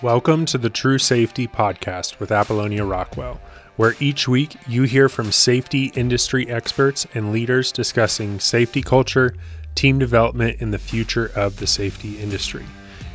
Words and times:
Welcome 0.00 0.46
to 0.46 0.58
the 0.58 0.70
True 0.70 0.98
Safety 0.98 1.48
Podcast 1.48 2.20
with 2.20 2.30
Apollonia 2.30 2.84
Rockwell, 2.84 3.40
where 3.74 3.96
each 3.98 4.28
week 4.28 4.54
you 4.68 4.84
hear 4.84 5.08
from 5.08 5.32
safety 5.32 5.86
industry 5.96 6.48
experts 6.48 7.04
and 7.14 7.32
leaders 7.32 7.72
discussing 7.72 8.38
safety 8.38 8.80
culture, 8.80 9.34
team 9.74 9.98
development, 9.98 10.58
and 10.60 10.72
the 10.72 10.78
future 10.78 11.32
of 11.34 11.56
the 11.56 11.66
safety 11.66 12.16
industry. 12.20 12.64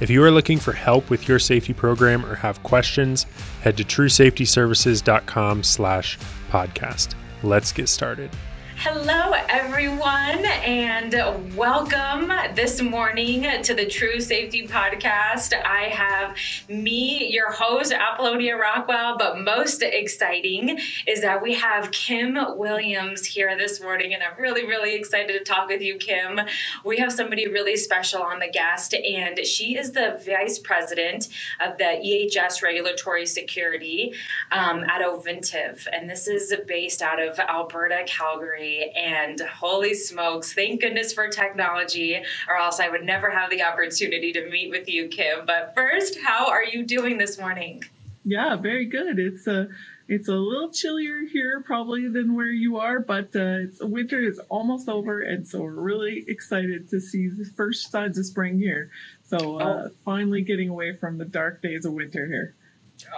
If 0.02 0.10
you 0.10 0.22
are 0.26 0.32
looking 0.32 0.60
for 0.60 0.74
help 0.74 1.10
with 1.10 1.26
your 1.26 1.40
safety 1.40 1.72
program 1.72 2.26
or 2.26 2.36
have 2.36 2.62
questions, 2.64 3.28
head 3.62 3.78
to 3.78 3.86
truesafetyservices.com 3.86 5.64
slash 5.64 6.20
podcast. 6.52 7.16
Let's 7.44 7.72
get 7.72 7.88
started. 7.88 8.30
Hello, 8.78 9.32
everyone, 9.48 10.46
and 10.46 11.56
welcome 11.56 12.32
this 12.54 12.82
morning 12.82 13.44
to 13.62 13.74
the 13.74 13.86
True 13.86 14.20
Safety 14.20 14.68
Podcast. 14.68 15.54
I 15.64 15.84
have 15.84 16.36
me, 16.68 17.30
your 17.32 17.52
host, 17.52 17.94
Apollonia 17.94 18.58
Rockwell, 18.58 19.18
but 19.18 19.40
most 19.40 19.84
exciting 19.84 20.80
is 21.08 21.22
that 21.22 21.42
we 21.42 21.54
have 21.54 21.92
Kim 21.92 22.38
Williams 22.58 23.26
here 23.26 23.58
this 23.58 23.82
morning, 23.82 24.14
and 24.14 24.22
I'm 24.22 24.42
really, 24.42 24.66
really 24.66 24.96
excited 24.96 25.38
to 25.38 25.44
talk 25.46 25.70
with 25.70 25.82
you, 25.82 25.96
Kim. 25.96 26.42
We 26.84 26.98
have 26.98 27.14
somebody 27.14 27.48
really 27.48 27.78
special 27.78 28.22
on 28.22 28.40
the 28.40 28.50
guest, 28.50 28.94
and 28.94 29.46
she 29.46 29.78
is 29.78 29.94
the 29.94 30.22
Vice 30.26 30.60
President 30.60 31.30
of 31.66 31.78
the 31.78 32.02
EHS 32.34 32.62
Regulatory 32.62 33.26
Security 33.26 34.14
um, 34.52 34.84
at 34.84 35.02
Ovintiv, 35.02 35.88
and 35.94 36.10
this 36.10 36.28
is 36.28 36.54
based 36.68 37.02
out 37.02 37.22
of 37.22 37.40
Alberta, 37.40 38.04
Calgary 38.06 38.63
and 38.96 39.40
holy 39.42 39.94
smokes, 39.94 40.54
thank 40.54 40.82
goodness 40.82 41.14
for 41.14 41.28
technology, 41.28 42.22
or 42.48 42.58
else 42.58 42.80
I 42.80 42.90
would 42.90 43.04
never 43.04 43.30
have 43.30 43.50
the 43.50 43.64
opportunity 43.64 44.34
to 44.34 44.50
meet 44.50 44.70
with 44.70 44.88
you, 44.88 45.08
Kim. 45.08 45.46
But 45.46 45.74
first, 45.76 46.18
how 46.24 46.50
are 46.50 46.64
you 46.64 46.86
doing 46.86 47.18
this 47.18 47.40
morning? 47.40 47.84
Yeah, 48.24 48.56
very 48.56 48.86
good. 48.86 49.20
It's 49.20 49.48
a 49.48 49.68
it's 50.08 50.28
a 50.28 50.36
little 50.36 50.70
chillier 50.70 51.22
here 51.32 51.62
probably 51.62 52.08
than 52.10 52.36
where 52.36 52.50
you 52.50 52.78
are, 52.78 53.00
but 53.00 53.36
uh, 53.36 53.64
it's, 53.64 53.82
winter 53.82 54.20
is 54.20 54.40
almost 54.50 54.90
over, 54.90 55.22
and 55.22 55.48
so 55.48 55.62
we're 55.62 55.72
really 55.72 56.26
excited 56.28 56.90
to 56.90 57.00
see 57.00 57.30
the 57.30 57.46
first 57.56 57.90
signs 57.90 58.18
of 58.18 58.26
spring 58.26 58.60
here. 58.60 58.92
So 59.26 59.60
uh, 59.60 59.88
oh. 59.88 59.92
finally 60.04 60.42
getting 60.42 60.70
away 60.70 60.96
from 60.96 61.18
the 61.18 61.26
dark 61.26 61.62
days 61.62 61.86
of 61.86 61.94
winter 61.94 62.26
here. 62.28 62.56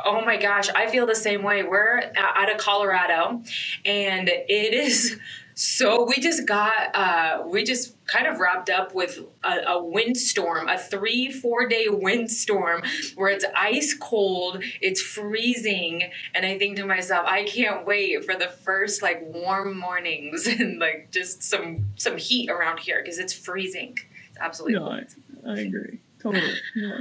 Oh 0.06 0.24
my 0.24 0.38
gosh, 0.38 0.70
I 0.70 0.88
feel 0.88 1.06
the 1.06 1.16
same 1.16 1.44
way. 1.44 1.64
We're 1.64 2.12
out 2.16 2.52
of 2.52 2.58
Colorado, 2.60 3.44
and 3.84 4.30
it 4.30 4.74
is 4.74 5.20
so 5.56 6.04
we 6.04 6.16
just 6.22 6.46
got 6.46 6.94
uh, 6.94 7.44
we 7.48 7.64
just 7.64 7.96
kind 8.08 8.28
of 8.28 8.40
wrapped 8.40 8.70
up 8.70 8.94
with 8.94 9.20
a, 9.44 9.58
a 9.68 9.84
windstorm, 9.84 10.68
a 10.68 10.78
three 10.78 11.32
four 11.32 11.68
day 11.68 11.88
windstorm 11.90 12.84
where 13.16 13.30
it's 13.30 13.46
ice 13.56 13.96
cold, 14.00 14.64
it's 14.82 15.02
freezing, 15.02 16.12
and 16.34 16.46
I 16.46 16.60
think 16.60 16.76
to 16.78 16.86
myself, 16.86 17.26
I 17.28 17.46
can't 17.46 17.86
wait 17.86 18.26
for 18.26 18.36
the 18.36 18.48
first 18.48 19.02
like 19.02 19.22
warm 19.22 19.80
mornings 19.80 20.46
and 20.60 20.80
like 20.80 21.10
just 21.12 21.42
some 21.42 21.86
some 21.96 22.18
heat 22.18 22.50
around 22.50 22.80
here 22.80 23.02
because 23.02 23.18
it's 23.18 23.34
freezing. 23.34 23.98
It's 24.30 24.38
absolutely. 24.40 24.80
No, 24.80 24.92
I, 24.92 25.06
I 25.50 25.60
agree 25.60 26.00
totally. 26.26 26.54
Yeah. 26.76 26.98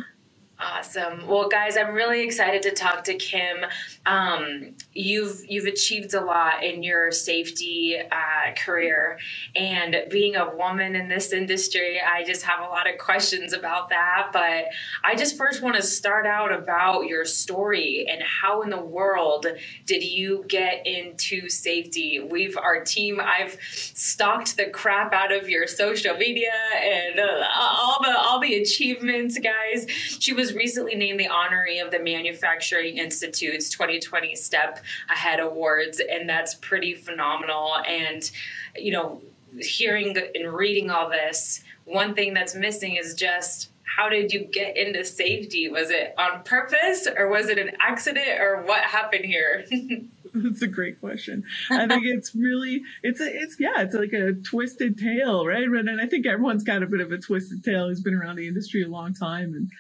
Awesome. 0.65 1.27
Well, 1.27 1.49
guys, 1.49 1.77
I'm 1.77 1.93
really 1.93 2.23
excited 2.23 2.63
to 2.63 2.71
talk 2.71 3.05
to 3.05 3.15
Kim. 3.15 3.59
Um, 4.07 4.75
you've 4.95 5.45
you've 5.47 5.67
achieved 5.67 6.15
a 6.15 6.23
lot 6.23 6.65
in 6.65 6.83
your 6.83 7.13
safety 7.13 7.99
uh, 7.99 8.55
career, 8.57 9.19
and 9.55 10.05
being 10.11 10.37
a 10.37 10.57
woman 10.57 10.97
in 10.97 11.09
this 11.09 11.33
industry, 11.33 12.01
I 12.01 12.25
just 12.25 12.45
have 12.45 12.61
a 12.61 12.71
lot 12.71 12.89
of 12.89 12.99
questions 12.99 13.53
about 13.53 13.91
that. 13.91 14.31
But 14.33 14.67
I 15.05 15.15
just 15.17 15.37
first 15.37 15.61
want 15.61 15.77
to 15.77 15.83
start 15.83 16.27
out 16.27 16.51
about 16.51 17.03
your 17.09 17.27
story 17.27 18.07
and 18.11 18.23
how 18.23 18.63
in 18.63 18.71
the 18.71 18.81
world 18.81 19.47
did 19.85 20.03
you 20.03 20.47
get 20.49 20.87
into 20.87 21.51
safety? 21.51 22.21
We've 22.21 22.57
our 22.57 22.83
team. 22.83 23.21
I've 23.21 23.59
stalked 23.61 24.57
the 24.57 24.71
crap 24.71 25.13
out 25.13 25.31
of 25.31 25.51
your 25.51 25.67
social 25.67 26.17
media 26.17 26.53
and 26.83 27.21
uh, 27.21 27.45
all 27.55 27.99
the 28.03 28.17
all 28.17 28.41
the 28.41 28.55
achievements, 28.55 29.39
guys. 29.39 29.91
She 29.91 30.33
was 30.33 30.54
was 30.55 30.61
recently 30.61 30.95
named 30.95 31.21
the 31.21 31.27
honoree 31.27 31.85
of 31.85 31.91
the 31.91 31.99
Manufacturing 31.99 32.99
Institute's 32.99 33.69
2020 33.71 34.35
Step 34.37 34.83
Ahead 35.11 35.41
Awards, 35.41 36.01
and 36.01 36.29
that's 36.29 36.55
pretty 36.55 36.95
phenomenal. 36.95 37.77
And, 37.87 38.31
you 38.77 38.93
know, 38.93 39.21
hearing 39.59 40.17
and 40.35 40.53
reading 40.53 40.91
all 40.91 41.11
this, 41.11 41.63
one 41.85 42.15
thing 42.15 42.35
that's 42.35 42.55
missing 42.55 42.97
is 42.97 43.15
just 43.15 43.71
how 43.97 44.09
did 44.09 44.33
you 44.33 44.41
get 44.41 44.77
into 44.77 45.05
safety? 45.05 45.69
Was 45.69 45.91
it 45.91 46.15
on 46.19 46.43
purpose 46.43 47.07
or 47.17 47.29
was 47.29 47.49
it 47.49 47.59
an 47.59 47.71
accident 47.81 48.41
or 48.41 48.63
what 48.63 48.83
happened 48.83 49.25
here? 49.25 49.65
That's 50.35 50.63
a 50.63 50.67
great 50.67 50.99
question. 50.99 51.45
I 51.71 51.87
think 51.89 52.03
it's 52.05 52.35
really, 52.35 52.83
it's 53.05 53.21
a, 53.21 53.27
it's 53.27 53.57
yeah, 53.61 53.83
it's 53.83 53.95
like 53.95 54.13
a 54.13 54.33
twisted 54.33 54.99
tale, 54.99 55.47
right? 55.47 55.63
And 55.63 56.01
I 56.01 56.07
think 56.07 56.27
everyone's 56.27 56.65
got 56.65 56.83
a 56.83 56.87
bit 56.87 57.01
of 57.01 57.13
a 57.13 57.19
twisted 57.19 57.63
tale 57.63 57.87
who's 57.87 58.01
been 58.01 58.15
around 58.15 58.37
the 58.37 58.49
industry 58.49 58.83
a 58.83 58.89
long 58.89 59.15
time, 59.15 59.55
and 59.55 59.71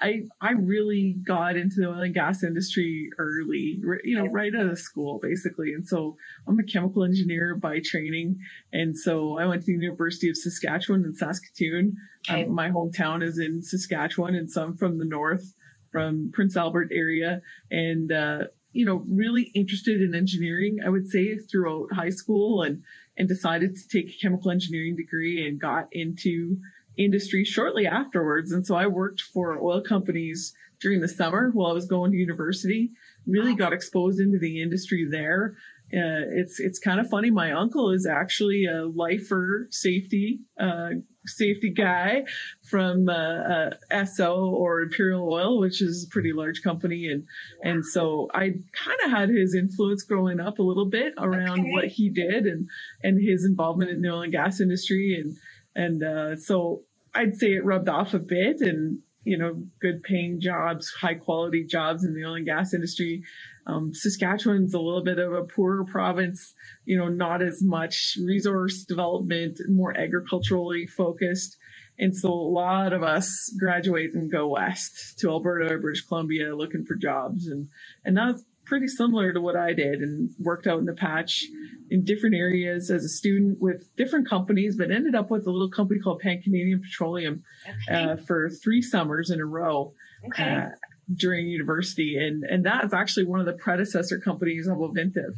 I 0.00 0.22
I 0.40 0.52
really 0.52 1.16
got 1.26 1.56
into 1.56 1.76
the 1.80 1.88
oil 1.88 2.00
and 2.00 2.14
gas 2.14 2.42
industry 2.42 3.10
early, 3.18 3.80
you 4.04 4.16
know, 4.16 4.26
right 4.26 4.54
out 4.54 4.66
of 4.66 4.78
school 4.78 5.18
basically. 5.22 5.72
And 5.72 5.86
so 5.86 6.16
I'm 6.46 6.58
a 6.58 6.64
chemical 6.64 7.04
engineer 7.04 7.54
by 7.54 7.80
training, 7.84 8.38
and 8.72 8.96
so 8.96 9.38
I 9.38 9.46
went 9.46 9.62
to 9.62 9.66
the 9.66 9.72
University 9.72 10.28
of 10.30 10.36
Saskatchewan 10.36 11.04
in 11.04 11.14
Saskatoon. 11.14 11.96
Okay. 12.28 12.44
Um, 12.44 12.54
my 12.54 12.70
hometown 12.70 13.22
is 13.22 13.38
in 13.38 13.62
Saskatchewan, 13.62 14.34
and 14.34 14.50
so 14.50 14.62
I'm 14.62 14.76
from 14.76 14.98
the 14.98 15.04
north, 15.04 15.54
from 15.92 16.30
Prince 16.32 16.56
Albert 16.56 16.88
area, 16.92 17.42
and 17.70 18.10
uh, 18.12 18.44
you 18.72 18.86
know, 18.86 19.04
really 19.08 19.50
interested 19.54 20.00
in 20.00 20.14
engineering. 20.14 20.78
I 20.84 20.88
would 20.88 21.08
say 21.08 21.36
throughout 21.36 21.92
high 21.92 22.10
school, 22.10 22.62
and 22.62 22.82
and 23.16 23.28
decided 23.28 23.76
to 23.76 23.88
take 23.88 24.14
a 24.14 24.18
chemical 24.18 24.50
engineering 24.50 24.96
degree 24.96 25.46
and 25.46 25.60
got 25.60 25.88
into 25.92 26.56
industry 26.96 27.44
shortly 27.44 27.86
afterwards. 27.86 28.52
And 28.52 28.66
so 28.66 28.74
I 28.74 28.86
worked 28.86 29.20
for 29.20 29.58
oil 29.62 29.80
companies 29.82 30.54
during 30.80 31.00
the 31.00 31.08
summer 31.08 31.50
while 31.52 31.70
I 31.70 31.74
was 31.74 31.86
going 31.86 32.12
to 32.12 32.16
university. 32.16 32.90
Really 33.26 33.54
got 33.54 33.72
exposed 33.72 34.18
into 34.18 34.38
the 34.38 34.62
industry 34.62 35.06
there. 35.10 35.56
Uh, 35.92 36.22
it's 36.32 36.60
it's 36.60 36.78
kind 36.78 37.00
of 37.00 37.08
funny. 37.08 37.30
My 37.30 37.52
uncle 37.52 37.90
is 37.90 38.06
actually 38.06 38.64
a 38.64 38.86
lifer 38.86 39.66
safety 39.70 40.40
uh, 40.60 40.90
safety 41.26 41.70
guy 41.70 42.22
from 42.62 43.08
uh, 43.08 43.72
uh, 43.92 44.26
or 44.28 44.82
Imperial 44.82 45.32
Oil, 45.32 45.58
which 45.58 45.82
is 45.82 46.04
a 46.04 46.12
pretty 46.12 46.32
large 46.32 46.62
company, 46.62 47.08
and 47.08 47.24
and 47.62 47.84
so 47.84 48.28
I 48.32 48.54
kind 48.72 48.98
of 49.04 49.10
had 49.10 49.30
his 49.30 49.54
influence 49.54 50.04
growing 50.04 50.38
up 50.40 50.60
a 50.60 50.62
little 50.62 50.88
bit 50.88 51.14
around 51.18 51.60
okay. 51.60 51.70
what 51.72 51.86
he 51.86 52.08
did 52.08 52.46
and 52.46 52.68
and 53.02 53.20
his 53.20 53.44
involvement 53.44 53.90
in 53.90 54.00
the 54.00 54.10
oil 54.10 54.22
and 54.22 54.32
gas 54.32 54.60
industry, 54.60 55.20
and 55.20 55.36
and 55.84 56.02
uh, 56.02 56.36
so 56.36 56.82
I'd 57.14 57.36
say 57.36 57.54
it 57.54 57.64
rubbed 57.64 57.88
off 57.88 58.14
a 58.14 58.18
bit 58.18 58.60
and, 58.60 58.98
you 59.24 59.38
know, 59.38 59.62
good 59.80 60.02
paying 60.02 60.40
jobs, 60.40 60.90
high 61.00 61.14
quality 61.14 61.64
jobs 61.64 62.04
in 62.04 62.14
the 62.14 62.24
oil 62.24 62.34
and 62.34 62.46
gas 62.46 62.74
industry. 62.74 63.22
Um, 63.66 63.92
Saskatchewan's 63.94 64.74
a 64.74 64.80
little 64.80 65.04
bit 65.04 65.18
of 65.18 65.32
a 65.32 65.44
poorer 65.44 65.84
province, 65.84 66.54
you 66.84 66.98
know, 66.98 67.08
not 67.08 67.42
as 67.42 67.62
much 67.62 68.18
resource 68.22 68.84
development, 68.84 69.58
more 69.68 69.96
agriculturally 69.96 70.86
focused. 70.86 71.56
And 71.98 72.16
so 72.16 72.28
a 72.30 72.52
lot 72.62 72.92
of 72.92 73.02
us 73.02 73.28
graduate 73.58 74.14
and 74.14 74.32
go 74.32 74.48
west 74.48 75.18
to 75.18 75.30
Alberta 75.30 75.74
or 75.74 75.78
British 75.78 76.06
Columbia 76.06 76.56
looking 76.56 76.84
for 76.84 76.94
jobs. 76.94 77.46
And, 77.46 77.68
and 78.04 78.16
that's 78.16 78.42
pretty 78.70 78.86
similar 78.86 79.32
to 79.32 79.40
what 79.40 79.56
I 79.56 79.72
did 79.72 80.00
and 80.00 80.30
worked 80.38 80.68
out 80.68 80.78
in 80.78 80.84
the 80.84 80.94
patch 80.94 81.44
in 81.90 82.04
different 82.04 82.36
areas 82.36 82.88
as 82.88 83.04
a 83.04 83.08
student 83.08 83.60
with 83.60 83.94
different 83.96 84.28
companies, 84.28 84.76
but 84.76 84.92
ended 84.92 85.16
up 85.16 85.28
with 85.28 85.48
a 85.48 85.50
little 85.50 85.68
company 85.68 85.98
called 85.98 86.20
Pan 86.20 86.40
Canadian 86.40 86.80
Petroleum 86.80 87.42
okay. 87.68 88.12
uh, 88.12 88.16
for 88.28 88.48
three 88.48 88.80
summers 88.80 89.30
in 89.30 89.40
a 89.40 89.44
row. 89.44 89.92
Okay. 90.28 90.54
Uh, 90.54 90.68
during 91.16 91.48
university 91.48 92.16
and 92.16 92.44
and 92.44 92.64
that's 92.64 92.94
actually 92.94 93.26
one 93.26 93.40
of 93.40 93.46
the 93.46 93.54
predecessor 93.54 94.20
companies 94.20 94.68
of 94.68 94.78
Ovintiv. 94.78 95.32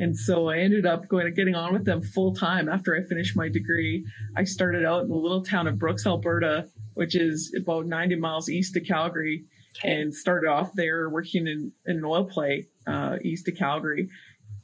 And 0.00 0.16
so 0.16 0.48
I 0.48 0.58
ended 0.58 0.84
up 0.84 1.06
going 1.06 1.26
and 1.26 1.36
getting 1.36 1.54
on 1.54 1.72
with 1.72 1.84
them 1.84 2.02
full 2.02 2.34
time 2.34 2.68
after 2.68 2.96
I 2.96 3.06
finished 3.08 3.36
my 3.36 3.48
degree. 3.48 4.04
I 4.36 4.42
started 4.42 4.84
out 4.84 5.02
in 5.02 5.08
the 5.10 5.14
little 5.14 5.44
town 5.44 5.68
of 5.68 5.78
Brooks, 5.78 6.06
Alberta, 6.06 6.66
which 6.94 7.14
is 7.14 7.54
about 7.56 7.86
90 7.86 8.16
miles 8.16 8.50
east 8.50 8.76
of 8.76 8.84
Calgary 8.84 9.44
okay. 9.78 10.00
and 10.00 10.14
started 10.14 10.48
off 10.48 10.72
there 10.74 11.08
working 11.08 11.46
in, 11.46 11.72
in 11.86 11.98
an 11.98 12.04
oil 12.04 12.24
play 12.24 12.66
uh, 12.86 13.16
east 13.22 13.48
of 13.48 13.56
Calgary 13.56 14.08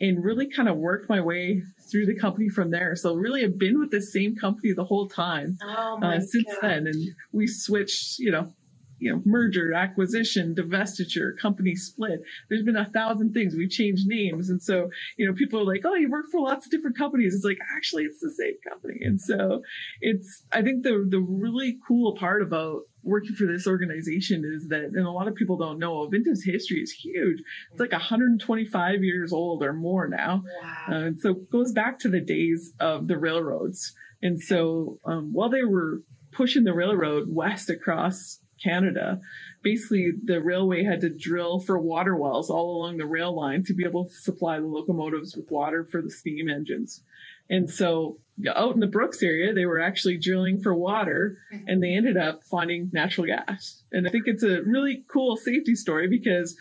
and 0.00 0.22
really 0.22 0.48
kind 0.48 0.68
of 0.68 0.76
worked 0.76 1.08
my 1.08 1.20
way 1.20 1.62
through 1.90 2.06
the 2.06 2.14
company 2.14 2.48
from 2.48 2.70
there. 2.70 2.94
So 2.94 3.14
really 3.14 3.44
I've 3.44 3.58
been 3.58 3.80
with 3.80 3.90
the 3.90 4.00
same 4.00 4.36
company 4.36 4.72
the 4.72 4.84
whole 4.84 5.08
time 5.08 5.58
oh 5.62 5.98
uh, 6.02 6.20
since 6.20 6.52
God. 6.60 6.62
then. 6.62 6.86
And 6.86 7.08
we 7.32 7.46
switched, 7.46 8.18
you 8.18 8.30
know, 8.30 8.52
you 9.00 9.12
know, 9.12 9.22
merger, 9.24 9.72
acquisition, 9.72 10.54
divestiture, 10.54 11.36
company 11.40 11.74
split. 11.76 12.20
There's 12.48 12.64
been 12.64 12.76
a 12.76 12.86
thousand 12.86 13.32
things. 13.32 13.54
We've 13.54 13.70
changed 13.70 14.08
names. 14.08 14.50
And 14.50 14.60
so, 14.60 14.90
you 15.16 15.26
know, 15.26 15.32
people 15.34 15.60
are 15.60 15.64
like, 15.64 15.82
oh, 15.84 15.94
you 15.94 16.10
work 16.10 16.26
for 16.32 16.40
lots 16.40 16.66
of 16.66 16.72
different 16.72 16.98
companies. 16.98 17.34
It's 17.34 17.44
like, 17.44 17.58
actually, 17.76 18.04
it's 18.04 18.20
the 18.20 18.32
same 18.32 18.54
company. 18.68 18.98
And 19.02 19.20
so 19.20 19.62
it's, 20.00 20.42
I 20.52 20.62
think 20.62 20.82
the, 20.82 21.06
the 21.08 21.20
really 21.20 21.78
cool 21.86 22.16
part 22.16 22.42
about 22.42 22.82
working 23.02 23.34
for 23.34 23.46
this 23.46 23.66
organization 23.66 24.44
is 24.44 24.68
that, 24.68 24.90
and 24.92 25.06
a 25.06 25.10
lot 25.10 25.28
of 25.28 25.34
people 25.34 25.56
don't 25.56 25.78
know, 25.78 26.06
Ovintiv's 26.06 26.44
history 26.44 26.80
is 26.80 26.92
huge. 26.92 27.38
It's 27.70 27.80
like 27.80 27.92
125 27.92 29.02
years 29.02 29.32
old 29.32 29.62
or 29.62 29.72
more 29.72 30.08
now. 30.08 30.42
Wow. 30.62 30.84
Uh, 30.88 31.06
and 31.06 31.20
so 31.20 31.30
it 31.30 31.50
goes 31.50 31.72
back 31.72 31.98
to 32.00 32.08
the 32.08 32.20
days 32.20 32.72
of 32.80 33.08
the 33.08 33.18
railroads. 33.18 33.94
And 34.22 34.40
so 34.40 34.98
um, 35.04 35.32
while 35.32 35.48
they 35.48 35.64
were 35.64 36.02
pushing 36.32 36.64
the 36.64 36.74
railroad 36.74 37.28
west 37.28 37.70
across 37.70 38.40
Canada, 38.62 39.20
basically 39.62 40.10
the 40.24 40.42
railway 40.42 40.84
had 40.84 41.00
to 41.00 41.10
drill 41.10 41.60
for 41.60 41.78
water 41.78 42.16
wells 42.16 42.50
all 42.50 42.76
along 42.76 42.96
the 42.96 43.06
rail 43.06 43.34
line 43.34 43.64
to 43.64 43.74
be 43.74 43.84
able 43.84 44.04
to 44.04 44.14
supply 44.14 44.58
the 44.58 44.66
locomotives 44.66 45.36
with 45.36 45.50
water 45.50 45.84
for 45.84 46.02
the 46.02 46.10
steam 46.10 46.48
engines. 46.48 47.02
And 47.48 47.70
so 47.70 48.18
out 48.54 48.74
in 48.74 48.80
the 48.80 48.86
Brooks 48.86 49.22
area, 49.22 49.52
they 49.52 49.66
were 49.66 49.80
actually 49.80 50.18
drilling 50.18 50.60
for 50.60 50.74
water 50.74 51.38
and 51.66 51.82
they 51.82 51.94
ended 51.94 52.16
up 52.16 52.40
finding 52.44 52.90
natural 52.92 53.26
gas. 53.26 53.82
And 53.90 54.06
I 54.06 54.10
think 54.10 54.24
it's 54.26 54.42
a 54.42 54.62
really 54.62 55.04
cool 55.12 55.36
safety 55.36 55.74
story 55.74 56.08
because 56.08 56.56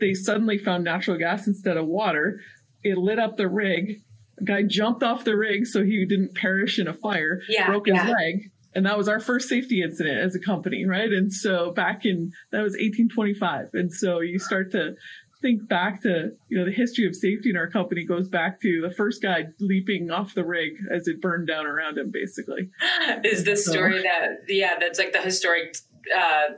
they 0.00 0.14
suddenly 0.14 0.58
found 0.58 0.84
natural 0.84 1.18
gas 1.18 1.46
instead 1.46 1.76
of 1.76 1.86
water. 1.86 2.40
It 2.82 2.98
lit 2.98 3.18
up 3.18 3.36
the 3.36 3.48
rig. 3.48 4.02
A 4.40 4.44
guy 4.44 4.62
jumped 4.62 5.02
off 5.02 5.24
the 5.24 5.36
rig 5.36 5.66
so 5.66 5.84
he 5.84 6.04
didn't 6.04 6.34
perish 6.34 6.78
in 6.78 6.88
a 6.88 6.94
fire, 6.94 7.40
yeah, 7.48 7.66
broke 7.66 7.86
his 7.86 7.96
yeah. 7.96 8.10
leg. 8.10 8.50
And 8.74 8.86
that 8.86 8.96
was 8.96 9.06
our 9.06 9.20
first 9.20 9.48
safety 9.48 9.82
incident 9.82 10.18
as 10.18 10.34
a 10.34 10.40
company, 10.40 10.86
right? 10.86 11.12
And 11.12 11.32
so 11.32 11.72
back 11.72 12.06
in, 12.06 12.32
that 12.50 12.62
was 12.62 12.72
1825. 12.72 13.68
And 13.74 13.92
so 13.92 14.20
you 14.20 14.38
start 14.38 14.72
to 14.72 14.94
think 15.42 15.68
back 15.68 16.00
to 16.02 16.30
you 16.48 16.58
know 16.58 16.64
the 16.64 16.72
history 16.72 17.06
of 17.06 17.14
safety 17.14 17.50
in 17.50 17.56
our 17.56 17.68
company 17.68 18.04
goes 18.04 18.28
back 18.28 18.60
to 18.60 18.80
the 18.80 18.94
first 18.94 19.20
guy 19.20 19.46
leaping 19.60 20.10
off 20.10 20.34
the 20.34 20.44
rig 20.44 20.72
as 20.90 21.08
it 21.08 21.20
burned 21.20 21.48
down 21.48 21.66
around 21.66 21.98
him 21.98 22.10
basically 22.10 22.70
is 23.24 23.44
this 23.44 23.64
so. 23.66 23.72
story 23.72 24.02
that 24.02 24.44
yeah 24.48 24.74
that's 24.80 24.98
like 24.98 25.12
the 25.12 25.20
historic 25.20 25.76
uh 26.16 26.54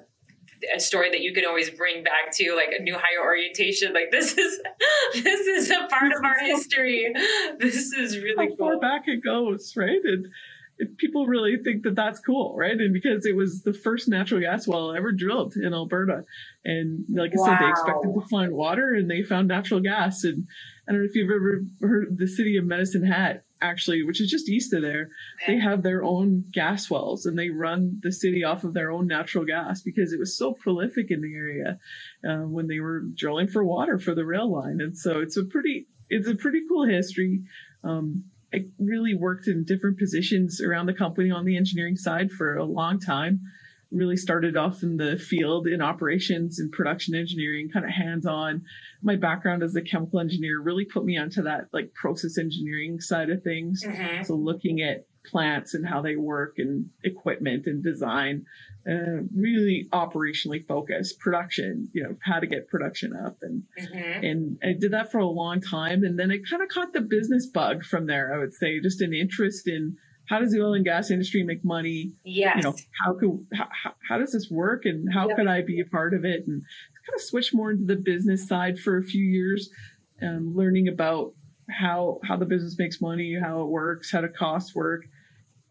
a 0.75 0.81
story 0.81 1.11
that 1.11 1.21
you 1.21 1.35
can 1.35 1.45
always 1.45 1.71
bring 1.71 2.03
back 2.03 2.33
to 2.33 2.55
like 2.55 2.71
a 2.79 2.83
new 2.83 2.95
hire 2.95 3.23
orientation 3.23 3.93
like 3.93 4.11
this 4.11 4.37
is 4.37 4.61
this 5.15 5.47
is 5.47 5.71
a 5.71 5.87
part 5.89 6.13
of 6.13 6.25
our 6.25 6.39
history 6.39 7.13
this 7.59 7.93
is 7.93 8.19
really 8.19 8.49
how 8.49 8.57
cool. 8.57 8.57
far 8.57 8.79
back 8.79 9.03
it 9.07 9.23
goes 9.23 9.75
right 9.77 10.01
and 10.05 10.27
people 10.99 11.27
really 11.27 11.57
think 11.63 11.83
that 11.85 11.95
that's 11.95 12.21
cool, 12.21 12.55
right? 12.57 12.73
And 12.73 12.93
because 12.93 13.27
it 13.27 13.37
was 13.37 13.63
the 13.63 13.73
first 13.73 14.09
natural 14.09 14.41
gas 14.41 14.67
well 14.67 14.95
ever 14.95 15.13
drilled 15.13 15.55
in 15.57 15.73
Alberta, 15.73 16.25
and 16.65 17.05
like 17.15 17.33
I 17.33 17.41
wow. 17.41 17.47
said, 17.47 17.59
they 17.61 17.71
expected 17.71 18.13
to 18.15 18.29
find 18.29 18.53
water, 18.53 18.95
and 18.95 19.11
they 19.11 19.23
found 19.23 19.49
natural 19.49 19.81
gas. 19.81 20.25
And 20.25 20.47
I 20.89 20.93
don't 20.93 21.03
know 21.03 21.07
if 21.09 21.15
you've 21.15 21.31
ever 21.31 21.65
heard 21.81 22.19
the 22.19 22.27
city 22.27 22.57
of 22.57 22.65
Medicine 22.65 23.07
Hat, 23.07 23.45
actually, 23.63 24.03
which 24.03 24.21
is 24.21 24.31
just 24.31 24.49
east 24.49 24.73
of 24.75 24.83
there. 24.83 25.11
They 25.47 25.59
have 25.59 25.83
their 25.83 26.03
own 26.03 26.45
gas 26.51 26.91
wells, 26.91 27.25
and 27.27 27.39
they 27.39 27.51
run 27.51 28.01
the 28.03 28.13
city 28.13 28.43
off 28.43 28.65
of 28.65 28.75
their 28.75 28.91
own 28.91 29.07
natural 29.07 29.45
gas 29.45 29.81
because 29.81 30.13
it 30.13 30.19
was 30.19 30.37
so 30.37 30.55
prolific 30.55 31.11
in 31.11 31.21
the 31.21 31.35
area 31.35 31.79
uh, 32.29 32.47
when 32.47 32.67
they 32.67 32.81
were 32.81 33.03
drilling 33.15 33.49
for 33.49 33.65
water 33.65 33.99
for 33.99 34.15
the 34.15 34.27
rail 34.27 34.51
line. 34.51 34.81
And 34.81 34.97
so 34.97 35.21
it's 35.21 35.37
a 35.37 35.45
pretty 35.45 35.87
it's 36.11 36.29
a 36.29 36.35
pretty 36.35 36.63
cool 36.69 36.85
history. 36.85 37.43
Um, 37.83 38.25
I 38.55 38.65
really 38.79 39.15
worked 39.15 39.49
in 39.49 39.65
different 39.65 39.99
positions 39.99 40.61
around 40.61 40.87
the 40.87 40.95
company 40.95 41.31
on 41.31 41.45
the 41.45 41.57
engineering 41.57 41.97
side 41.97 42.31
for 42.31 42.57
a 42.57 42.65
long 42.65 43.01
time. 43.01 43.41
Really 43.91 44.17
started 44.17 44.57
off 44.57 44.83
in 44.83 44.97
the 44.97 45.17
field 45.17 45.67
in 45.67 45.83
operations 45.83 46.59
and 46.59 46.71
production 46.71 47.15
engineering, 47.15 47.69
kind 47.73 47.85
of 47.85 47.91
hands 47.93 48.27
on. 48.27 48.63
My 49.03 49.17
background 49.17 49.63
as 49.63 49.75
a 49.77 49.83
chemical 49.83 50.21
engineer 50.21 50.61
really 50.61 50.85
put 50.85 51.05
me 51.05 51.19
onto 51.19 51.43
that 51.43 51.69
like 51.73 51.93
process 51.95 52.39
engineering 52.39 53.01
side 53.01 53.31
of 53.31 53.43
things. 53.43 53.83
Mm-hmm. 53.85 54.23
So 54.23 54.35
looking 54.35 54.81
at 54.81 55.07
plants 55.27 55.75
and 55.75 55.87
how 55.87 56.03
they 56.03 56.17
work 56.17 56.55
and 56.59 56.91
equipment 57.03 57.67
and 57.67 57.83
design 57.83 58.47
uh, 58.89 59.23
really 59.35 59.89
operationally 59.93 60.67
focused 60.67 61.19
production 61.19 61.89
you 61.93 62.03
know 62.03 62.17
how 62.21 62.39
to 62.39 62.47
get 62.47 62.69
production 62.69 63.15
up 63.17 63.39
and 63.41 63.63
mm-hmm. 63.81 64.25
and 64.25 64.59
i 64.63 64.73
did 64.79 64.93
that 64.93 65.11
for 65.11 65.19
a 65.19 65.27
long 65.27 65.61
time 65.61 66.05
and 66.05 66.19
then 66.19 66.31
it 66.31 66.43
kind 66.49 66.63
of 66.63 66.69
caught 66.69 66.93
the 66.93 67.01
business 67.01 67.47
bug 67.47 67.83
from 67.83 68.07
there 68.07 68.35
i 68.35 68.39
would 68.39 68.53
say 68.53 68.79
just 68.81 69.01
an 69.01 69.15
interest 69.15 69.67
in 69.67 69.97
how 70.27 70.39
does 70.39 70.53
the 70.53 70.61
oil 70.61 70.75
and 70.75 70.85
gas 70.85 71.11
industry 71.11 71.43
make 71.43 71.65
money 71.65 72.13
yes. 72.25 72.57
you 72.57 72.63
know 72.63 72.75
how 73.03 73.15
could 73.15 73.47
how, 73.55 73.95
how 74.09 74.19
does 74.19 74.33
this 74.33 74.51
work 74.51 74.85
and 74.85 75.13
how 75.13 75.29
yep. 75.29 75.37
could 75.37 75.49
i 75.49 75.63
be 75.63 75.81
a 75.81 75.87
part 75.87 76.13
of 76.13 76.25
it 76.25 76.47
and 76.47 76.63
kind 77.07 77.15
of 77.15 77.21
switch 77.23 77.55
more 77.55 77.71
into 77.71 77.87
the 77.87 77.97
business 77.97 78.47
side 78.47 78.79
for 78.79 78.99
a 78.99 79.03
few 79.03 79.25
years 79.25 79.71
um, 80.23 80.55
learning 80.55 80.89
about 80.89 81.33
how 81.71 82.21
how 82.25 82.37
the 82.37 82.47
business 82.47 82.77
makes 82.79 83.01
money 83.01 83.39
how 83.41 83.63
it 83.63 83.69
works 83.69 84.13
how 84.13 84.21
the 84.21 84.29
costs 84.29 84.75
work 84.75 85.07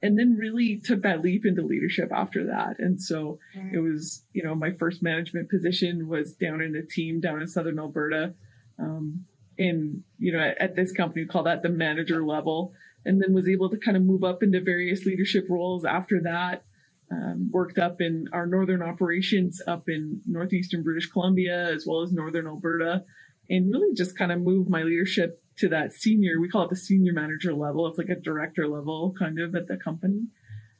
and 0.03 0.19
then 0.19 0.35
really 0.35 0.81
took 0.83 1.01
that 1.01 1.21
leap 1.21 1.45
into 1.45 1.61
leadership 1.61 2.11
after 2.13 2.45
that. 2.47 2.75
And 2.77 3.01
so 3.01 3.39
mm-hmm. 3.55 3.73
it 3.73 3.79
was, 3.79 4.25
you 4.33 4.44
know, 4.44 4.53
my 4.53 4.71
first 4.71 5.01
management 5.01 5.50
position 5.50 6.09
was 6.09 6.33
down 6.33 6.61
in 6.61 6.75
a 6.75 6.85
team 6.85 7.21
down 7.21 7.41
in 7.41 7.47
Southern 7.47 7.79
Alberta. 7.79 8.33
Um, 8.77 9.23
and, 9.57 10.03
you 10.19 10.33
know, 10.33 10.39
at, 10.39 10.57
at, 10.59 10.75
this 10.75 10.91
company, 10.91 11.21
we 11.21 11.27
call 11.27 11.44
that 11.44 11.63
the 11.63 11.69
manager 11.69 12.25
level. 12.25 12.73
And 13.05 13.21
then 13.21 13.33
was 13.33 13.47
able 13.47 13.69
to 13.69 13.77
kind 13.77 13.95
of 13.95 14.03
move 14.03 14.25
up 14.25 14.44
into 14.44 14.59
various 14.59 15.05
leadership 15.05 15.45
roles 15.50 15.85
after 15.85 16.19
that. 16.23 16.65
Um, 17.09 17.50
worked 17.51 17.77
up 17.77 18.01
in 18.01 18.27
our 18.33 18.45
northern 18.45 18.81
operations 18.81 19.61
up 19.67 19.88
in 19.88 20.19
northeastern 20.25 20.83
British 20.83 21.09
Columbia 21.09 21.71
as 21.71 21.85
well 21.88 22.01
as 22.01 22.11
northern 22.11 22.47
Alberta, 22.47 23.03
and 23.50 23.71
really 23.71 23.94
just 23.94 24.17
kind 24.17 24.31
of 24.31 24.41
moved 24.41 24.69
my 24.69 24.81
leadership 24.81 25.43
to 25.57 25.69
that 25.69 25.94
senior, 25.94 26.39
we 26.39 26.50
call 26.50 26.63
it 26.63 26.69
the 26.69 26.75
senior 26.75 27.13
manager 27.13 27.53
level. 27.53 27.88
It's 27.88 27.97
like 27.97 28.09
a 28.09 28.15
director 28.15 28.67
level 28.67 29.13
kind 29.17 29.39
of 29.39 29.55
at 29.55 29.67
the 29.67 29.77
company. 29.77 30.27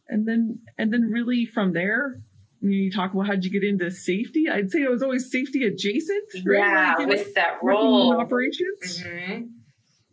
And 0.08 0.28
then, 0.28 0.60
and 0.78 0.92
then 0.92 1.04
really 1.04 1.46
from 1.46 1.74
there, 1.74 2.20
you 2.62 2.92
talk 2.92 3.14
about 3.14 3.28
how'd 3.28 3.44
you 3.44 3.52
get 3.52 3.64
into 3.64 3.92
safety? 3.92 4.46
I'd 4.50 4.72
say 4.72 4.82
it 4.82 4.90
was 4.90 5.04
always 5.04 5.30
safety 5.30 5.66
adjacent. 5.66 6.30
Right? 6.46 6.60
Yeah, 6.60 7.06
with 7.06 7.34
that 7.36 7.58
role. 7.62 8.20
Operations. 8.20 9.04
Mm-hmm. 9.04 9.44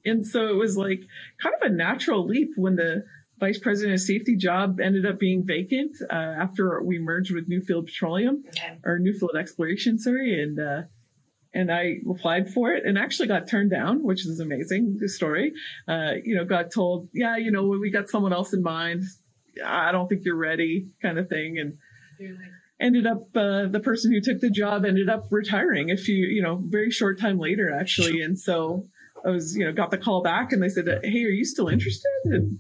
And 0.05 0.27
so 0.27 0.49
it 0.49 0.57
was 0.57 0.77
like 0.77 1.03
kind 1.43 1.55
of 1.55 1.71
a 1.71 1.73
natural 1.73 2.27
leap 2.27 2.51
when 2.57 2.77
the 2.77 3.05
vice 3.39 3.59
president 3.59 3.95
of 3.95 4.01
safety 4.01 4.37
job 4.37 4.81
ended 4.81 5.07
up 5.07 5.19
being 5.19 5.45
vacant 5.47 5.97
uh, 6.11 6.15
after 6.15 6.83
we 6.83 6.99
merged 6.99 7.33
with 7.33 7.49
Newfield 7.49 7.87
Petroleum 7.87 8.43
okay. 8.49 8.79
or 8.85 8.99
Newfield 8.99 9.39
Exploration, 9.39 9.99
sorry. 9.99 10.43
And, 10.43 10.59
uh, 10.59 10.83
and 11.53 11.73
I 11.73 11.97
applied 12.09 12.51
for 12.51 12.73
it 12.73 12.85
and 12.85 12.97
actually 12.97 13.29
got 13.29 13.49
turned 13.49 13.71
down, 13.71 14.05
which 14.05 14.27
is 14.27 14.41
amazing. 14.41 14.99
The 15.01 15.09
story, 15.09 15.53
uh, 15.89 16.13
you 16.25 16.37
know, 16.37 16.45
got 16.45 16.73
told, 16.73 17.09
yeah, 17.13 17.37
you 17.37 17.51
know, 17.51 17.65
we 17.65 17.91
got 17.91 18.09
someone 18.09 18.33
else 18.33 18.53
in 18.53 18.63
mind. 18.63 19.03
I 19.65 19.93
don't 19.93 20.09
think 20.09 20.23
you're 20.25 20.37
ready, 20.37 20.89
kind 21.03 21.19
of 21.19 21.29
thing, 21.29 21.59
and 21.59 21.77
ended 22.81 23.07
up 23.07 23.29
uh, 23.37 23.67
the 23.67 23.81
person 23.83 24.13
who 24.13 24.21
took 24.21 24.41
the 24.41 24.51
job 24.51 24.85
ended 24.85 25.09
up 25.09 25.27
retiring 25.31 25.91
a 25.91 25.97
few, 25.97 26.27
you 26.27 26.43
know, 26.43 26.61
very 26.63 26.91
short 26.91 27.21
time 27.21 27.39
later, 27.39 27.75
actually, 27.75 28.23
and 28.23 28.39
so 28.39 28.87
I 29.25 29.31
was, 29.31 29.57
you 29.57 29.65
know, 29.65 29.73
got 29.73 29.91
the 29.91 29.99
call 29.99 30.23
back 30.23 30.53
and 30.53 30.63
they 30.63 30.69
said, 30.69 30.87
hey, 30.87 31.25
are 31.25 31.29
you 31.29 31.45
still 31.45 31.69
interested? 31.69 32.09
And 32.25 32.59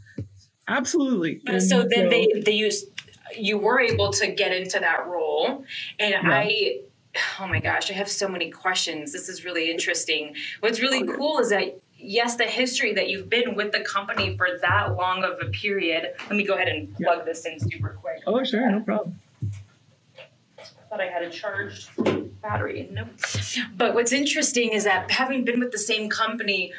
absolutely. 0.68 1.40
And 1.46 1.62
so 1.62 1.86
then 1.88 2.06
so, 2.06 2.10
they 2.10 2.42
they 2.44 2.52
used 2.52 2.86
you 3.36 3.58
were 3.58 3.80
able 3.80 4.12
to 4.12 4.26
get 4.26 4.52
into 4.52 4.80
that 4.80 5.06
role, 5.06 5.64
and 5.98 6.10
yeah. 6.10 6.20
I 6.24 6.80
oh 7.40 7.46
my 7.46 7.60
gosh, 7.60 7.90
I 7.90 7.94
have 7.94 8.08
so 8.08 8.28
many 8.28 8.50
questions. 8.50 9.12
This 9.12 9.28
is 9.28 9.44
really 9.44 9.70
interesting. 9.70 10.34
What's 10.60 10.80
really 10.80 11.08
oh, 11.08 11.16
cool 11.16 11.38
is 11.38 11.50
that 11.50 11.80
yes, 11.96 12.36
the 12.36 12.44
history 12.44 12.92
that 12.94 13.08
you've 13.08 13.28
been 13.28 13.54
with 13.54 13.72
the 13.72 13.80
company 13.80 14.36
for 14.36 14.48
that 14.62 14.96
long 14.96 15.24
of 15.24 15.38
a 15.40 15.50
period. 15.50 16.14
Let 16.28 16.36
me 16.36 16.44
go 16.44 16.54
ahead 16.54 16.68
and 16.68 16.94
plug 16.96 17.18
yeah. 17.18 17.24
this 17.24 17.44
in 17.44 17.58
super 17.58 17.96
quick. 18.00 18.22
Oh, 18.26 18.42
sure, 18.44 18.70
no 18.70 18.80
problem. 18.80 19.18
Thought 20.88 21.00
I 21.00 21.06
had 21.06 21.22
a 21.22 21.30
charged 21.30 21.88
battery. 22.42 22.88
Nope. 22.90 23.08
But 23.76 23.94
what's 23.94 24.12
interesting 24.12 24.70
is 24.70 24.84
that 24.84 25.10
having 25.10 25.44
been 25.44 25.60
with 25.60 25.70
the 25.70 25.78
same 25.78 26.08
company 26.08 26.72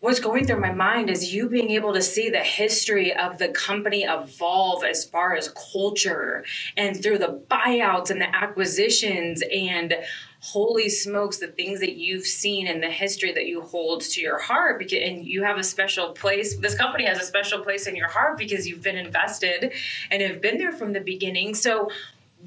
what's 0.00 0.18
going 0.18 0.46
through 0.46 0.60
my 0.60 0.72
mind 0.72 1.10
is 1.10 1.32
you 1.32 1.48
being 1.48 1.70
able 1.70 1.92
to 1.92 2.00
see 2.00 2.30
the 2.30 2.38
history 2.38 3.14
of 3.14 3.36
the 3.36 3.48
company 3.48 4.04
evolve 4.04 4.82
as 4.82 5.04
far 5.04 5.36
as 5.36 5.52
culture 5.72 6.42
and 6.76 7.02
through 7.02 7.18
the 7.18 7.42
buyouts 7.50 8.10
and 8.10 8.20
the 8.20 8.34
acquisitions 8.34 9.42
and 9.52 9.94
holy 10.40 10.88
smokes 10.88 11.36
the 11.36 11.48
things 11.48 11.80
that 11.80 11.96
you've 11.96 12.24
seen 12.24 12.66
in 12.66 12.80
the 12.80 12.90
history 12.90 13.30
that 13.30 13.46
you 13.46 13.60
hold 13.60 14.00
to 14.00 14.22
your 14.22 14.38
heart 14.38 14.78
because 14.78 14.98
and 15.02 15.26
you 15.26 15.42
have 15.42 15.58
a 15.58 15.62
special 15.62 16.12
place 16.12 16.56
this 16.56 16.74
company 16.74 17.04
has 17.04 17.18
a 17.18 17.24
special 17.24 17.60
place 17.60 17.86
in 17.86 17.94
your 17.94 18.08
heart 18.08 18.38
because 18.38 18.66
you've 18.66 18.82
been 18.82 18.96
invested 18.96 19.72
and 20.10 20.22
have 20.22 20.40
been 20.40 20.56
there 20.56 20.72
from 20.72 20.94
the 20.94 21.00
beginning. 21.00 21.54
So 21.54 21.90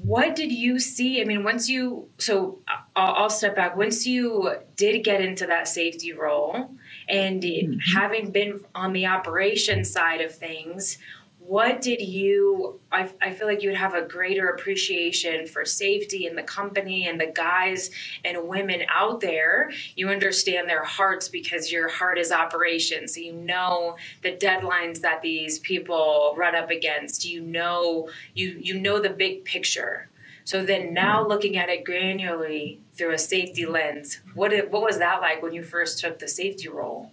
what 0.02 0.34
did 0.34 0.50
you 0.50 0.80
see? 0.80 1.20
I 1.20 1.24
mean 1.24 1.44
once 1.44 1.68
you 1.68 2.08
so 2.18 2.58
uh, 2.66 2.78
I'll, 2.96 3.14
I'll 3.14 3.30
step 3.30 3.54
back. 3.54 3.76
Once 3.76 4.04
you 4.04 4.56
did 4.74 5.04
get 5.04 5.20
into 5.20 5.46
that 5.46 5.68
safety 5.68 6.12
role 6.12 6.74
and 7.08 7.42
mm-hmm. 7.42 7.78
having 7.96 8.30
been 8.30 8.64
on 8.74 8.92
the 8.92 9.06
operation 9.06 9.84
side 9.84 10.20
of 10.20 10.34
things, 10.34 10.98
what 11.46 11.82
did 11.82 12.00
you 12.00 12.80
I, 12.90 13.10
I 13.20 13.32
feel 13.32 13.46
like 13.46 13.62
you 13.62 13.68
would 13.68 13.78
have 13.78 13.94
a 13.94 14.02
greater 14.02 14.48
appreciation 14.48 15.46
for 15.46 15.64
safety 15.64 16.26
in 16.26 16.36
the 16.36 16.42
company 16.42 17.06
and 17.06 17.20
the 17.20 17.26
guys 17.26 17.90
and 18.24 18.48
women 18.48 18.82
out 18.88 19.20
there 19.20 19.70
you 19.94 20.08
understand 20.08 20.68
their 20.68 20.84
hearts 20.84 21.28
because 21.28 21.70
your 21.70 21.88
heart 21.88 22.18
is 22.18 22.32
operations 22.32 23.14
so 23.14 23.20
you 23.20 23.34
know 23.34 23.96
the 24.22 24.32
deadlines 24.32 25.00
that 25.00 25.20
these 25.20 25.58
people 25.58 26.34
run 26.36 26.54
up 26.54 26.70
against 26.70 27.26
you 27.26 27.42
know 27.42 28.08
you 28.32 28.58
you 28.60 28.80
know 28.80 28.98
the 28.98 29.10
big 29.10 29.44
picture 29.44 30.08
so 30.44 30.64
then 30.64 30.94
now 30.94 31.20
mm-hmm. 31.20 31.28
looking 31.28 31.56
at 31.58 31.68
it 31.68 31.84
granularly 31.84 32.78
through 32.96 33.12
a 33.12 33.18
safety 33.18 33.66
lens 33.66 34.20
what 34.34 34.52
it, 34.52 34.70
what 34.70 34.82
was 34.82 34.98
that 34.98 35.20
like 35.20 35.42
when 35.42 35.52
you 35.52 35.62
first 35.62 35.98
took 35.98 36.18
the 36.18 36.28
safety 36.28 36.68
role 36.68 37.10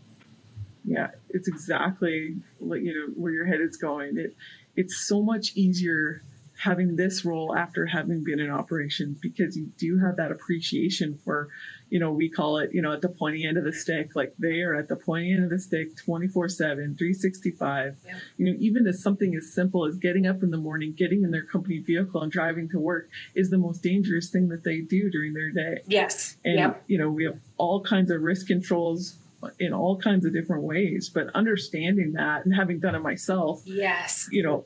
yeah, 0.84 1.10
it's 1.30 1.48
exactly 1.48 2.38
like 2.60 2.82
you 2.82 2.94
know 2.94 3.14
where 3.16 3.32
your 3.32 3.46
head 3.46 3.62
is 3.62 3.78
going. 3.78 4.18
It 4.18 4.36
it's 4.76 4.98
so 4.98 5.22
much 5.22 5.54
easier 5.56 6.22
having 6.58 6.96
this 6.96 7.26
role 7.26 7.56
after 7.56 7.86
having 7.86 8.24
been 8.24 8.40
in 8.40 8.50
operations 8.50 9.18
because 9.22 9.58
you 9.58 9.72
do 9.78 10.00
have 10.00 10.18
that 10.18 10.32
appreciation 10.32 11.20
for, 11.24 11.50
you 11.92 12.00
know, 12.00 12.12
we 12.12 12.30
call 12.30 12.58
it, 12.58 12.74
you 12.74 12.82
know, 12.82 12.94
at 12.94 13.02
the 13.02 13.10
pointy 13.10 13.46
end 13.46 13.58
of 13.58 13.66
the 13.66 13.74
stick, 13.74 14.16
like 14.16 14.34
they 14.40 14.62
are 14.62 14.74
at 14.74 14.88
the 14.88 14.96
pointy 14.96 15.34
end 15.34 15.44
of 15.44 15.50
the 15.50 15.60
stick 15.60 15.96
24 15.98 16.48
7, 16.48 16.96
365. 16.98 17.98
Yeah. 18.06 18.14
You 18.38 18.46
know, 18.46 18.58
even 18.60 18.88
as 18.88 19.04
something 19.04 19.36
as 19.36 19.54
simple 19.54 19.86
as 19.86 19.98
getting 19.98 20.26
up 20.26 20.42
in 20.42 20.52
the 20.52 20.58
morning, 20.58 20.94
getting 20.94 21.24
in 21.24 21.32
their 21.32 21.44
company 21.44 21.80
vehicle 21.80 22.22
and 22.22 22.32
driving 22.32 22.70
to 22.70 22.80
work 22.80 23.10
is 23.36 23.50
the 23.50 23.58
most 23.58 23.84
dangerous 23.84 24.30
thing 24.30 24.48
that 24.48 24.64
they 24.64 24.80
do 24.80 25.10
during 25.10 25.34
their 25.34 25.52
day. 25.52 25.82
Yes. 25.86 26.38
And, 26.46 26.58
yep. 26.58 26.84
you 26.88 26.98
know, 26.98 27.10
we 27.10 27.26
have 27.26 27.38
all 27.58 27.82
kinds 27.82 28.10
of 28.10 28.22
risk 28.22 28.48
controls 28.48 29.18
in 29.60 29.74
all 29.74 29.98
kinds 29.98 30.26
of 30.26 30.32
different 30.32 30.64
ways. 30.64 31.10
But 31.14 31.28
understanding 31.36 32.14
that 32.14 32.46
and 32.46 32.56
having 32.56 32.80
done 32.80 32.96
it 32.96 33.02
myself, 33.02 33.64
yes, 33.66 34.30
you 34.32 34.44
know, 34.44 34.64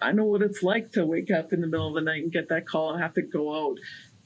I 0.00 0.12
know 0.12 0.24
what 0.24 0.42
it's 0.42 0.62
like 0.62 0.92
to 0.92 1.04
wake 1.04 1.30
up 1.30 1.52
in 1.52 1.60
the 1.60 1.66
middle 1.66 1.88
of 1.88 1.94
the 1.94 2.00
night 2.00 2.22
and 2.22 2.32
get 2.32 2.48
that 2.50 2.66
call 2.66 2.92
and 2.92 3.02
have 3.02 3.14
to 3.14 3.22
go 3.22 3.52
out 3.52 3.78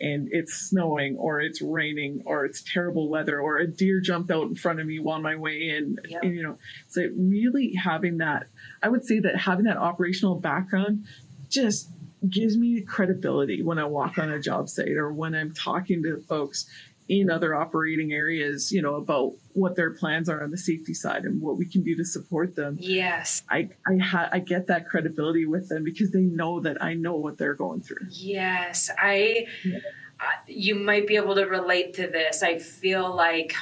and 0.03 0.29
it's 0.33 0.55
snowing 0.55 1.17
or 1.17 1.41
it's 1.41 1.63
raining 1.63 2.23
or 2.27 2.45
it's 2.45 2.63
terrible 2.63 3.09
weather 3.09 3.41
or 3.41 3.59
a 3.59 3.67
deer 3.67 4.01
jumped 4.01 4.31
out 4.31 4.49
in 4.49 4.55
front 4.57 4.81
of 4.81 4.87
me 4.87 4.99
on 4.99 5.23
my 5.23 5.37
way 5.37 5.69
in. 5.69 5.97
Yep. 6.09 6.23
And, 6.25 6.35
you 6.35 6.43
know, 6.43 6.59
so 6.89 7.09
really 7.17 7.75
having 7.75 8.19
that, 8.19 8.49
I 8.83 8.89
would 8.89 9.07
say 9.07 9.21
that 9.21 9.37
having 9.37 9.65
that 9.67 9.77
operational 9.77 10.35
background 10.35 11.05
just 11.49 11.89
gives 12.29 12.57
me 12.57 12.81
credibility 12.83 13.63
when 13.63 13.79
I 13.79 13.85
walk 13.85 14.19
on 14.19 14.31
a 14.31 14.41
job 14.41 14.69
site 14.69 14.97
or 14.97 15.13
when 15.13 15.35
I'm 15.35 15.53
talking 15.53 16.03
to 16.03 16.21
folks 16.29 16.69
in 17.09 17.31
other 17.31 17.55
operating 17.55 18.13
areas, 18.13 18.71
you 18.73 18.81
know, 18.81 18.95
about 18.95 19.33
what 19.53 19.77
their 19.77 19.91
plans 19.91 20.29
are 20.29 20.43
on 20.43 20.51
the 20.51 20.59
safety 20.59 20.95
side 20.95 21.25
and 21.25 21.41
what 21.41 21.57
we 21.57 21.67
can 21.67 21.83
do 21.83 21.97
to 21.97 22.05
support 22.05 22.55
them. 22.55 22.77
Yes. 22.81 23.43
I 23.51 23.71
I 23.87 23.97
ha- 23.99 24.29
I 24.33 24.39
get 24.39 24.69
that 24.69 24.89
credibility 24.89 25.45
with 25.47 25.69
them 25.69 25.85
because 25.85 26.11
they 26.11 26.21
know 26.23 26.61
that 26.61 26.83
I 26.83 26.95
know 26.95 27.15
what 27.17 27.39
they're 27.39 27.55
going 27.55 27.83
through. 27.83 28.07
Yes. 28.11 28.91
I 28.99 29.47
yeah. 29.65 29.79
uh, 30.21 30.25
you 30.47 30.75
might 30.75 31.07
be 31.07 31.17
able 31.17 31.35
to 31.35 31.45
relate 31.45 31.95
to 31.95 32.07
this. 32.07 32.43
I 32.43 32.59
feel 32.59 33.15
like 33.15 33.55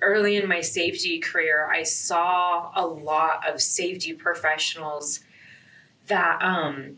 early 0.00 0.36
in 0.36 0.48
my 0.48 0.60
safety 0.60 1.18
career, 1.18 1.68
I 1.70 1.82
saw 1.82 2.70
a 2.74 2.86
lot 2.86 3.46
of 3.48 3.60
safety 3.60 4.14
professionals 4.14 5.20
that 6.06 6.40
um 6.42 6.96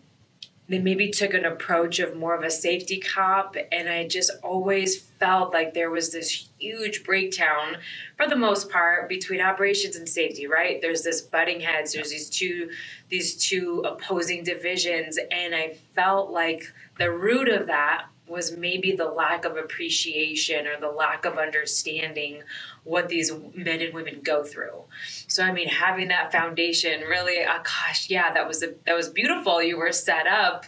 they 0.70 0.78
maybe 0.78 1.10
took 1.10 1.34
an 1.34 1.44
approach 1.44 1.98
of 1.98 2.16
more 2.16 2.34
of 2.34 2.44
a 2.44 2.50
safety 2.50 3.00
cop 3.00 3.56
and 3.72 3.88
i 3.88 4.06
just 4.06 4.30
always 4.42 5.00
felt 5.00 5.52
like 5.52 5.74
there 5.74 5.90
was 5.90 6.12
this 6.12 6.48
huge 6.58 7.02
breakdown 7.04 7.76
for 8.16 8.26
the 8.26 8.36
most 8.36 8.70
part 8.70 9.08
between 9.08 9.40
operations 9.40 9.96
and 9.96 10.08
safety 10.08 10.46
right? 10.46 10.80
There's 10.80 11.02
this 11.02 11.20
butting 11.20 11.60
heads 11.60 11.92
there's 11.92 12.10
these 12.10 12.30
two 12.30 12.70
these 13.08 13.36
two 13.36 13.82
opposing 13.84 14.44
divisions 14.44 15.18
and 15.30 15.54
i 15.54 15.76
felt 15.94 16.30
like 16.30 16.72
the 16.98 17.10
root 17.10 17.48
of 17.48 17.66
that 17.66 18.06
was 18.30 18.56
maybe 18.56 18.92
the 18.92 19.06
lack 19.06 19.44
of 19.44 19.56
appreciation 19.56 20.66
or 20.66 20.78
the 20.80 20.90
lack 20.90 21.24
of 21.24 21.36
understanding 21.38 22.42
what 22.84 23.08
these 23.08 23.32
men 23.54 23.80
and 23.80 23.92
women 23.92 24.20
go 24.22 24.44
through. 24.44 24.84
So 25.26 25.42
I 25.42 25.52
mean, 25.52 25.68
having 25.68 26.08
that 26.08 26.32
foundation 26.32 27.02
really, 27.02 27.44
uh, 27.44 27.58
gosh, 27.58 28.08
yeah, 28.08 28.32
that 28.32 28.46
was 28.46 28.62
a, 28.62 28.74
that 28.86 28.94
was 28.94 29.08
beautiful. 29.08 29.62
You 29.62 29.76
were 29.78 29.92
set 29.92 30.26
up 30.26 30.64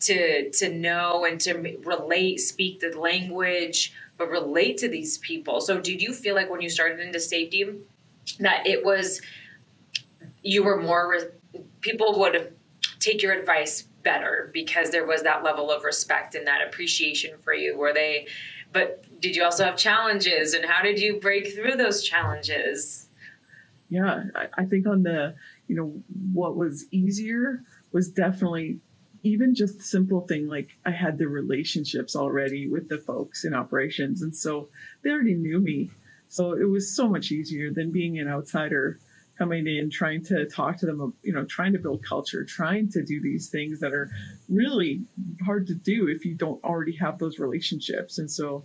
to 0.00 0.50
to 0.50 0.72
know 0.72 1.24
and 1.24 1.40
to 1.42 1.54
relate, 1.84 2.38
speak 2.38 2.80
the 2.80 2.98
language, 2.98 3.92
but 4.18 4.28
relate 4.30 4.78
to 4.78 4.88
these 4.88 5.18
people. 5.18 5.60
So 5.60 5.80
did 5.80 6.02
you 6.02 6.12
feel 6.12 6.34
like 6.34 6.50
when 6.50 6.60
you 6.60 6.70
started 6.70 7.00
into 7.00 7.20
safety 7.20 7.66
that 8.38 8.66
it 8.66 8.84
was 8.84 9.20
you 10.42 10.62
were 10.64 10.80
more 10.80 11.32
people 11.80 12.18
would 12.18 12.54
take 12.98 13.22
your 13.22 13.32
advice 13.32 13.84
better 14.02 14.50
because 14.52 14.90
there 14.90 15.06
was 15.06 15.22
that 15.22 15.42
level 15.42 15.70
of 15.70 15.84
respect 15.84 16.34
and 16.34 16.46
that 16.46 16.66
appreciation 16.66 17.36
for 17.42 17.54
you 17.54 17.76
were 17.76 17.92
they 17.92 18.26
but 18.72 19.04
did 19.20 19.36
you 19.36 19.44
also 19.44 19.64
have 19.64 19.76
challenges 19.76 20.54
and 20.54 20.64
how 20.64 20.82
did 20.82 20.98
you 20.98 21.20
break 21.20 21.54
through 21.54 21.76
those 21.76 22.02
challenges 22.02 23.08
yeah 23.88 24.24
I, 24.56 24.64
think 24.64 24.86
on 24.86 25.02
the 25.02 25.34
you 25.68 25.76
know 25.76 26.02
what 26.32 26.56
was 26.56 26.86
easier 26.90 27.62
was 27.92 28.08
definitely 28.08 28.80
even 29.22 29.54
just 29.54 29.80
simple 29.80 30.22
thing 30.22 30.48
like 30.48 30.70
I 30.84 30.90
had 30.90 31.18
the 31.18 31.28
relationships 31.28 32.16
already 32.16 32.68
with 32.68 32.88
the 32.88 32.98
folks 32.98 33.44
in 33.44 33.54
operations, 33.54 34.22
and 34.22 34.34
so 34.34 34.68
they 35.02 35.10
already 35.10 35.34
knew 35.34 35.60
me. 35.60 35.90
So 36.28 36.52
it 36.52 36.64
was 36.64 36.94
so 36.94 37.08
much 37.08 37.30
easier 37.30 37.70
than 37.70 37.92
being 37.92 38.18
an 38.18 38.28
outsider 38.28 38.98
coming 39.38 39.66
in, 39.66 39.90
trying 39.90 40.22
to 40.24 40.46
talk 40.46 40.76
to 40.78 40.86
them, 40.86 41.14
you 41.22 41.32
know, 41.32 41.44
trying 41.44 41.72
to 41.72 41.78
build 41.78 42.04
culture, 42.04 42.44
trying 42.44 42.88
to 42.90 43.04
do 43.04 43.20
these 43.20 43.48
things 43.48 43.80
that 43.80 43.92
are 43.92 44.10
really 44.48 45.02
hard 45.44 45.66
to 45.66 45.74
do 45.74 46.08
if 46.08 46.24
you 46.24 46.34
don't 46.34 46.62
already 46.64 46.96
have 46.96 47.18
those 47.18 47.38
relationships. 47.38 48.18
And 48.18 48.30
so, 48.30 48.64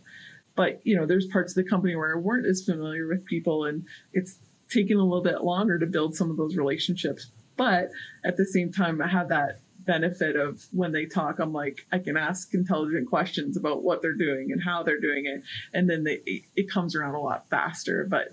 but, 0.55 0.81
you 0.83 0.97
know, 0.97 1.05
there's 1.05 1.27
parts 1.27 1.55
of 1.55 1.63
the 1.63 1.69
company 1.69 1.95
where 1.95 2.15
I 2.15 2.19
weren't 2.19 2.47
as 2.47 2.63
familiar 2.63 3.07
with 3.07 3.25
people 3.25 3.65
and 3.65 3.85
it's 4.13 4.39
taken 4.69 4.97
a 4.97 5.03
little 5.03 5.23
bit 5.23 5.43
longer 5.43 5.79
to 5.79 5.85
build 5.85 6.15
some 6.15 6.29
of 6.29 6.37
those 6.37 6.57
relationships. 6.57 7.31
But 7.55 7.89
at 8.25 8.37
the 8.37 8.45
same 8.45 8.71
time, 8.71 9.01
I 9.01 9.07
have 9.07 9.29
that 9.29 9.61
benefit 9.87 10.35
of 10.35 10.65
when 10.71 10.91
they 10.91 11.05
talk, 11.05 11.39
I'm 11.39 11.53
like, 11.53 11.87
I 11.91 11.99
can 11.99 12.17
ask 12.17 12.53
intelligent 12.53 13.07
questions 13.07 13.57
about 13.57 13.83
what 13.83 14.01
they're 14.01 14.13
doing 14.13 14.49
and 14.51 14.61
how 14.61 14.83
they're 14.83 14.99
doing 14.99 15.25
it. 15.25 15.41
And 15.73 15.89
then 15.89 16.03
they, 16.03 16.43
it 16.55 16.69
comes 16.69 16.95
around 16.95 17.15
a 17.15 17.21
lot 17.21 17.49
faster. 17.49 18.05
But 18.07 18.27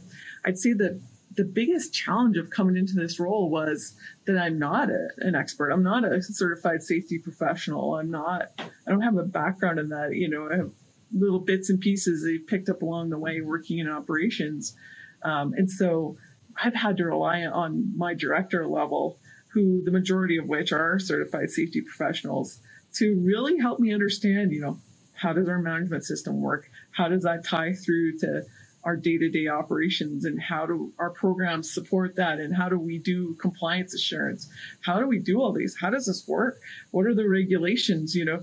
I'd 0.44 0.58
say 0.58 0.72
that 0.74 1.00
the 1.36 1.44
biggest 1.44 1.92
challenge 1.92 2.36
of 2.36 2.50
coming 2.50 2.76
into 2.76 2.94
this 2.94 3.18
role 3.18 3.50
was 3.50 3.94
that 4.26 4.38
I'm 4.38 4.58
not 4.58 4.90
a, 4.90 5.08
an 5.18 5.34
expert. 5.34 5.70
I'm 5.70 5.82
not 5.82 6.04
a 6.04 6.22
certified 6.22 6.82
safety 6.82 7.18
professional. 7.18 7.96
I'm 7.96 8.10
not, 8.10 8.52
I 8.58 8.90
don't 8.90 9.00
have 9.00 9.16
a 9.16 9.24
background 9.24 9.78
in 9.78 9.88
that. 9.88 10.14
You 10.14 10.28
know, 10.28 10.48
I 10.50 10.56
have 10.56 10.70
little 11.12 11.40
bits 11.40 11.70
and 11.70 11.80
pieces 11.80 12.24
they 12.24 12.38
picked 12.38 12.68
up 12.68 12.82
along 12.82 13.10
the 13.10 13.18
way 13.18 13.40
working 13.40 13.78
in 13.78 13.88
operations. 13.88 14.76
Um, 15.22 15.54
and 15.56 15.70
so 15.70 16.16
I've 16.62 16.74
had 16.74 16.96
to 16.98 17.04
rely 17.04 17.44
on 17.44 17.96
my 17.96 18.14
director 18.14 18.66
level, 18.66 19.18
who 19.52 19.82
the 19.84 19.90
majority 19.90 20.36
of 20.36 20.46
which 20.46 20.72
are 20.72 20.98
certified 20.98 21.50
safety 21.50 21.80
professionals, 21.80 22.60
to 22.94 23.20
really 23.24 23.58
help 23.58 23.80
me 23.80 23.92
understand, 23.92 24.52
you 24.52 24.60
know, 24.60 24.78
how 25.14 25.32
does 25.32 25.48
our 25.48 25.58
management 25.58 26.04
system 26.04 26.40
work? 26.40 26.68
How 26.90 27.08
does 27.08 27.22
that 27.22 27.44
tie 27.44 27.72
through 27.72 28.18
to 28.18 28.42
our 28.84 28.96
day-to-day 28.96 29.48
operations 29.48 30.24
and 30.24 30.40
how 30.40 30.66
do 30.66 30.92
our 30.98 31.10
programs 31.10 31.72
support 31.72 32.16
that 32.16 32.38
and 32.38 32.54
how 32.54 32.68
do 32.68 32.78
we 32.78 32.98
do 32.98 33.34
compliance 33.34 33.94
assurance? 33.94 34.48
How 34.82 34.98
do 34.98 35.06
we 35.06 35.18
do 35.18 35.40
all 35.40 35.52
these? 35.52 35.76
How 35.80 35.90
does 35.90 36.06
this 36.06 36.26
work? 36.28 36.60
What 36.90 37.06
are 37.06 37.14
the 37.14 37.28
regulations 37.28 38.14
you 38.14 38.24
know 38.24 38.42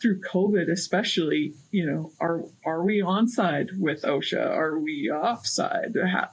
through 0.00 0.20
covid 0.20 0.70
especially 0.70 1.54
you 1.72 1.84
know 1.84 2.12
are 2.20 2.44
are 2.64 2.84
we 2.84 3.02
on 3.02 3.28
side 3.28 3.70
with 3.78 4.02
osha? 4.02 4.46
Are 4.46 4.78
we 4.78 5.10
offside? 5.10 5.96
How, 6.10 6.30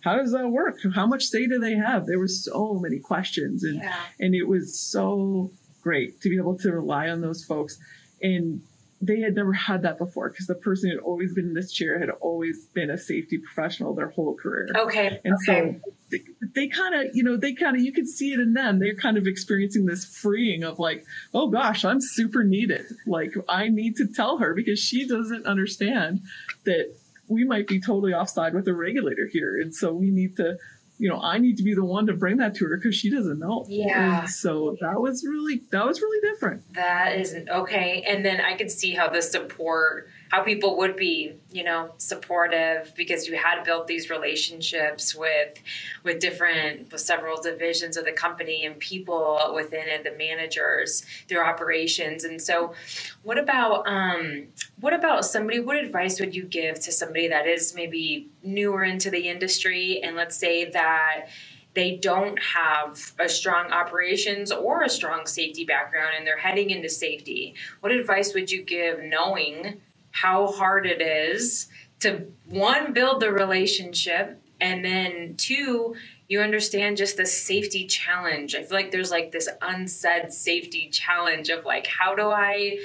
how 0.00 0.16
does 0.16 0.32
that 0.32 0.48
work? 0.48 0.78
How 0.94 1.06
much 1.06 1.24
say 1.24 1.46
do 1.46 1.58
they 1.58 1.74
have? 1.74 2.06
There 2.06 2.18
were 2.18 2.28
so 2.28 2.74
many 2.74 2.98
questions 2.98 3.64
and 3.64 3.76
yeah. 3.76 4.00
and 4.18 4.34
it 4.34 4.48
was 4.48 4.78
so 4.78 5.50
great 5.82 6.20
to 6.22 6.30
be 6.30 6.36
able 6.36 6.56
to 6.58 6.72
rely 6.72 7.08
on 7.08 7.20
those 7.20 7.44
folks. 7.44 7.78
And 8.22 8.62
they 9.06 9.20
had 9.20 9.34
never 9.34 9.52
had 9.52 9.82
that 9.82 9.98
before 9.98 10.30
because 10.30 10.46
the 10.46 10.54
person 10.54 10.90
who 10.90 10.96
had 10.96 11.04
always 11.04 11.34
been 11.34 11.46
in 11.46 11.54
this 11.54 11.72
chair 11.72 11.98
had 11.98 12.10
always 12.20 12.66
been 12.74 12.90
a 12.90 12.98
safety 12.98 13.38
professional 13.38 13.94
their 13.94 14.10
whole 14.10 14.34
career. 14.34 14.68
Okay. 14.74 15.20
And 15.24 15.34
okay. 15.34 15.78
so 15.82 15.92
they, 16.10 16.18
they 16.54 16.68
kind 16.68 16.94
of, 16.94 17.14
you 17.14 17.22
know, 17.22 17.36
they 17.36 17.54
kind 17.54 17.76
of, 17.76 17.82
you 17.82 17.92
could 17.92 18.08
see 18.08 18.32
it 18.32 18.40
in 18.40 18.54
them. 18.54 18.78
They're 18.78 18.94
kind 18.94 19.16
of 19.16 19.26
experiencing 19.26 19.86
this 19.86 20.04
freeing 20.04 20.64
of 20.64 20.78
like, 20.78 21.04
oh 21.32 21.48
gosh, 21.48 21.84
I'm 21.84 22.00
super 22.00 22.44
needed. 22.44 22.84
Like 23.06 23.34
I 23.48 23.68
need 23.68 23.96
to 23.96 24.06
tell 24.06 24.38
her 24.38 24.54
because 24.54 24.78
she 24.78 25.06
doesn't 25.06 25.46
understand 25.46 26.22
that 26.64 26.94
we 27.28 27.44
might 27.44 27.66
be 27.66 27.80
totally 27.80 28.12
offside 28.12 28.54
with 28.54 28.68
a 28.68 28.74
regulator 28.74 29.28
here. 29.30 29.56
And 29.60 29.74
so 29.74 29.92
we 29.92 30.10
need 30.10 30.36
to, 30.36 30.58
you 31.04 31.10
know, 31.10 31.20
I 31.20 31.36
need 31.36 31.58
to 31.58 31.62
be 31.62 31.74
the 31.74 31.84
one 31.84 32.06
to 32.06 32.14
bring 32.14 32.38
that 32.38 32.54
to 32.54 32.64
her 32.64 32.78
because 32.78 32.94
she 32.96 33.10
doesn't 33.10 33.38
know. 33.38 33.66
Yeah. 33.68 34.20
And 34.20 34.30
so 34.30 34.74
that 34.80 34.98
was 34.98 35.22
really 35.22 35.60
that 35.70 35.84
was 35.84 36.00
really 36.00 36.32
different. 36.32 36.62
That 36.72 37.18
isn't 37.18 37.46
okay. 37.46 38.02
And 38.08 38.24
then 38.24 38.40
I 38.40 38.56
could 38.56 38.70
see 38.70 38.94
how 38.94 39.10
the 39.10 39.20
support, 39.20 40.08
how 40.34 40.42
people 40.42 40.76
would 40.76 40.96
be, 40.96 41.32
you 41.52 41.62
know, 41.62 41.92
supportive 41.98 42.92
because 42.96 43.28
you 43.28 43.36
had 43.36 43.62
built 43.62 43.86
these 43.86 44.10
relationships 44.10 45.14
with 45.14 45.54
with 46.02 46.18
different 46.18 46.90
with 46.90 47.00
several 47.00 47.40
divisions 47.40 47.96
of 47.96 48.04
the 48.04 48.12
company 48.12 48.66
and 48.66 48.76
people 48.80 49.52
within 49.54 49.86
it, 49.86 50.02
the 50.02 50.10
managers, 50.18 51.06
their 51.28 51.46
operations. 51.46 52.24
And 52.24 52.42
so 52.42 52.74
what 53.22 53.38
about 53.38 53.86
um 53.86 54.48
what 54.80 54.92
about 54.92 55.24
somebody 55.24 55.60
what 55.60 55.76
advice 55.76 56.18
would 56.18 56.34
you 56.34 56.42
give 56.42 56.80
to 56.80 56.90
somebody 56.90 57.28
that 57.28 57.46
is 57.46 57.72
maybe 57.76 58.28
newer 58.42 58.82
into 58.82 59.10
the 59.10 59.28
industry 59.28 60.00
and 60.02 60.16
let's 60.16 60.36
say 60.36 60.68
that 60.68 61.28
they 61.74 61.96
don't 61.96 62.40
have 62.40 63.12
a 63.20 63.28
strong 63.28 63.70
operations 63.70 64.50
or 64.50 64.82
a 64.82 64.88
strong 64.88 65.26
safety 65.26 65.64
background 65.64 66.14
and 66.16 66.26
they're 66.26 66.38
heading 66.38 66.70
into 66.70 66.88
safety, 66.88 67.54
what 67.80 67.92
advice 67.92 68.34
would 68.34 68.50
you 68.50 68.62
give 68.62 69.00
knowing 69.02 69.80
how 70.14 70.46
hard 70.46 70.86
it 70.86 71.02
is 71.02 71.66
to 71.98 72.24
one, 72.46 72.92
build 72.92 73.20
the 73.20 73.32
relationship, 73.32 74.40
and 74.60 74.84
then 74.84 75.34
two, 75.36 75.96
you 76.28 76.40
understand 76.40 76.96
just 76.96 77.16
the 77.16 77.26
safety 77.26 77.84
challenge? 77.88 78.54
I 78.54 78.62
feel 78.62 78.78
like 78.78 78.92
there's 78.92 79.10
like 79.10 79.32
this 79.32 79.48
unsaid 79.60 80.32
safety 80.32 80.88
challenge 80.88 81.48
of 81.48 81.64
like, 81.64 81.88
how 81.88 82.14
do 82.14 82.30
I 82.30 82.78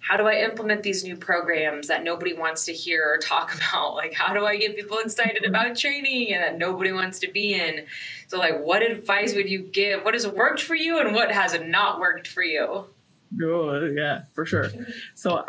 how 0.00 0.18
do 0.18 0.26
I 0.26 0.42
implement 0.42 0.82
these 0.82 1.02
new 1.02 1.16
programs 1.16 1.88
that 1.88 2.04
nobody 2.04 2.34
wants 2.34 2.66
to 2.66 2.72
hear 2.72 3.14
or 3.14 3.18
talk 3.18 3.54
about? 3.70 3.94
Like, 3.94 4.14
how 4.14 4.32
do 4.32 4.46
I 4.46 4.56
get 4.56 4.74
people 4.74 4.98
excited 4.98 5.42
mm-hmm. 5.42 5.54
about 5.54 5.76
training 5.76 6.32
and 6.32 6.42
that 6.42 6.58
nobody 6.58 6.92
wants 6.92 7.18
to 7.20 7.30
be 7.30 7.54
in? 7.54 7.84
So, 8.28 8.38
like, 8.38 8.58
what 8.58 8.82
advice 8.82 9.34
would 9.34 9.50
you 9.50 9.60
give? 9.60 10.02
What 10.02 10.14
has 10.14 10.26
worked 10.26 10.62
for 10.62 10.74
you 10.74 10.98
and 10.98 11.14
what 11.14 11.30
has 11.30 11.58
not 11.60 12.00
worked 12.00 12.26
for 12.26 12.42
you? 12.42 12.86
Oh, 13.42 13.84
yeah, 13.86 14.22
for 14.32 14.46
sure. 14.46 14.70
So, 15.14 15.44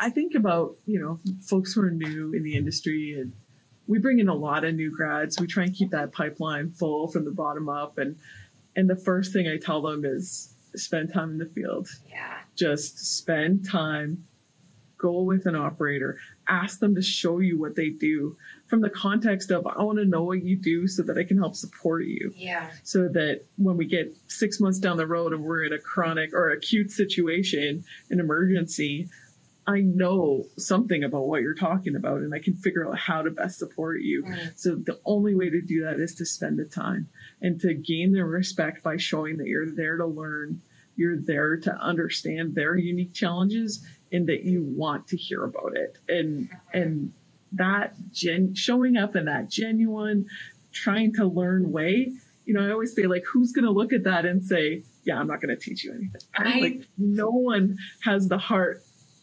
I 0.00 0.10
think 0.10 0.34
about, 0.34 0.76
you 0.86 1.00
know, 1.00 1.18
folks 1.42 1.72
who 1.72 1.82
are 1.82 1.90
new 1.90 2.32
in 2.32 2.42
the 2.42 2.56
industry 2.56 3.18
and 3.18 3.32
we 3.86 3.98
bring 3.98 4.18
in 4.18 4.28
a 4.28 4.34
lot 4.34 4.64
of 4.64 4.74
new 4.74 4.90
grads. 4.90 5.40
We 5.40 5.46
try 5.46 5.64
and 5.64 5.74
keep 5.74 5.90
that 5.90 6.12
pipeline 6.12 6.72
full 6.72 7.08
from 7.08 7.24
the 7.24 7.30
bottom 7.30 7.68
up. 7.68 7.98
And, 7.98 8.16
and 8.76 8.88
the 8.90 8.96
first 8.96 9.32
thing 9.32 9.48
I 9.48 9.56
tell 9.56 9.80
them 9.80 10.04
is 10.04 10.54
spend 10.74 11.12
time 11.12 11.30
in 11.30 11.38
the 11.38 11.46
field. 11.46 11.88
Yeah 12.08 12.38
just 12.58 12.98
spend 13.16 13.64
time, 13.68 14.24
go 14.98 15.22
with 15.22 15.46
an 15.46 15.54
operator, 15.54 16.18
ask 16.48 16.80
them 16.80 16.94
to 16.96 17.02
show 17.02 17.38
you 17.38 17.58
what 17.58 17.76
they 17.76 17.88
do 17.88 18.36
from 18.68 18.82
the 18.82 18.90
context 18.90 19.50
of 19.50 19.66
I 19.66 19.82
want 19.82 19.98
to 19.98 20.04
know 20.04 20.22
what 20.22 20.44
you 20.44 20.56
do 20.56 20.86
so 20.86 21.02
that 21.02 21.18
I 21.18 21.24
can 21.24 21.38
help 21.38 21.56
support 21.56 22.04
you. 22.04 22.32
Yeah. 22.36 22.70
So 22.84 23.08
that 23.08 23.46
when 23.56 23.76
we 23.76 23.86
get 23.86 24.14
six 24.28 24.60
months 24.60 24.78
down 24.78 24.98
the 24.98 25.06
road 25.06 25.32
and 25.32 25.42
we're 25.42 25.64
in 25.64 25.72
a 25.72 25.78
chronic 25.78 26.32
or 26.34 26.50
acute 26.50 26.90
situation, 26.90 27.84
an 28.10 28.20
emergency, 28.20 29.08
I 29.66 29.80
know 29.80 30.46
something 30.56 31.02
about 31.02 31.26
what 31.26 31.40
you're 31.40 31.54
talking 31.54 31.96
about 31.96 32.18
and 32.18 32.34
I 32.34 32.38
can 32.38 32.56
figure 32.56 32.88
out 32.88 32.98
how 32.98 33.22
to 33.22 33.30
best 33.30 33.58
support 33.58 34.00
you. 34.02 34.22
Mm. 34.22 34.58
So 34.58 34.74
the 34.74 35.00
only 35.04 35.34
way 35.34 35.50
to 35.50 35.60
do 35.60 35.84
that 35.84 35.98
is 35.98 36.14
to 36.16 36.26
spend 36.26 36.58
the 36.58 36.64
time 36.64 37.08
and 37.40 37.60
to 37.60 37.74
gain 37.74 38.12
their 38.12 38.26
respect 38.26 38.82
by 38.82 38.98
showing 38.98 39.38
that 39.38 39.46
you're 39.46 39.70
there 39.74 39.96
to 39.96 40.06
learn 40.06 40.60
you're 40.96 41.16
there 41.16 41.56
to 41.56 41.72
understand 41.76 42.56
their 42.56 42.76
unique 42.76 43.14
challenges 43.14 43.86
and 44.10 44.26
that 44.26 44.42
you 44.42 44.64
want 44.64 45.06
to 45.06 45.16
hear 45.16 45.44
about 45.44 45.76
it 45.76 45.96
and 46.08 46.50
and 46.74 47.12
that 47.52 47.94
gen 48.12 48.54
showing 48.54 48.96
up 48.96 49.16
in 49.16 49.24
that 49.24 49.48
genuine 49.48 50.26
trying 50.72 51.12
to 51.12 51.24
learn 51.24 51.72
way 51.72 52.12
you 52.44 52.54
know 52.54 52.66
i 52.66 52.70
always 52.70 52.94
say 52.94 53.06
like 53.06 53.24
who's 53.32 53.52
going 53.52 53.64
to 53.64 53.70
look 53.70 53.92
at 53.92 54.04
that 54.04 54.24
and 54.24 54.44
say 54.44 54.82
yeah 55.04 55.18
i'm 55.18 55.26
not 55.26 55.40
going 55.40 55.54
to 55.54 55.60
teach 55.62 55.84
you 55.84 55.92
anything 55.92 56.20
I, 56.34 56.60
like 56.60 56.88
no 56.96 57.30
one 57.30 57.78
has 58.04 58.28
the 58.28 58.38
heart 58.38 58.82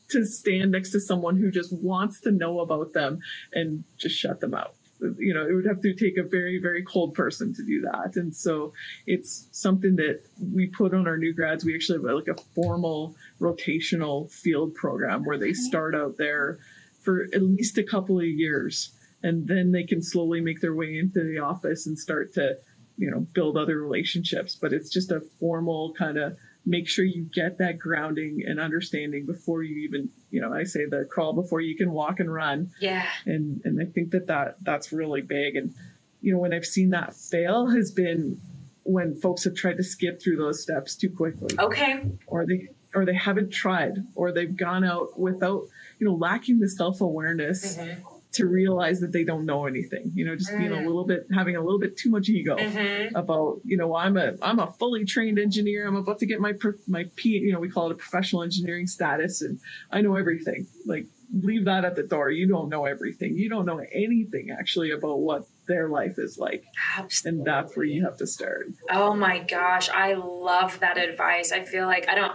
to 0.10 0.26
stand 0.26 0.72
next 0.72 0.92
to 0.92 1.00
someone 1.00 1.38
who 1.38 1.50
just 1.50 1.74
wants 1.74 2.22
to 2.22 2.32
know 2.32 2.60
about 2.60 2.94
them 2.94 3.20
and 3.54 3.84
just 3.98 4.16
shut 4.16 4.40
them 4.40 4.54
out 4.54 4.76
you 5.18 5.34
know, 5.34 5.46
it 5.46 5.54
would 5.54 5.66
have 5.66 5.82
to 5.82 5.94
take 5.94 6.18
a 6.18 6.24
very, 6.24 6.60
very 6.60 6.84
cold 6.84 7.14
person 7.14 7.54
to 7.54 7.64
do 7.64 7.82
that. 7.82 8.16
And 8.16 8.36
so 8.36 8.74
it's 9.06 9.48
something 9.52 9.96
that 9.98 10.22
we 10.54 10.68
put 10.68 10.94
on 10.94 11.08
our 11.08 11.18
new 11.18 11.34
grads. 11.34 11.66
We 11.66 11.76
actually 11.76 12.00
have 12.00 12.16
like 12.16 12.28
a 12.28 12.42
formal 12.56 13.16
rotational 13.40 14.32
field 14.32 14.74
program 14.74 15.26
where 15.26 15.38
they 15.38 15.54
start 15.54 15.96
out 15.96 16.18
there 16.18 16.60
for 17.06 17.28
at 17.34 17.42
least 17.42 17.78
a 17.78 17.84
couple 17.84 18.20
of 18.20 18.26
years 18.26 18.92
and 19.26 19.48
then 19.48 19.72
they 19.72 19.84
can 19.84 20.04
slowly 20.04 20.40
make 20.40 20.62
their 20.62 20.76
way 20.76 21.00
into 21.00 21.24
the 21.24 21.40
office 21.40 21.88
and 21.88 21.98
start 21.98 22.32
to, 22.34 22.56
you 22.96 23.10
know, 23.10 23.22
build 23.34 23.58
other 23.58 23.82
relationships. 23.82 24.56
But 24.56 24.72
it's 24.72 24.90
just 24.90 25.12
a 25.12 25.20
formal 25.40 25.94
kind 25.98 26.20
of 26.20 26.38
make 26.64 26.88
sure 26.88 27.04
you 27.04 27.28
get 27.34 27.58
that 27.58 27.80
grounding 27.80 28.44
and 28.46 28.60
understanding 28.60 29.26
before 29.26 29.62
you 29.62 29.88
even 29.88 30.10
you 30.32 30.42
know 30.42 30.52
i 30.52 30.64
say 30.64 30.84
the 30.88 31.08
crawl 31.12 31.32
before 31.32 31.62
you 31.62 31.76
can 31.76 31.92
walk 31.92 32.20
and 32.20 32.32
run. 32.32 32.72
Yeah. 32.80 33.06
And 33.26 33.62
and 33.66 33.82
i 33.82 33.86
think 33.86 34.12
that 34.12 34.28
that 34.28 34.58
that's 34.62 34.92
really 34.92 35.22
big. 35.22 35.56
And 35.56 35.74
you 36.22 36.34
know 36.34 36.40
when 36.40 36.54
i've 36.54 36.66
seen 36.66 36.92
that 36.92 37.16
fail 37.16 37.68
has 37.68 37.92
been 37.92 38.40
when 38.84 39.16
folks 39.16 39.44
have 39.44 39.56
tried 39.56 39.78
to 39.78 39.84
skip 39.84 40.22
through 40.22 40.38
those 40.38 40.62
steps 40.62 40.96
too 40.96 41.10
quickly. 41.10 41.56
Okay. 41.58 42.04
Or 42.28 42.46
they 42.46 42.70
or 42.96 43.06
they 43.06 43.14
haven't 43.14 43.52
tried 43.52 43.98
or 44.16 44.32
they've 44.32 44.56
gone 44.56 44.84
out 44.84 45.20
without 45.20 45.64
you 46.00 46.08
know 46.08 46.14
lacking 46.14 46.60
the 46.60 46.70
self-awareness 46.70 47.78
mm-hmm. 47.78 48.02
to 48.32 48.48
realize 48.48 49.00
that 49.00 49.12
they 49.12 49.24
don't 49.24 49.46
know 49.46 49.66
anything 49.66 50.12
you 50.14 50.26
know 50.26 50.36
just 50.36 50.56
being 50.58 50.72
a 50.72 50.78
little 50.78 51.06
bit 51.06 51.28
having 51.34 51.56
a 51.56 51.62
little 51.62 51.80
bit 51.80 51.98
too 51.98 52.10
much 52.10 52.30
ego 52.30 52.56
mm-hmm. 52.56 53.16
about 53.16 53.60
you 53.64 53.78
know 53.78 53.96
i'm 53.96 54.18
a 54.18 54.34
i'm 54.42 54.60
a 54.60 54.72
fully 54.74 55.06
trained 55.06 55.38
engineer 55.38 55.88
i'm 55.88 55.96
about 55.96 56.20
to 56.20 56.26
get 56.26 56.40
my 56.40 56.54
my 56.88 57.06
p 57.16 57.30
you 57.30 57.52
know 57.52 57.60
we 57.60 57.70
call 57.70 57.90
it 57.90 57.92
a 57.92 57.96
professional 57.96 58.44
engineering 58.44 58.88
status 58.88 59.42
and 59.42 59.60
i 59.92 60.02
know 60.02 60.16
everything. 60.16 60.68
Like 60.86 61.08
leave 61.42 61.66
that 61.66 61.86
at 61.86 61.96
the 61.96 62.04
door. 62.04 62.30
You 62.30 62.48
don't 62.48 62.70
know 62.70 62.86
everything. 62.86 63.36
You 63.36 63.50
don't 63.50 63.66
know 63.66 63.82
anything 63.92 64.56
actually 64.58 64.92
about 64.92 65.20
what 65.20 65.46
their 65.68 65.90
life 65.90 66.18
is 66.18 66.38
like. 66.38 66.64
Absolutely. 66.98 67.40
and 67.40 67.48
that's 67.48 67.76
where 67.76 67.86
you 67.86 68.06
have 68.06 68.18
to 68.18 68.28
start. 68.28 68.68
Oh 68.90 69.16
my 69.16 69.40
gosh 69.40 69.90
i 69.90 70.14
love 70.14 70.80
that 70.80 70.98
advice. 70.98 71.52
I 71.52 71.64
feel 71.64 71.86
like 71.86 72.08
i 72.10 72.16
don't 72.16 72.34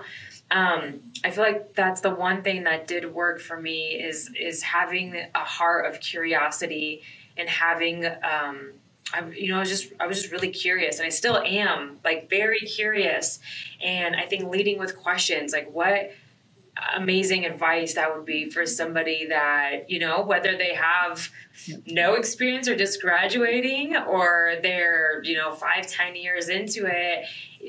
um, 0.51 1.01
I 1.25 1.31
feel 1.31 1.45
like 1.45 1.75
that's 1.75 2.01
the 2.01 2.11
one 2.11 2.43
thing 2.43 2.65
that 2.65 2.87
did 2.87 3.13
work 3.13 3.41
for 3.41 3.61
me 3.61 3.93
is 3.93 4.31
is 4.39 4.63
having 4.63 5.15
a 5.35 5.39
heart 5.39 5.87
of 5.87 6.01
curiosity 6.01 7.03
and 7.37 7.49
having 7.49 8.07
um, 8.07 8.73
I, 9.13 9.29
you 9.31 9.49
know, 9.49 9.57
I 9.57 9.61
was 9.61 9.69
just 9.69 9.93
I 9.99 10.07
was 10.07 10.21
just 10.21 10.33
really 10.33 10.51
curious, 10.51 10.99
and 10.99 11.07
I 11.07 11.11
still 11.11 11.39
am 11.39 11.99
like 12.05 12.29
very 12.31 12.61
curious. 12.61 13.41
And 13.83 14.15
I 14.17 14.27
think 14.27 14.45
leading 14.45 14.79
with 14.79 14.97
questions, 14.97 15.53
like 15.53 15.71
what 15.73 16.13
amazing 16.95 17.45
advice 17.45 17.95
that 17.95 18.15
would 18.15 18.25
be 18.25 18.49
for 18.49 18.67
somebody 18.67 19.27
that 19.27 19.89
you 19.89 19.99
know 19.99 20.23
whether 20.23 20.57
they 20.57 20.75
have 20.75 21.31
no 21.87 22.15
experience 22.15 22.69
or 22.69 22.77
just 22.77 23.01
graduating 23.01 23.97
or 23.97 24.55
they're 24.63 25.23
you 25.25 25.37
know 25.37 25.53
five 25.53 25.87
ten 25.87 26.17
years 26.17 26.49
into 26.49 26.87
it 26.87 27.25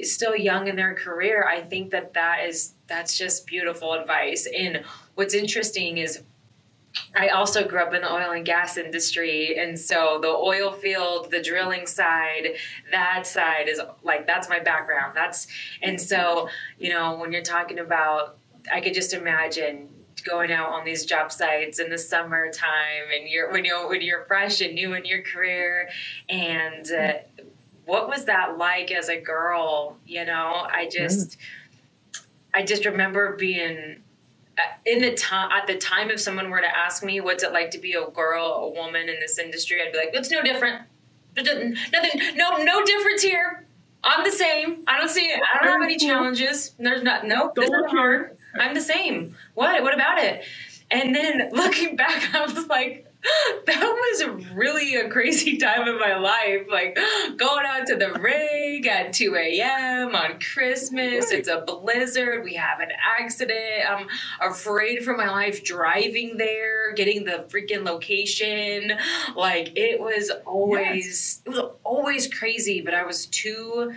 still 0.06 0.36
young 0.36 0.67
in 0.67 0.76
their 0.76 0.93
career 0.93 1.45
i 1.47 1.62
think 1.62 1.91
that 1.91 2.13
that 2.13 2.45
is 2.45 2.74
that's 2.88 3.17
just 3.17 3.45
beautiful 3.45 3.93
advice 3.93 4.47
and 4.58 4.84
what's 5.15 5.34
interesting 5.34 5.97
is 5.97 6.24
I 7.15 7.30
also 7.30 7.67
grew 7.67 7.80
up 7.80 7.93
in 7.93 8.02
the 8.02 8.12
oil 8.12 8.32
and 8.32 8.45
gas 8.45 8.78
industry. 8.78 9.58
And 9.58 9.80
so 9.80 10.19
the 10.21 10.28
oil 10.28 10.71
field, 10.71 11.32
the 11.32 11.41
drilling 11.41 11.88
side, 11.88 12.56
that 12.91 13.26
side 13.26 13.69
is 13.69 13.80
like, 14.04 14.28
that's 14.28 14.50
my 14.50 14.60
background. 14.60 15.13
That's, 15.15 15.47
and 15.82 16.00
so, 16.00 16.50
you 16.80 16.89
know, 16.89 17.15
when 17.15 17.32
you're 17.32 17.41
talking 17.41 17.80
about 17.80 18.38
I 18.71 18.82
could 18.82 18.93
just 18.93 19.13
imagine 19.13 19.89
going 20.24 20.52
out 20.52 20.69
on 20.69 20.86
these 20.86 21.06
job 21.06 21.32
sites 21.32 21.80
in 21.80 21.89
the 21.89 21.97
summertime 21.97 23.10
and 23.17 23.28
you're 23.28 23.52
when 23.52 23.65
you're 23.65 23.88
when 23.88 24.02
you're 24.02 24.26
fresh 24.26 24.62
and 24.62 24.76
new 24.76 24.93
in 24.93 25.06
your 25.06 25.21
career. 25.21 25.89
And 26.30 26.89
uh, 26.91 27.13
what 27.86 28.08
was 28.08 28.26
that 28.26 28.58
like 28.58 28.91
as 28.91 29.10
a 29.10 29.19
girl? 29.19 29.97
You 30.06 30.26
know 30.26 30.67
i 30.69 30.88
just 30.91 31.38
i 32.54 32.63
just 32.63 32.86
remember 32.86 33.36
being 33.36 34.02
uh, 34.58 34.62
in 34.86 35.02
the 35.02 35.13
time 35.13 35.52
at 35.52 35.67
the 35.67 35.78
time 35.78 36.10
if 36.10 36.19
someone 36.19 36.50
were 36.50 36.62
to 36.62 36.78
ask 36.78 37.04
me 37.04 37.21
what's 37.21 37.43
it 37.43 37.54
like 37.54 37.71
to 37.71 37.80
be 37.80 37.93
a 37.93 38.06
girl 38.12 38.45
a 38.45 38.69
woman 38.69 39.10
in 39.10 39.19
this 39.19 39.38
industry? 39.39 39.82
I'd 39.82 39.91
be 39.91 39.97
like 39.97 40.10
it's 40.13 40.32
no 40.32 40.41
different. 40.41 40.84
Nothing 41.38 41.76
no 42.36 42.58
no 42.58 42.86
difference 42.86 43.21
here. 43.21 43.65
I'm 44.04 44.24
the 44.24 44.32
same. 44.32 44.84
I 44.88 44.97
don't 44.97 45.10
see 45.10 45.26
it. 45.26 45.39
I 45.41 45.63
don't 45.63 45.74
have 45.74 45.84
any 45.84 45.95
challenges. 45.95 46.74
There's 46.80 47.04
not 47.04 47.26
no 47.26 47.52
this 47.56 47.69
is 47.69 47.91
hard 47.91 48.38
I'm 48.59 48.73
the 48.73 48.81
same. 48.81 49.35
What? 49.53 49.81
What 49.83 49.93
about 49.93 50.17
it? 50.19 50.43
And 50.89 51.15
then 51.15 51.49
looking 51.53 51.95
back, 51.95 52.35
I 52.35 52.45
was 52.45 52.67
like, 52.67 53.07
that 53.67 53.81
was 53.81 54.51
really 54.53 54.95
a 54.95 55.07
crazy 55.07 55.57
time 55.59 55.87
in 55.87 55.99
my 55.99 56.15
life. 56.17 56.67
Like 56.69 56.97
going 57.37 57.65
out 57.65 57.87
to 57.87 57.95
the 57.95 58.13
rig 58.13 58.87
at 58.87 59.13
2 59.13 59.35
a.m. 59.35 60.15
on 60.15 60.39
Christmas. 60.39 61.31
It's 61.31 61.47
a 61.47 61.61
blizzard. 61.61 62.43
We 62.43 62.55
have 62.55 62.79
an 62.79 62.89
accident. 63.19 63.85
I'm 63.87 64.07
afraid 64.41 65.03
for 65.03 65.15
my 65.15 65.29
life 65.29 65.63
driving 65.63 66.37
there, 66.37 66.93
getting 66.93 67.25
the 67.25 67.45
freaking 67.49 67.85
location. 67.85 68.93
Like 69.35 69.77
it 69.77 69.99
was 69.99 70.29
always, 70.45 71.05
yes. 71.05 71.41
it 71.45 71.49
was 71.49 71.59
always 71.83 72.01
always 72.01 72.33
crazy, 72.33 72.81
but 72.81 72.93
I 72.93 73.03
was 73.03 73.25
too 73.25 73.93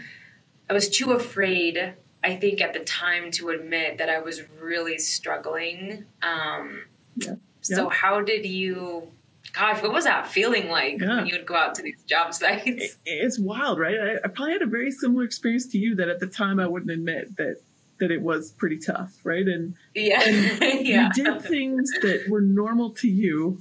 I 0.69 0.73
was 0.73 0.89
too 0.89 1.13
afraid 1.13 1.95
I 2.25 2.37
think 2.37 2.63
at 2.63 2.73
the 2.73 2.81
time 2.81 3.31
to 3.33 3.51
admit 3.51 3.99
that 3.99 4.09
I 4.09 4.21
was 4.21 4.41
really 4.59 4.99
struggling. 4.99 6.07
Um, 6.23 6.85
yeah. 7.17 7.35
So 7.61 7.85
yeah. 7.85 7.91
how 7.91 8.23
did 8.23 8.47
you? 8.47 9.09
Gosh, 9.53 9.83
what 9.83 9.93
was 9.93 10.05
that 10.05 10.27
feeling 10.27 10.69
like 10.69 11.01
yeah. 11.01 11.17
when 11.17 11.27
you 11.27 11.37
would 11.37 11.47
go 11.47 11.55
out 11.55 11.77
to 11.77 11.83
these 11.83 12.03
job 12.09 12.35
sites? 12.35 12.65
It, 12.67 12.97
it's 13.05 13.39
wild, 13.39 13.79
right? 13.79 13.95
I, 14.01 14.15
I 14.25 14.29
probably 14.29 14.53
had 14.53 14.63
a 14.63 14.67
very 14.67 14.91
similar 14.91 15.23
experience 15.23 15.67
to 15.69 15.79
you 15.79 15.95
that 15.97 16.09
at 16.09 16.19
the 16.19 16.27
time 16.27 16.59
I 16.59 16.67
wouldn't 16.67 16.91
admit 16.91 17.37
that 17.37 17.61
that 18.01 18.11
it 18.11 18.23
was 18.23 18.51
pretty 18.53 18.79
tough, 18.79 19.13
right? 19.23 19.47
And 19.47 19.75
yeah, 19.95 20.23
and 20.25 20.87
yeah. 20.87 21.11
you 21.15 21.25
did 21.25 21.43
things 21.43 21.91
that 22.03 22.27
were 22.29 22.41
normal 22.41 22.91
to 22.95 23.09
you, 23.09 23.61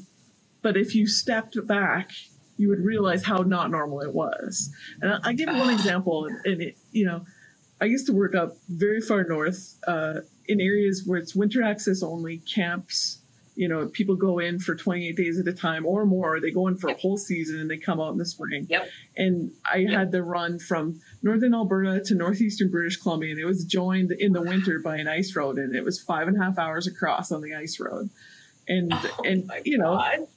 but 0.62 0.78
if 0.78 0.96
you 0.96 1.06
stepped 1.06 1.56
back, 1.68 2.12
you 2.58 2.70
would 2.70 2.80
realize 2.80 3.24
how 3.24 3.38
not 3.38 3.70
normal 3.70 4.02
it 4.02 4.14
was. 4.14 4.74
And 5.02 5.14
I, 5.14 5.20
I 5.24 5.34
give 5.34 5.50
one 5.50 5.70
example, 5.74 6.26
and 6.26 6.62
it, 6.62 6.78
you 6.92 7.06
know, 7.06 7.26
I 7.84 7.88
used 7.88 8.06
to 8.06 8.14
work 8.14 8.34
up 8.34 8.56
very 8.70 9.02
far 9.02 9.26
north 9.26 9.78
uh, 9.86 10.22
in 10.48 10.62
areas 10.62 11.04
where 11.06 11.20
it's 11.20 11.36
winter 11.36 11.62
access 11.62 12.02
only 12.02 12.38
camps. 12.38 13.20
You 13.56 13.68
know, 13.68 13.88
people 13.88 14.16
go 14.16 14.40
in 14.40 14.60
for 14.60 14.74
28 14.74 15.18
days 15.18 15.38
at 15.38 15.50
a 15.50 15.54
time 15.54 15.86
or 15.86 16.06
more. 16.06 16.40
They 16.40 16.50
go 16.50 16.68
in 16.70 16.78
for 16.78 16.90
a 16.90 16.94
whole 16.94 17.18
season 17.18 17.60
and 17.60 17.70
they 17.70 17.78
come 17.78 18.00
out 18.00 18.14
in 18.14 18.18
the 18.18 18.26
spring. 18.26 18.68
Yep. 18.70 18.88
And 19.18 19.52
I 19.70 19.80
yep. 19.80 19.92
had 19.92 20.12
to 20.14 20.24
run 20.24 20.60
from 20.60 21.02
northern 21.24 21.54
Alberta 21.54 22.02
to 22.06 22.16
northeastern 22.16 22.72
British 22.72 22.96
Columbia, 22.96 23.32
and 23.32 23.40
it 23.40 23.46
was 23.46 23.66
joined 23.66 24.14
in 24.14 24.32
the 24.32 24.42
winter 24.42 24.80
by 24.80 24.96
an 24.96 25.10
ice 25.10 25.36
road, 25.36 25.58
and 25.58 25.76
it 25.76 25.84
was 25.84 26.00
five 26.00 26.30
and 26.30 26.38
a 26.38 26.44
half 26.44 26.58
hours 26.58 26.88
across 26.88 27.34
on 27.34 27.42
the 27.42 27.54
ice 27.54 27.82
road. 27.82 28.10
And 28.66 28.94
oh 28.94 29.24
and 29.26 29.52
you 29.66 29.78
know, 29.78 29.98
God 29.98 30.28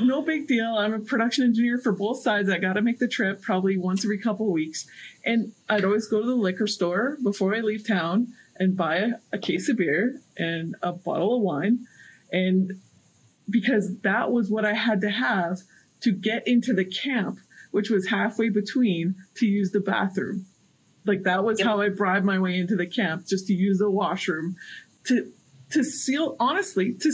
no 0.00 0.22
big 0.22 0.46
deal. 0.46 0.76
I'm 0.76 0.94
a 0.94 1.00
production 1.00 1.44
engineer 1.44 1.78
for 1.78 1.92
both 1.92 2.22
sides. 2.22 2.48
I 2.48 2.58
got 2.58 2.74
to 2.74 2.82
make 2.82 2.98
the 2.98 3.08
trip 3.08 3.42
probably 3.42 3.76
once 3.76 4.04
every 4.04 4.18
couple 4.18 4.46
of 4.46 4.52
weeks. 4.52 4.86
And 5.24 5.52
I'd 5.68 5.84
always 5.84 6.06
go 6.06 6.20
to 6.20 6.26
the 6.26 6.34
liquor 6.34 6.66
store 6.66 7.18
before 7.22 7.54
I 7.54 7.60
leave 7.60 7.86
town 7.86 8.28
and 8.56 8.76
buy 8.76 8.96
a, 8.96 9.08
a 9.32 9.38
case 9.38 9.68
of 9.68 9.76
beer 9.76 10.20
and 10.36 10.76
a 10.82 10.92
bottle 10.92 11.36
of 11.36 11.42
wine. 11.42 11.86
And 12.32 12.80
because 13.48 13.98
that 14.00 14.30
was 14.30 14.50
what 14.50 14.64
I 14.64 14.74
had 14.74 15.00
to 15.02 15.10
have 15.10 15.60
to 16.02 16.12
get 16.12 16.46
into 16.46 16.72
the 16.72 16.84
camp, 16.84 17.38
which 17.70 17.90
was 17.90 18.08
halfway 18.08 18.48
between 18.48 19.16
to 19.36 19.46
use 19.46 19.72
the 19.72 19.80
bathroom. 19.80 20.46
Like 21.04 21.22
that 21.22 21.44
was 21.44 21.58
yep. 21.58 21.68
how 21.68 21.80
I 21.80 21.88
bribed 21.88 22.24
my 22.26 22.38
way 22.38 22.58
into 22.58 22.76
the 22.76 22.86
camp 22.86 23.26
just 23.26 23.46
to 23.46 23.54
use 23.54 23.78
the 23.78 23.90
washroom 23.90 24.56
to 25.04 25.32
to 25.70 25.84
seal 25.84 26.36
honestly 26.38 26.92
to 26.92 27.12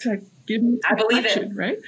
to 0.00 0.22
give 0.48 0.62
me 0.62 0.78
I 0.88 0.94
believe 0.94 1.26
it. 1.26 1.50
right? 1.54 1.78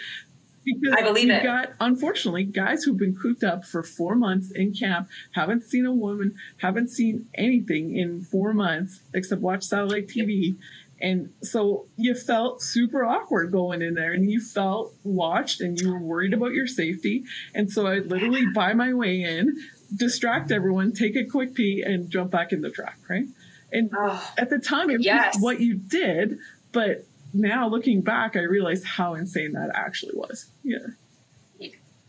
Because 0.65 0.95
I 0.97 1.03
believe 1.03 1.31
it. 1.31 1.43
got, 1.43 1.71
unfortunately, 1.81 2.45
guys 2.45 2.85
who've 2.85 2.99
been 2.99 3.17
cooped 3.17 3.43
up 3.43 3.65
for 3.65 3.83
four 3.83 4.15
months 4.15 4.51
in 4.51 4.75
camp, 4.75 5.09
haven't 5.33 5.65
seen 5.65 5.87
a 5.87 5.93
woman, 5.93 6.35
haven't 6.59 6.89
seen 6.89 7.27
anything 7.35 7.97
in 7.97 8.21
four 8.21 8.53
months 8.53 9.01
except 9.15 9.41
watch 9.41 9.65
satellite 9.65 10.07
TV. 10.07 10.57
And 11.01 11.31
so 11.43 11.87
you 11.97 12.15
felt 12.15 12.61
super 12.61 13.05
awkward 13.05 13.53
going 13.53 13.81
in 13.81 13.95
there 13.95 14.13
and 14.13 14.31
you 14.31 14.41
felt 14.41 14.95
watched 15.03 15.63
and 15.63 15.81
you 15.81 15.91
were 15.91 15.99
worried 15.99 16.35
about 16.35 16.53
your 16.53 16.67
safety. 16.67 17.25
And 17.55 17.73
so 17.73 17.87
I'd 17.87 18.07
literally 18.07 18.45
buy 18.55 18.75
my 18.75 18.93
way 18.93 19.23
in, 19.23 19.57
distract 19.97 20.53
everyone, 20.53 20.93
take 20.93 21.17
a 21.17 21.25
quick 21.25 21.55
pee, 21.55 21.83
and 21.85 22.11
jump 22.11 22.31
back 22.31 22.53
in 22.53 22.61
the 22.61 22.71
truck, 22.71 22.97
right? 23.09 23.25
And 23.73 23.91
oh, 23.97 24.31
at 24.37 24.51
the 24.51 24.59
time, 24.59 24.91
it 24.91 25.01
yes. 25.01 25.37
was 25.37 25.43
what 25.43 25.61
you 25.61 25.75
did, 25.75 26.39
but 26.73 27.07
now 27.33 27.69
looking 27.69 28.01
back, 28.01 28.37
I 28.37 28.43
realized 28.43 28.85
how 28.85 29.15
insane 29.15 29.53
that 29.53 29.71
actually 29.75 30.17
was. 30.17 30.47
Yeah. 30.63 30.79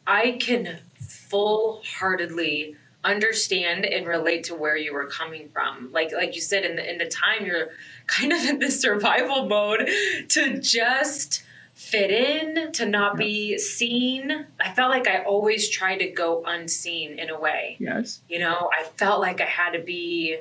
I 0.08 0.38
can 0.40 0.80
full 1.00 1.82
heartedly 1.86 2.76
understand 3.04 3.86
and 3.86 4.06
relate 4.06 4.44
to 4.46 4.56
where 4.56 4.76
you 4.78 4.94
were 4.94 5.08
coming 5.08 5.50
from. 5.50 5.90
Like 5.92 6.12
like 6.14 6.36
you 6.36 6.42
said 6.42 6.66
in 6.66 6.76
the 6.76 6.92
in 6.92 6.98
the 6.98 7.06
time 7.06 7.46
you're 7.46 7.70
kind 8.08 8.32
of 8.34 8.44
in 8.44 8.60
this 8.60 8.80
survival 8.82 9.48
mode 9.48 9.90
to 10.30 10.60
just 10.60 11.44
fit 11.74 12.12
in, 12.12 12.72
to 12.74 12.86
not 12.86 13.18
be 13.18 13.58
seen. 13.58 14.46
I 14.60 14.74
felt 14.74 14.92
like 14.92 15.08
I 15.08 15.24
always 15.24 15.70
tried 15.70 15.98
to 15.98 16.10
go 16.10 16.44
unseen 16.46 17.18
in 17.18 17.30
a 17.30 17.40
way. 17.40 17.78
Yes. 17.80 18.20
You 18.30 18.40
know, 18.40 18.70
I 18.78 18.84
felt 18.98 19.20
like 19.20 19.42
I 19.42 19.46
had 19.46 19.72
to 19.72 19.80
be 19.80 20.40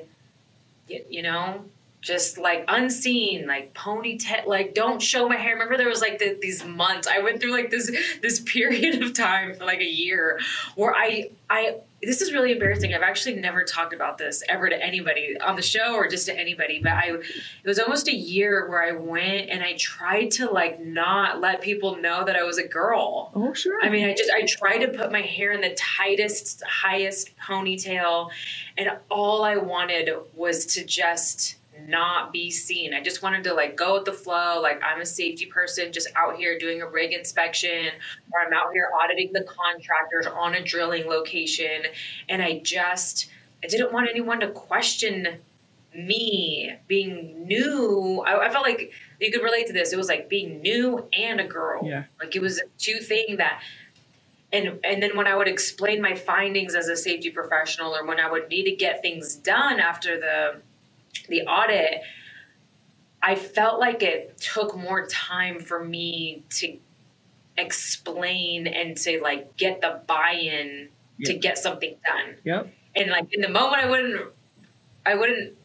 you 0.87 1.21
know, 1.21 1.63
just 2.01 2.39
like 2.39 2.65
unseen, 2.67 3.47
like 3.47 3.73
ponytail, 3.75 4.47
like 4.47 4.73
don't 4.73 5.01
show 5.01 5.29
my 5.29 5.35
hair. 5.35 5.53
Remember, 5.53 5.77
there 5.77 5.87
was 5.87 6.01
like 6.01 6.17
the, 6.17 6.37
these 6.41 6.65
months 6.65 7.07
I 7.07 7.19
went 7.19 7.39
through 7.39 7.51
like 7.51 7.69
this 7.69 7.91
this 8.21 8.39
period 8.45 9.01
of 9.03 9.13
time 9.13 9.53
for 9.53 9.65
like 9.65 9.79
a 9.79 9.89
year 9.89 10.39
where 10.75 10.93
I 10.93 11.29
I 11.49 11.77
this 12.01 12.21
is 12.21 12.33
really 12.33 12.53
embarrassing. 12.53 12.95
I've 12.95 13.03
actually 13.03 13.35
never 13.35 13.63
talked 13.63 13.93
about 13.93 14.17
this 14.17 14.41
ever 14.49 14.67
to 14.67 14.83
anybody 14.83 15.37
on 15.39 15.55
the 15.55 15.61
show 15.61 15.93
or 15.93 16.07
just 16.07 16.25
to 16.25 16.35
anybody. 16.35 16.79
But 16.81 16.93
I 16.93 17.09
it 17.09 17.67
was 17.67 17.77
almost 17.77 18.07
a 18.07 18.15
year 18.15 18.67
where 18.67 18.83
I 18.83 18.93
went 18.93 19.51
and 19.51 19.61
I 19.61 19.73
tried 19.73 20.31
to 20.31 20.49
like 20.49 20.79
not 20.79 21.39
let 21.39 21.61
people 21.61 21.97
know 21.97 22.25
that 22.25 22.35
I 22.35 22.41
was 22.41 22.57
a 22.57 22.67
girl. 22.67 23.31
Oh 23.35 23.53
sure. 23.53 23.79
I 23.83 23.89
mean, 23.89 24.09
I 24.09 24.15
just 24.15 24.31
I 24.31 24.45
tried 24.47 24.79
to 24.79 24.87
put 24.87 25.11
my 25.11 25.21
hair 25.21 25.51
in 25.51 25.61
the 25.61 25.75
tightest, 25.75 26.63
highest 26.63 27.37
ponytail, 27.37 28.31
and 28.75 28.89
all 29.09 29.43
I 29.43 29.57
wanted 29.57 30.09
was 30.33 30.65
to 30.67 30.83
just 30.83 31.57
not 31.87 32.31
be 32.31 32.49
seen. 32.49 32.93
I 32.93 33.01
just 33.01 33.21
wanted 33.21 33.43
to 33.45 33.53
like 33.53 33.75
go 33.75 33.95
with 33.95 34.05
the 34.05 34.13
flow. 34.13 34.59
Like 34.61 34.81
I'm 34.83 35.01
a 35.01 35.05
safety 35.05 35.45
person 35.45 35.91
just 35.91 36.09
out 36.15 36.35
here 36.35 36.57
doing 36.57 36.81
a 36.81 36.87
rig 36.87 37.13
inspection 37.13 37.89
or 38.31 38.39
I'm 38.39 38.53
out 38.53 38.73
here 38.73 38.89
auditing 38.99 39.31
the 39.33 39.43
contractors 39.43 40.27
on 40.27 40.55
a 40.55 40.63
drilling 40.63 41.07
location. 41.07 41.83
And 42.29 42.41
I 42.41 42.59
just, 42.59 43.29
I 43.63 43.67
didn't 43.67 43.93
want 43.93 44.09
anyone 44.09 44.39
to 44.41 44.49
question 44.49 45.39
me 45.95 46.73
being 46.87 47.45
new. 47.47 48.23
I, 48.25 48.47
I 48.47 48.49
felt 48.49 48.65
like 48.65 48.91
you 49.19 49.31
could 49.31 49.43
relate 49.43 49.67
to 49.67 49.73
this. 49.73 49.91
It 49.93 49.97
was 49.97 50.07
like 50.07 50.29
being 50.29 50.61
new 50.61 51.07
and 51.13 51.39
a 51.39 51.45
girl. 51.45 51.81
Yeah. 51.85 52.05
Like 52.19 52.35
it 52.35 52.41
was 52.41 52.59
a 52.59 52.63
two 52.77 52.99
thing 52.99 53.37
that 53.37 53.61
and 54.53 54.79
and 54.83 55.01
then 55.01 55.15
when 55.15 55.27
I 55.27 55.35
would 55.35 55.47
explain 55.47 56.01
my 56.01 56.15
findings 56.15 56.75
as 56.75 56.87
a 56.87 56.95
safety 56.95 57.29
professional 57.29 57.95
or 57.95 58.05
when 58.05 58.19
I 58.19 58.29
would 58.29 58.49
need 58.49 58.63
to 58.63 58.75
get 58.75 59.01
things 59.01 59.35
done 59.35 59.79
after 59.79 60.19
the 60.19 60.61
the 61.31 61.41
audit, 61.43 62.01
I 63.21 63.35
felt 63.35 63.79
like 63.79 64.03
it 64.03 64.37
took 64.37 64.77
more 64.77 65.07
time 65.07 65.59
for 65.59 65.83
me 65.83 66.43
to 66.51 66.77
explain 67.57 68.67
and 68.67 68.97
to 68.97 69.19
like 69.21 69.55
get 69.57 69.81
the 69.81 70.01
buy-in 70.07 70.89
yep. 71.17 71.27
to 71.27 71.33
get 71.37 71.57
something 71.57 71.95
done. 72.05 72.35
Yep. 72.43 72.73
And 72.95 73.11
like 73.11 73.33
in 73.33 73.41
the 73.41 73.49
moment 73.49 73.83
I 73.83 73.89
wouldn't 73.89 74.21
I 75.05 75.15
wouldn't 75.15 75.55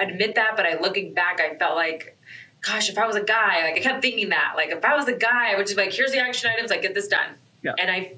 admit 0.00 0.34
that, 0.36 0.56
but 0.56 0.66
I 0.66 0.80
looking 0.80 1.14
back 1.14 1.40
I 1.40 1.56
felt 1.56 1.76
like 1.76 2.16
gosh, 2.62 2.88
if 2.88 2.96
I 2.96 3.06
was 3.06 3.14
a 3.14 3.22
guy, 3.22 3.62
like 3.62 3.76
I 3.76 3.80
kept 3.80 4.00
thinking 4.00 4.30
that. 4.30 4.54
Like 4.56 4.70
if 4.70 4.84
I 4.84 4.96
was 4.96 5.06
a 5.06 5.12
guy, 5.12 5.52
I 5.52 5.56
would 5.56 5.66
just 5.66 5.76
be 5.76 5.84
like, 5.84 5.92
here's 5.92 6.12
the 6.12 6.18
action 6.18 6.50
items, 6.50 6.70
like 6.70 6.82
get 6.82 6.94
this 6.94 7.08
done. 7.08 7.34
Yeah. 7.62 7.74
And 7.78 7.90
I 7.90 8.14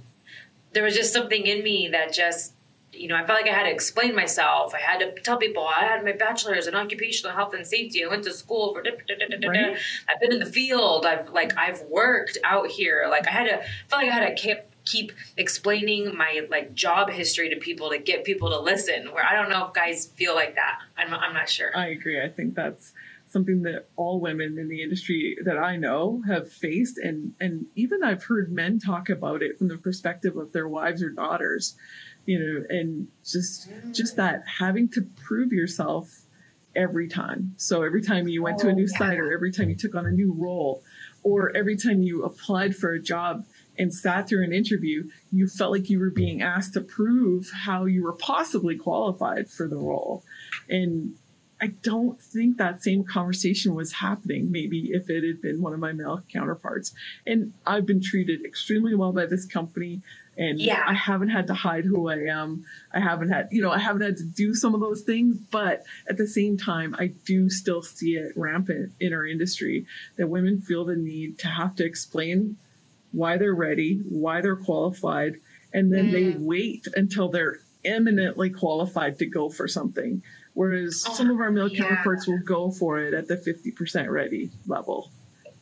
there 0.73 0.85
was 0.85 0.95
just 0.95 1.13
something 1.13 1.47
in 1.47 1.63
me 1.63 1.89
that 1.89 2.13
just 2.13 2.53
you 2.99 3.09
know, 3.09 3.17
I 3.17 3.27
felt 3.27 3.41
like 3.41 3.51
I 3.51 3.55
had 3.55 3.65
to 3.65 3.71
explain 3.71 4.15
myself. 4.15 4.75
I 4.75 4.81
had 4.81 4.99
to 5.01 5.21
tell 5.23 5.37
people 5.37 5.67
I 5.67 5.85
had 5.85 6.05
my 6.05 6.13
bachelor's 6.13 6.67
in 6.67 6.75
occupational 6.75 7.35
health 7.35 7.55
and 7.55 7.67
safety. 7.67 8.05
I 8.05 8.09
went 8.09 8.25
to 8.25 8.33
school 8.33 8.73
for. 8.73 8.83
Right. 8.83 9.77
I've 10.09 10.21
been 10.21 10.33
in 10.33 10.39
the 10.39 10.47
field. 10.47 11.07
I've 11.07 11.31
like 11.31 11.57
I've 11.57 11.83
worked 11.83 12.39
out 12.45 12.69
here. 12.69 13.07
Like 13.09 13.27
I 13.27 13.31
had 13.31 13.45
to 13.45 13.63
felt 13.89 14.03
like 14.03 14.11
I 14.11 14.15
had 14.15 14.37
to 14.37 14.43
keep 14.43 14.59
keep 14.85 15.13
explaining 15.37 16.17
my 16.17 16.47
like 16.49 16.75
job 16.75 17.11
history 17.11 17.51
to 17.51 17.57
people 17.57 17.91
to 17.91 17.99
get 17.99 18.25
people 18.25 18.51
to 18.51 18.59
listen. 18.59 19.13
Where 19.13 19.25
I 19.25 19.35
don't 19.35 19.51
know 19.51 19.67
if 19.67 19.75
guys 19.75 20.07
feel 20.07 20.35
like 20.35 20.55
that. 20.55 20.79
I'm 20.97 21.13
I'm 21.13 21.35
not 21.35 21.49
sure. 21.49 21.77
I 21.77 21.89
agree. 21.89 22.23
I 22.23 22.29
think 22.29 22.55
that's 22.55 22.93
something 23.29 23.63
that 23.63 23.89
all 23.97 24.21
women 24.21 24.59
in 24.59 24.69
the 24.69 24.83
industry 24.83 25.37
that 25.45 25.59
I 25.59 25.77
know 25.77 26.23
have 26.27 26.51
faced 26.51 26.99
and 26.99 27.35
and 27.41 27.67
even 27.75 28.03
I've 28.03 28.25
heard 28.25 28.53
men 28.53 28.79
talk 28.79 29.09
about 29.09 29.43
it 29.43 29.59
from 29.59 29.69
the 29.69 29.77
perspective 29.77 30.37
of 30.37 30.53
their 30.53 30.69
wives 30.69 31.03
or 31.03 31.11
daughters 31.11 31.77
you 32.27 32.39
know, 32.39 32.65
and 32.69 33.09
just 33.25 33.71
just 33.93 34.17
that 34.17 34.43
having 34.59 34.89
to 34.91 35.03
prove 35.25 35.53
yourself 35.53 36.27
every 36.75 37.09
time. 37.09 37.55
So 37.57 37.83
every 37.83 38.03
time 38.03 38.29
you 38.29 38.43
went 38.43 38.59
to 38.59 38.69
a 38.69 38.71
oh, 38.71 38.75
new 38.75 38.85
oh, 38.85 38.99
site 38.99 39.19
or 39.19 39.33
every 39.33 39.51
time 39.51 39.71
you 39.71 39.77
took 39.77 39.95
on 39.95 40.07
a 40.07 40.11
new 40.11 40.35
role 40.37 40.83
or 41.23 41.57
every 41.57 41.77
time 41.77 42.03
you 42.03 42.23
applied 42.23 42.77
for 42.77 42.93
a 42.93 43.01
job 43.01 43.47
and 43.79 43.93
sat 43.93 44.29
through 44.29 44.45
an 44.45 44.53
interview, 44.53 45.09
you 45.33 45.49
felt 45.49 45.73
like 45.73 45.89
you 45.89 45.99
were 45.99 46.11
being 46.11 46.43
asked 46.43 46.75
to 46.75 46.81
prove 46.81 47.51
how 47.65 47.85
you 47.87 48.05
were 48.05 48.13
possibly 48.13 48.77
qualified 48.77 49.51
for 49.51 49.67
the 49.67 49.77
role. 49.77 50.23
And 50.69 51.17
I 51.61 51.69
don't 51.69 52.21
think 52.21 52.59
that 52.59 52.83
same 52.83 53.05
conversation 53.05 53.75
was 53.75 53.93
happening, 53.93 54.53
maybe 54.53 54.91
if 54.93 55.09
it 55.09 55.25
had 55.25 55.41
been 55.41 55.63
one 55.63 55.73
of 55.73 55.81
my 55.81 55.93
male 55.93 56.23
counterparts. 56.31 56.93
And 57.27 57.55
I've 57.67 57.87
been 57.87 58.03
treated 58.03 58.45
extremely 58.45 58.95
well 58.95 59.13
by 59.13 59.27
this 59.27 59.47
company 59.47 60.03
and 60.39 60.61
yeah. 60.61 60.85
I 60.87 60.95
haven't 60.95 61.31
had 61.31 61.47
to 61.47 61.55
hide 61.55 61.85
who 61.85 62.09
I 62.09 62.27
am. 62.27 62.65
I 62.93 63.01
haven't 63.01 63.31
had, 63.31 63.49
you 63.51 63.63
know, 63.63 63.71
I 63.71 63.79
haven't 63.79 64.03
had 64.03 64.17
to 64.19 64.25
do 64.25 64.55
some 64.55 64.75
of 64.75 64.81
those 64.81 65.03
things, 65.03 65.39
but 65.51 65.85
at 66.09 66.19
the 66.19 66.27
same 66.27 66.59
time, 66.59 66.95
I 66.99 67.09
do 67.25 67.49
still 67.49 67.83
see 67.83 68.17
it 68.17 68.33
rampant 68.37 68.93
in 69.01 69.15
our 69.15 69.25
industry 69.25 69.87
that 70.17 70.29
women 70.29 70.61
feel 70.61 70.85
the 70.85 70.97
need 70.97 71.39
to 71.41 71.49
have 71.49 71.75
to 71.77 71.85
explain 71.85 72.59
why 73.13 73.39
they're 73.39 73.55
ready, 73.55 74.03
why 74.09 74.43
they're 74.43 74.57
qualified, 74.57 75.37
and 75.73 75.93
then 75.93 76.09
mm. 76.09 76.13
they 76.13 76.39
wait 76.39 76.87
until 76.95 77.31
they're 77.31 77.61
eminently 77.85 78.51
qualified 78.51 79.19
to 79.19 79.27
go 79.27 79.49
for 79.49 79.67
something. 79.67 80.23
Whereas 80.57 81.05
oh, 81.07 81.13
some 81.13 81.31
of 81.31 81.39
our 81.39 81.51
male 81.51 81.69
yeah. 81.69 81.83
counterparts 81.83 82.27
will 82.27 82.39
go 82.39 82.71
for 82.71 82.99
it 82.99 83.13
at 83.13 83.29
the 83.29 83.37
50% 83.37 84.09
ready 84.09 84.51
level 84.67 85.11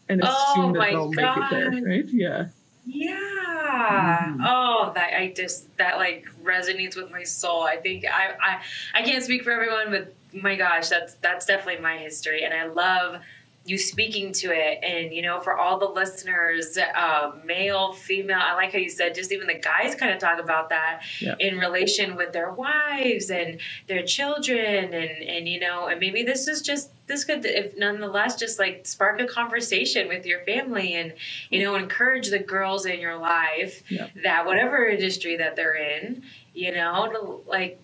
and 0.09 0.23
assume 0.23 0.71
oh, 0.71 0.73
that 0.73 0.91
they'll 0.91 1.11
God. 1.11 1.17
make 1.17 1.37
it 1.37 1.51
there, 1.51 1.83
right? 1.83 2.05
Yeah. 2.07 2.47
Yeah. 2.87 4.21
Mm-hmm. 4.29 4.45
Oh, 4.47 4.93
that 4.95 5.19
I 5.19 5.33
just 5.37 5.77
that 5.79 5.97
like 5.97 6.29
resonates 6.45 6.95
with 6.95 7.11
my 7.11 7.25
soul. 7.25 7.65
I 7.65 7.77
think 7.77 8.05
I 8.05 8.35
I 8.41 8.61
I 8.95 9.03
can't 9.03 9.25
speak 9.25 9.43
for 9.43 9.51
everyone, 9.51 9.91
but 9.91 10.15
my 10.33 10.55
gosh, 10.55 10.91
that's 10.91 11.15
that's 11.15 11.45
definitely 11.45 11.83
my 11.83 11.97
history, 11.97 12.45
and 12.45 12.55
I 12.55 12.67
love 12.67 13.21
you 13.66 13.79
speaking 13.79 14.33
to 14.33 14.53
it 14.53 14.79
and 14.83 15.12
you 15.12 15.22
know 15.22 15.40
for 15.40 15.57
all 15.57 15.79
the 15.79 15.88
listeners 15.88 16.77
uh, 16.77 17.33
male 17.44 17.92
female 17.92 18.38
i 18.40 18.55
like 18.55 18.72
how 18.72 18.79
you 18.79 18.90
said 18.90 19.14
just 19.14 19.33
even 19.33 19.46
the 19.46 19.55
guys 19.55 19.94
kind 19.94 20.12
of 20.12 20.18
talk 20.18 20.38
about 20.38 20.68
that 20.68 21.03
yeah. 21.20 21.35
in 21.40 21.59
relation 21.59 22.14
with 22.14 22.33
their 22.33 22.53
wives 22.53 23.31
and 23.31 23.61
their 23.87 24.03
children 24.03 24.92
and 24.92 25.11
and 25.22 25.48
you 25.48 25.59
know 25.59 25.87
and 25.87 25.98
maybe 25.98 26.22
this 26.22 26.46
is 26.46 26.61
just 26.61 26.90
this 27.07 27.24
could 27.24 27.44
if 27.44 27.77
nonetheless 27.77 28.37
just 28.37 28.59
like 28.59 28.87
spark 28.87 29.20
a 29.20 29.27
conversation 29.27 30.09
with 30.09 30.27
your 30.27 30.40
family 30.44 30.94
and 30.94 31.14
you 31.50 31.62
know 31.62 31.74
encourage 31.74 32.29
the 32.29 32.38
girls 32.38 32.85
in 32.87 33.00
your 33.00 33.16
life 33.16 33.83
yeah. 33.90 34.09
that 34.22 34.44
whatever 34.44 34.87
industry 34.87 35.37
that 35.37 35.57
they're 35.57 35.74
in 35.74 36.22
you 36.53 36.72
know 36.72 37.09
to 37.11 37.50
like 37.50 37.81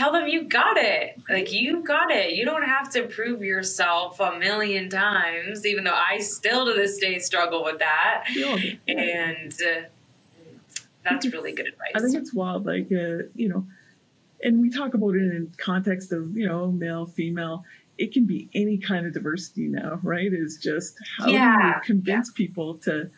tell 0.00 0.12
them 0.12 0.26
you 0.26 0.44
got 0.44 0.78
it. 0.78 1.20
Like 1.28 1.52
you 1.52 1.82
got 1.82 2.10
it. 2.10 2.32
You 2.32 2.46
don't 2.46 2.64
have 2.64 2.90
to 2.92 3.02
prove 3.02 3.42
yourself 3.42 4.18
a 4.18 4.38
million 4.38 4.88
times, 4.88 5.66
even 5.66 5.84
though 5.84 5.94
I 5.94 6.18
still 6.20 6.64
to 6.66 6.72
this 6.72 6.96
day 6.98 7.18
struggle 7.18 7.62
with 7.62 7.80
that. 7.80 8.24
Yeah. 8.34 8.56
And 8.88 9.52
uh, 9.52 9.82
that's 11.04 11.26
really 11.26 11.52
good 11.52 11.66
advice. 11.66 11.92
I 11.94 12.00
think 12.00 12.14
it's 12.14 12.32
wild, 12.32 12.64
like 12.64 12.86
uh, 12.90 13.28
you 13.34 13.48
know, 13.48 13.66
and 14.42 14.60
we 14.62 14.70
talk 14.70 14.94
about 14.94 15.14
it 15.16 15.22
in 15.22 15.52
context 15.58 16.12
of 16.12 16.34
you 16.36 16.46
know 16.46 16.70
male, 16.72 17.06
female. 17.06 17.64
It 17.98 18.12
can 18.12 18.24
be 18.24 18.48
any 18.54 18.78
kind 18.78 19.06
of 19.06 19.12
diversity 19.12 19.68
now, 19.68 20.00
right? 20.02 20.32
Is 20.32 20.56
just 20.56 20.96
how 21.18 21.28
yeah. 21.28 21.56
do 21.60 21.66
you 21.66 21.74
convince 21.84 22.30
yeah. 22.30 22.36
people 22.36 22.78
to 22.78 23.10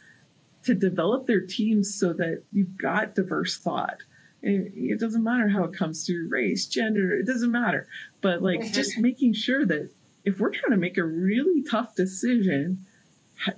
to 0.64 0.74
develop 0.74 1.26
their 1.26 1.40
teams 1.40 1.94
so 1.94 2.12
that 2.14 2.42
you've 2.52 2.76
got 2.76 3.14
diverse 3.14 3.56
thought 3.56 3.98
it, 4.42 5.00
doesn't 5.00 5.22
matter 5.22 5.48
how 5.48 5.64
it 5.64 5.72
comes 5.72 6.04
through 6.04 6.28
race, 6.28 6.66
gender, 6.66 7.14
it 7.16 7.26
doesn't 7.26 7.50
matter. 7.50 7.86
But 8.20 8.42
like 8.42 8.60
mm-hmm. 8.60 8.72
just 8.72 8.98
making 8.98 9.34
sure 9.34 9.64
that 9.66 9.90
if 10.24 10.38
we're 10.38 10.50
trying 10.50 10.72
to 10.72 10.76
make 10.76 10.98
a 10.98 11.04
really 11.04 11.62
tough 11.62 11.94
decision, 11.94 12.84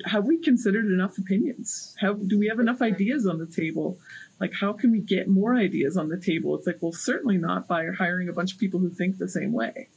have 0.07 0.25
we 0.25 0.39
considered 0.39 0.87
enough 0.87 1.19
opinions? 1.19 1.95
How 2.01 2.15
do 2.15 2.39
we 2.39 2.49
have 2.49 2.61
enough 2.61 2.77
mm-hmm. 2.77 2.95
ideas 2.95 3.27
on 3.27 3.39
the 3.39 3.47
table? 3.47 3.99
Like, 4.41 4.53
how 4.53 4.73
can 4.73 4.91
we 4.91 5.01
get 5.01 5.29
more 5.29 5.55
ideas 5.55 5.97
on 5.97 6.09
the 6.09 6.19
table? 6.19 6.57
It's 6.57 6.67
like, 6.67 6.79
well, 6.81 6.93
certainly 6.93 7.39
not 7.39 7.69
by 7.69 7.87
hiring 7.87 8.29
a 8.29 8.33
bunch 8.33 8.53
of 8.53 8.59
people 8.59 8.81
who 8.81 8.91
think 8.91 9.19
the 9.19 9.29
same 9.29 9.53
way. 9.53 9.89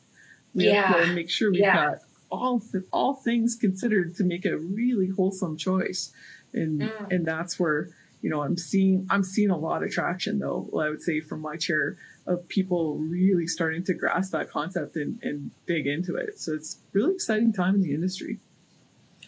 We 0.53 0.65
yeah. 0.65 0.87
have 0.87 1.05
to 1.05 1.13
make 1.13 1.29
sure 1.29 1.51
we've 1.51 1.61
yeah. 1.61 1.75
got 1.75 1.97
all 2.29 2.61
all 2.91 3.15
things 3.15 3.55
considered 3.55 4.15
to 4.15 4.23
make 4.23 4.45
a 4.45 4.57
really 4.57 5.09
wholesome 5.09 5.57
choice, 5.57 6.11
and 6.53 6.81
mm. 6.81 7.11
and 7.11 7.25
that's 7.25 7.59
where 7.59 7.89
you 8.21 8.29
know, 8.29 8.41
I'm 8.41 8.57
seeing 8.57 9.07
I'm 9.09 9.23
seeing 9.23 9.49
a 9.49 9.57
lot 9.57 9.83
of 9.83 9.91
traction 9.91 10.39
though. 10.39 10.69
I 10.73 10.89
would 10.89 11.01
say 11.01 11.21
from 11.21 11.41
my 11.41 11.55
chair 11.57 11.97
of 12.25 12.47
people 12.47 12.97
really 12.97 13.47
starting 13.47 13.83
to 13.85 13.93
grasp 13.93 14.31
that 14.33 14.49
concept 14.49 14.95
and, 14.95 15.19
and 15.23 15.51
dig 15.65 15.87
into 15.87 16.15
it. 16.15 16.39
So 16.39 16.53
it's 16.53 16.79
really 16.93 17.13
exciting 17.13 17.53
time 17.53 17.75
in 17.75 17.81
the 17.81 17.93
industry. 17.93 18.39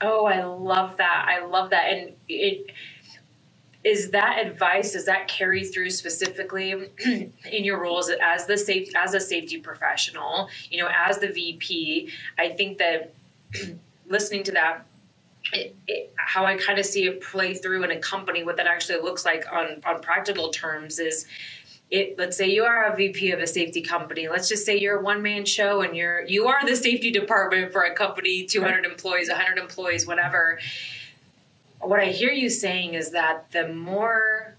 Oh, 0.02 0.26
I 0.26 0.44
love 0.44 0.98
that. 0.98 1.26
I 1.30 1.46
love 1.46 1.70
that. 1.70 1.92
And 1.92 2.14
it 2.28 2.72
is 3.84 4.12
that 4.12 4.46
advice 4.46 4.94
does 4.94 5.06
that 5.06 5.28
carry 5.28 5.64
through 5.64 5.90
specifically 5.90 6.72
in 7.06 7.64
your 7.64 7.82
roles 7.82 8.12
as 8.22 8.46
the 8.46 8.58
safe 8.58 8.94
as 8.96 9.14
a 9.14 9.20
safety 9.20 9.58
professional 9.58 10.50
you 10.70 10.78
know 10.78 10.90
as 10.94 11.20
the 11.20 11.28
vp 11.28 12.10
i 12.38 12.50
think 12.50 12.78
that 12.78 13.14
listening 14.10 14.44
to 14.44 14.52
that 14.52 14.86
it, 15.54 15.76
it, 15.88 16.14
how 16.18 16.46
I 16.46 16.58
kind 16.58 16.80
of 16.80 16.86
see 16.86 17.06
it 17.06 17.22
play 17.22 17.54
through 17.54 17.84
in 17.84 17.92
a 17.92 18.00
company, 18.00 18.44
what 18.44 18.58
that 18.58 18.68
actually 18.68 19.02
looks 19.02 19.26
like 19.26 19.46
on, 19.52 19.82
on 19.86 20.02
practical 20.02 20.50
terms 20.50 21.00
is 21.00 21.26
it, 21.90 22.18
let's 22.20 22.38
say 22.38 22.50
you 22.50 22.66
are 22.66 22.86
a 22.86 22.96
VP 22.96 23.32
of 23.32 23.40
a 23.40 23.48
safety 23.48 23.82
company. 23.82 24.28
Let's 24.28 24.48
just 24.48 24.66
say 24.66 24.78
you're 24.78 25.00
a 25.00 25.02
one 25.02 25.22
man 25.24 25.46
show 25.46 25.82
and 25.82 25.96
you're, 25.96 26.24
you 26.26 26.48
are 26.48 26.66
the 26.66 26.76
safety 26.76 27.10
department 27.10 27.72
for 27.72 27.84
a 27.84 27.96
company, 27.96 28.46
200 28.46 28.86
employees, 28.86 29.30
100 29.30 29.58
employees, 29.58 30.06
whatever. 30.06 30.60
What 31.82 32.00
I 32.00 32.06
hear 32.06 32.32
you 32.32 32.50
saying 32.50 32.94
is 32.94 33.12
that 33.12 33.52
the 33.52 33.70
more 33.70 34.56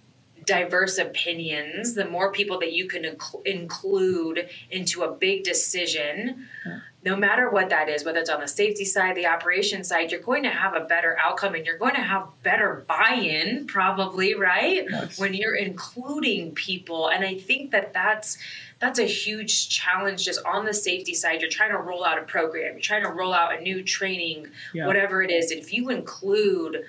diverse 0.50 0.98
opinions, 0.98 1.94
the 1.94 2.04
more 2.04 2.32
people 2.32 2.58
that 2.58 2.72
you 2.72 2.88
can 2.88 3.04
inc- 3.04 3.46
include 3.46 4.48
into 4.70 5.02
a 5.02 5.12
big 5.12 5.44
decision, 5.44 6.48
no 7.04 7.16
matter 7.16 7.48
what 7.48 7.70
that 7.70 7.88
is, 7.88 8.04
whether 8.04 8.18
it's 8.18 8.28
on 8.28 8.40
the 8.40 8.48
safety 8.48 8.84
side, 8.84 9.16
the 9.16 9.26
operation 9.26 9.84
side, 9.84 10.10
you're 10.10 10.20
going 10.20 10.42
to 10.42 10.50
have 10.50 10.74
a 10.74 10.80
better 10.80 11.16
outcome 11.22 11.54
and 11.54 11.64
you're 11.64 11.78
going 11.78 11.94
to 11.94 12.00
have 12.02 12.26
better 12.42 12.84
buy 12.88 13.12
in, 13.12 13.66
probably, 13.66 14.34
right? 14.34 14.86
When 15.16 15.32
you're 15.32 15.54
including 15.54 16.52
people. 16.52 17.08
And 17.08 17.24
I 17.24 17.38
think 17.38 17.70
that 17.70 17.94
that's 17.94 18.36
that's 18.80 18.98
a 18.98 19.04
huge 19.04 19.68
challenge 19.68 20.24
just 20.24 20.44
on 20.44 20.64
the 20.64 20.74
safety 20.74 21.14
side. 21.14 21.42
You're 21.42 21.50
trying 21.50 21.70
to 21.70 21.78
roll 21.78 22.04
out 22.04 22.18
a 22.18 22.22
program, 22.22 22.72
you're 22.72 22.80
trying 22.80 23.02
to 23.02 23.10
roll 23.10 23.32
out 23.32 23.56
a 23.56 23.60
new 23.60 23.82
training, 23.82 24.48
yeah. 24.74 24.86
whatever 24.86 25.22
it 25.22 25.30
is. 25.30 25.50
If 25.50 25.72
you 25.72 25.90
include 25.90 26.84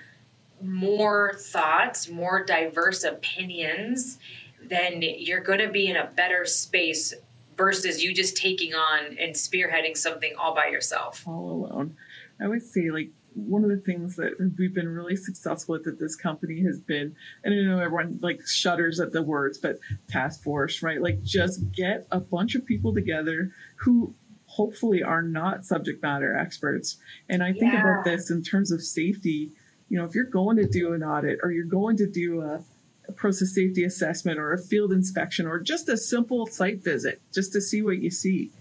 more 0.64 1.34
thoughts, 1.38 2.10
more 2.10 2.44
diverse 2.44 3.04
opinions, 3.04 4.20
then 4.64 5.02
you're 5.02 5.42
going 5.42 5.60
to 5.60 5.70
be 5.70 5.88
in 5.88 5.96
a 5.96 6.06
better 6.06 6.46
space 6.46 7.14
versus 7.58 8.04
you 8.04 8.14
just 8.14 8.38
taking 8.38 8.74
on 8.74 9.18
and 9.20 9.36
spearheading 9.36 9.96
something 9.96 10.34
all 10.38 10.56
by 10.56 10.68
yourself. 10.68 11.28
All 11.28 11.52
alone. 11.52 11.96
I 12.40 12.48
would 12.48 12.64
say, 12.64 12.90
like, 12.90 13.10
one 13.34 13.64
of 13.64 13.70
the 13.70 13.78
things 13.78 14.18
that 14.18 14.34
we've 14.58 14.74
been 14.74 14.90
really 14.90 15.16
successful 15.16 15.74
with 15.74 15.88
at 15.88 16.00
this 16.00 16.16
company 16.16 16.64
has 16.64 16.80
been, 16.80 17.16
and 17.44 17.54
I 17.54 17.58
know 17.64 17.80
everyone 17.80 18.20
like 18.22 18.42
shudders 18.46 19.00
at 19.00 19.14
the 19.14 19.22
words, 19.22 19.58
but 19.58 19.80
task 20.10 20.44
force, 20.44 20.84
right? 20.84 21.02
Like, 21.02 21.24
just 21.24 21.72
get 21.72 22.08
a 22.12 22.20
bunch 22.20 22.56
of 22.56 22.66
people 22.66 22.94
together 22.94 23.52
who 23.76 24.14
hopefully 24.48 25.02
are 25.02 25.22
not 25.22 25.66
subject 25.66 26.02
matter 26.04 26.36
experts. 26.38 26.98
And 27.30 27.42
I 27.42 27.54
think 27.54 27.74
yeah. 27.74 27.82
about 27.82 28.04
this 28.04 28.30
in 28.30 28.44
terms 28.44 28.72
of 28.72 28.84
safety. 28.84 29.52
You 29.92 29.98
know, 29.98 30.06
if 30.06 30.16
you're 30.16 30.24
going 30.24 30.56
to 30.56 30.66
do 30.66 30.94
an 30.94 31.04
audit 31.04 31.40
or 31.44 31.52
you're 31.52 31.66
going 31.66 31.98
to 31.98 32.08
do 32.08 32.42
a 32.42 32.64
a 33.08 33.12
process 33.12 33.54
safety 33.54 33.84
assessment 33.84 34.40
or 34.40 34.54
a 34.54 34.58
field 34.58 34.92
inspection 34.92 35.46
or 35.46 35.60
just 35.60 35.90
a 35.90 35.98
simple 35.98 36.48
site 36.48 36.84
visit 36.84 37.22
just 37.34 37.52
to 37.54 37.62
see 37.62 37.82
what 37.82 38.00
you 38.00 38.10
see. 38.10 38.52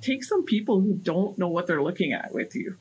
Take 0.00 0.24
some 0.24 0.44
people 0.44 0.80
who 0.80 0.94
don't 0.94 1.36
know 1.38 1.48
what 1.48 1.66
they're 1.66 1.82
looking 1.82 2.12
at 2.12 2.32
with 2.32 2.54
you 2.54 2.76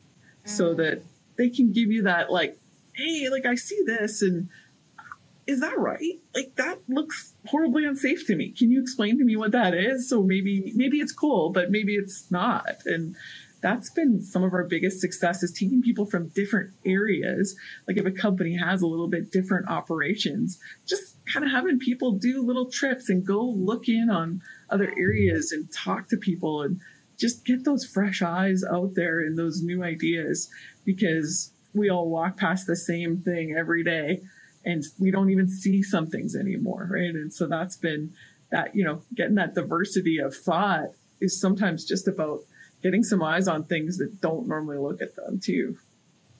mm. 0.45 0.49
so 0.49 0.73
that 0.75 1.01
they 1.35 1.49
can 1.49 1.71
give 1.71 1.91
you 1.91 2.03
that, 2.03 2.31
like, 2.31 2.57
hey, 2.93 3.27
like, 3.29 3.45
I 3.45 3.55
see 3.55 3.81
this 3.85 4.21
and 4.21 4.49
is 5.45 5.61
that 5.61 5.77
right? 5.79 6.19
Like 6.35 6.55
that 6.55 6.79
looks 6.87 7.33
horribly 7.47 7.83
unsafe 7.83 8.27
to 8.27 8.35
me. 8.35 8.51
Can 8.51 8.71
you 8.71 8.79
explain 8.79 9.17
to 9.17 9.25
me 9.25 9.35
what 9.35 9.51
that 9.51 9.73
is? 9.73 10.07
So 10.07 10.21
maybe 10.21 10.71
maybe 10.75 10.99
it's 10.99 11.11
cool, 11.11 11.49
but 11.49 11.71
maybe 11.71 11.95
it's 11.95 12.29
not. 12.29 12.85
And 12.85 13.15
that's 13.61 13.89
been 13.89 14.21
some 14.21 14.43
of 14.43 14.53
our 14.53 14.63
biggest 14.63 14.99
successes 14.99 15.51
taking 15.51 15.81
people 15.81 16.05
from 16.05 16.29
different 16.29 16.71
areas. 16.85 17.55
Like 17.87 17.97
if 17.97 18.05
a 18.05 18.11
company 18.11 18.55
has 18.57 18.81
a 18.81 18.87
little 18.87 19.07
bit 19.07 19.31
different 19.31 19.69
operations 19.69 20.59
just 20.85 21.15
kind 21.25 21.45
of 21.45 21.51
having 21.51 21.79
people 21.79 22.13
do 22.13 22.41
little 22.41 22.69
trips 22.69 23.09
and 23.09 23.25
go 23.25 23.43
look 23.43 23.87
in 23.87 24.09
on 24.09 24.41
other 24.69 24.91
areas 24.97 25.51
and 25.51 25.71
talk 25.71 26.07
to 26.09 26.17
people 26.17 26.61
and 26.61 26.79
just 27.17 27.45
get 27.45 27.65
those 27.65 27.85
fresh 27.85 28.21
eyes 28.21 28.63
out 28.71 28.91
there 28.95 29.19
and 29.19 29.37
those 29.37 29.61
new 29.61 29.83
ideas 29.83 30.49
because 30.85 31.51
we 31.73 31.89
all 31.89 32.09
walk 32.09 32.37
past 32.37 32.65
the 32.65 32.75
same 32.75 33.21
thing 33.21 33.55
every 33.57 33.83
day 33.83 34.21
and 34.65 34.83
we 34.99 35.11
don't 35.11 35.29
even 35.29 35.47
see 35.47 35.83
some 35.83 36.07
things 36.07 36.35
anymore 36.35 36.87
right? 36.89 37.13
And 37.13 37.31
so 37.31 37.45
that's 37.45 37.75
been 37.75 38.13
that 38.51 38.75
you 38.75 38.83
know 38.83 39.01
getting 39.13 39.35
that 39.35 39.53
diversity 39.53 40.17
of 40.17 40.35
thought 40.35 40.89
is 41.21 41.39
sometimes 41.39 41.85
just 41.85 42.07
about 42.07 42.39
getting 42.81 43.03
some 43.03 43.21
eyes 43.21 43.47
on 43.47 43.63
things 43.65 43.97
that 43.97 44.21
don't 44.21 44.47
normally 44.47 44.77
look 44.77 45.01
at 45.01 45.15
them 45.15 45.39
too. 45.39 45.77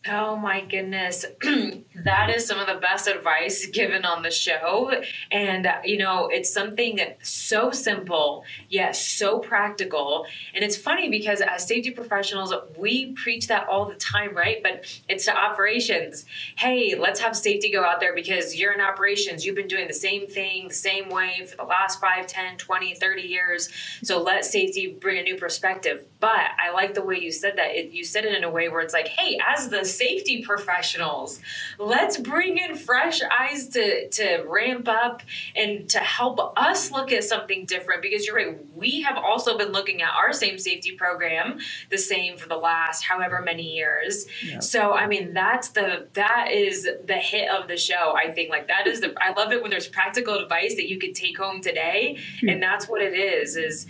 Oh 0.08 0.38
my 0.38 0.62
goodness. 0.62 1.26
that 1.42 2.30
is 2.30 2.48
some 2.48 2.58
of 2.58 2.68
the 2.68 2.80
best 2.80 3.08
advice 3.08 3.66
given 3.66 4.06
on 4.06 4.24
the 4.24 4.32
show. 4.32 4.94
And, 5.30 5.66
uh, 5.66 5.80
you 5.84 5.98
know, 5.98 6.30
it's 6.32 6.54
something 6.54 7.02
so 7.22 7.72
simple, 7.72 8.46
yet 8.70 8.96
so 8.96 9.40
practical. 9.40 10.26
And 10.56 10.64
it's 10.64 10.78
funny 10.78 11.10
because 11.10 11.42
as 11.42 11.68
safety 11.68 11.92
professionals, 11.92 12.54
we 12.78 13.12
preach 13.12 13.48
that 13.48 13.68
all 13.68 13.90
the 13.90 13.96
time, 13.96 14.34
right? 14.34 14.64
But 14.64 14.86
it's 15.10 15.26
to 15.26 15.36
operations. 15.36 16.24
Hey, 16.58 16.96
let's 16.98 17.20
have 17.20 17.36
safety 17.36 17.70
go 17.70 17.84
out 17.84 18.00
there 18.00 18.16
because 18.16 18.56
you're 18.56 18.72
in 18.72 18.80
operations. 18.80 19.46
You've 19.46 19.56
been 19.56 19.68
doing 19.68 19.88
the 19.88 19.94
same 19.94 20.28
thing, 20.28 20.70
the 20.70 20.74
same 20.74 21.10
way 21.10 21.46
for 21.46 21.58
the 21.58 21.64
last 21.64 22.00
5, 22.00 22.26
10, 22.26 22.56
20, 22.56 22.96
30 22.96 23.22
years. 23.22 23.68
So 24.04 24.22
let 24.24 24.46
safety 24.46 24.98
bring 24.98 25.20
a 25.20 25.24
new 25.24 25.36
perspective. 25.36 26.06
But 26.22 26.52
I 26.58 26.72
like 26.72 26.94
the 26.94 27.04
way 27.04 27.20
you 27.20 27.34
said 27.34 27.58
that. 27.58 27.76
It, 27.76 27.92
you 27.92 28.06
said 28.06 28.24
it 28.24 28.34
in 28.34 28.46
a 28.46 28.50
way 28.50 28.70
where 28.70 28.82
it's 28.82 28.94
like, 28.94 29.10
hey, 29.10 29.38
as 29.46 29.68
the 29.68 29.89
safety 29.90 30.44
professionals. 30.44 31.40
let's 31.78 32.18
bring 32.18 32.58
in 32.58 32.76
fresh 32.76 33.22
eyes 33.40 33.68
to 33.68 34.10
to 34.10 34.44
ramp 34.48 34.88
up 34.88 35.22
and 35.56 35.90
to 35.90 36.00
help 36.00 36.40
us 36.58 36.92
look 36.92 37.12
at 37.12 37.24
something 37.24 37.66
different 37.66 38.02
because 38.02 38.26
you're 38.26 38.36
right 38.36 38.58
we 38.76 39.02
have 39.02 39.18
also 39.18 39.58
been 39.58 39.72
looking 39.72 40.02
at 40.02 40.10
our 40.14 40.34
same 40.34 40.58
safety 40.58 40.92
program 40.96 41.60
the 41.90 41.98
same 41.98 42.38
for 42.38 42.48
the 42.48 42.58
last 42.58 43.04
however 43.04 43.42
many 43.42 43.76
years 43.76 44.26
yeah. 44.44 44.60
so 44.60 44.94
i 44.94 45.08
mean 45.08 45.34
that's 45.34 45.70
the 45.70 46.08
that 46.14 46.50
is 46.52 46.88
the 47.06 47.16
hit 47.16 47.50
of 47.50 47.68
the 47.68 47.78
show 47.78 48.14
i 48.16 48.32
think 48.32 48.50
like 48.50 48.68
that 48.68 48.88
is 48.88 49.02
the 49.02 49.14
i 49.22 49.32
love 49.34 49.52
it 49.52 49.62
when 49.62 49.72
there's 49.72 49.88
practical 49.88 50.36
advice 50.36 50.76
that 50.76 50.88
you 50.90 50.98
could 51.00 51.16
take 51.16 51.38
home 51.38 51.62
today 51.62 52.18
mm-hmm. 52.18 52.50
and 52.50 52.62
that's 52.64 52.88
what 52.88 53.02
it 53.02 53.14
is 53.14 53.56
is 53.56 53.86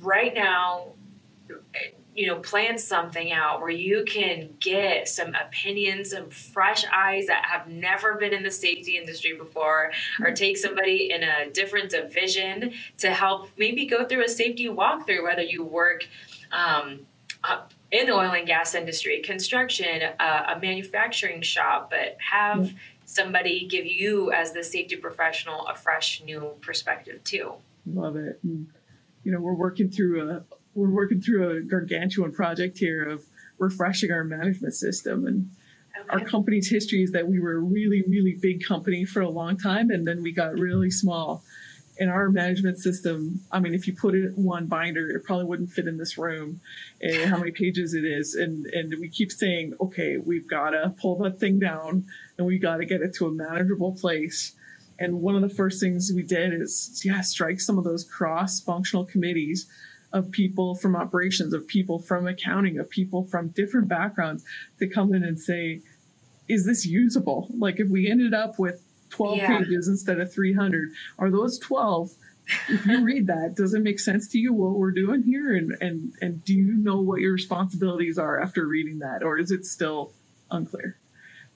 right 0.00 0.34
now 0.34 0.88
you 2.14 2.26
know, 2.26 2.36
plan 2.36 2.76
something 2.76 3.32
out 3.32 3.60
where 3.60 3.70
you 3.70 4.04
can 4.06 4.50
get 4.60 5.08
some 5.08 5.34
opinions, 5.34 6.10
some 6.10 6.28
fresh 6.28 6.84
eyes 6.92 7.26
that 7.26 7.44
have 7.46 7.68
never 7.68 8.16
been 8.16 8.34
in 8.34 8.42
the 8.42 8.50
safety 8.50 8.98
industry 8.98 9.34
before, 9.36 9.92
or 10.20 10.26
mm-hmm. 10.26 10.34
take 10.34 10.56
somebody 10.56 11.10
in 11.10 11.22
a 11.22 11.50
different 11.50 11.90
division 11.90 12.72
to 12.98 13.10
help 13.10 13.48
maybe 13.56 13.86
go 13.86 14.04
through 14.04 14.24
a 14.24 14.28
safety 14.28 14.68
walkthrough, 14.68 15.22
whether 15.22 15.42
you 15.42 15.64
work 15.64 16.06
um, 16.52 17.00
in 17.90 18.06
the 18.06 18.12
oil 18.12 18.32
and 18.32 18.46
gas 18.46 18.74
industry, 18.74 19.20
construction, 19.20 20.02
uh, 20.20 20.54
a 20.54 20.60
manufacturing 20.60 21.40
shop, 21.40 21.90
but 21.90 22.16
have 22.30 22.74
somebody 23.04 23.66
give 23.66 23.86
you, 23.86 24.30
as 24.32 24.52
the 24.52 24.62
safety 24.62 24.96
professional, 24.96 25.66
a 25.66 25.74
fresh 25.74 26.22
new 26.24 26.52
perspective 26.60 27.24
too. 27.24 27.54
Love 27.86 28.16
it. 28.16 28.38
And, 28.42 28.68
you 29.24 29.32
know, 29.32 29.40
we're 29.40 29.54
working 29.54 29.90
through 29.90 30.30
a 30.30 30.44
we're 30.74 30.90
working 30.90 31.20
through 31.20 31.50
a 31.50 31.60
gargantuan 31.60 32.32
project 32.32 32.78
here 32.78 33.02
of 33.08 33.24
refreshing 33.58 34.10
our 34.10 34.24
management 34.24 34.74
system 34.74 35.26
and 35.26 35.50
okay. 35.98 36.08
our 36.10 36.20
company's 36.20 36.68
history 36.68 37.02
is 37.02 37.12
that 37.12 37.28
we 37.28 37.40
were 37.40 37.54
a 37.54 37.60
really 37.60 38.02
really 38.08 38.36
big 38.40 38.64
company 38.64 39.04
for 39.04 39.20
a 39.20 39.28
long 39.28 39.56
time 39.56 39.90
and 39.90 40.06
then 40.06 40.22
we 40.22 40.32
got 40.32 40.52
really 40.54 40.90
small. 40.90 41.42
In 41.98 42.08
our 42.08 42.30
management 42.30 42.78
system 42.78 43.42
i 43.52 43.60
mean 43.60 43.74
if 43.74 43.86
you 43.86 43.94
put 43.94 44.14
it 44.14 44.24
in 44.24 44.42
one 44.42 44.66
binder 44.66 45.10
it 45.10 45.24
probably 45.24 45.44
wouldn't 45.44 45.70
fit 45.70 45.86
in 45.86 45.98
this 45.98 46.16
room 46.16 46.60
and 47.02 47.30
how 47.30 47.36
many 47.36 47.52
pages 47.52 47.92
it 47.92 48.04
is. 48.04 48.34
And 48.34 48.64
and 48.66 48.94
we 48.98 49.08
keep 49.08 49.30
saying 49.30 49.74
okay 49.78 50.16
we've 50.16 50.48
got 50.48 50.70
to 50.70 50.94
pull 51.00 51.18
that 51.18 51.38
thing 51.38 51.58
down 51.58 52.06
and 52.38 52.46
we 52.46 52.58
got 52.58 52.78
to 52.78 52.86
get 52.86 53.02
it 53.02 53.14
to 53.16 53.26
a 53.26 53.30
manageable 53.30 53.92
place. 53.92 54.54
And 54.98 55.20
one 55.20 55.36
of 55.36 55.42
the 55.42 55.54
first 55.54 55.80
things 55.80 56.10
we 56.14 56.22
did 56.22 56.54
is 56.54 57.02
yeah 57.04 57.20
strike 57.20 57.60
some 57.60 57.76
of 57.76 57.84
those 57.84 58.04
cross 58.04 58.58
functional 58.58 59.04
committees 59.04 59.68
of 60.12 60.30
people 60.30 60.74
from 60.74 60.96
operations, 60.96 61.52
of 61.52 61.66
people 61.66 61.98
from 61.98 62.26
accounting, 62.26 62.78
of 62.78 62.88
people 62.90 63.24
from 63.26 63.48
different 63.48 63.88
backgrounds 63.88 64.44
to 64.78 64.86
come 64.86 65.14
in 65.14 65.24
and 65.24 65.38
say, 65.38 65.80
is 66.48 66.66
this 66.66 66.84
usable? 66.86 67.48
Like 67.56 67.80
if 67.80 67.88
we 67.88 68.10
ended 68.10 68.34
up 68.34 68.58
with 68.58 68.82
12 69.10 69.36
yeah. 69.36 69.58
pages 69.58 69.88
instead 69.88 70.20
of 70.20 70.32
300, 70.32 70.90
are 71.18 71.30
those 71.30 71.58
12? 71.58 72.10
if 72.68 72.86
you 72.86 73.04
read 73.04 73.26
that, 73.28 73.54
does 73.56 73.74
it 73.74 73.82
make 73.82 74.00
sense 74.00 74.28
to 74.28 74.38
you 74.38 74.52
what 74.52 74.72
we're 74.72 74.90
doing 74.90 75.22
here? 75.22 75.54
And, 75.54 75.72
and, 75.80 76.12
and 76.20 76.44
do 76.44 76.54
you 76.54 76.76
know 76.76 77.00
what 77.00 77.20
your 77.20 77.32
responsibilities 77.32 78.18
are 78.18 78.40
after 78.40 78.66
reading 78.66 78.98
that? 79.00 79.22
Or 79.22 79.38
is 79.38 79.50
it 79.50 79.64
still 79.64 80.12
unclear? 80.50 80.98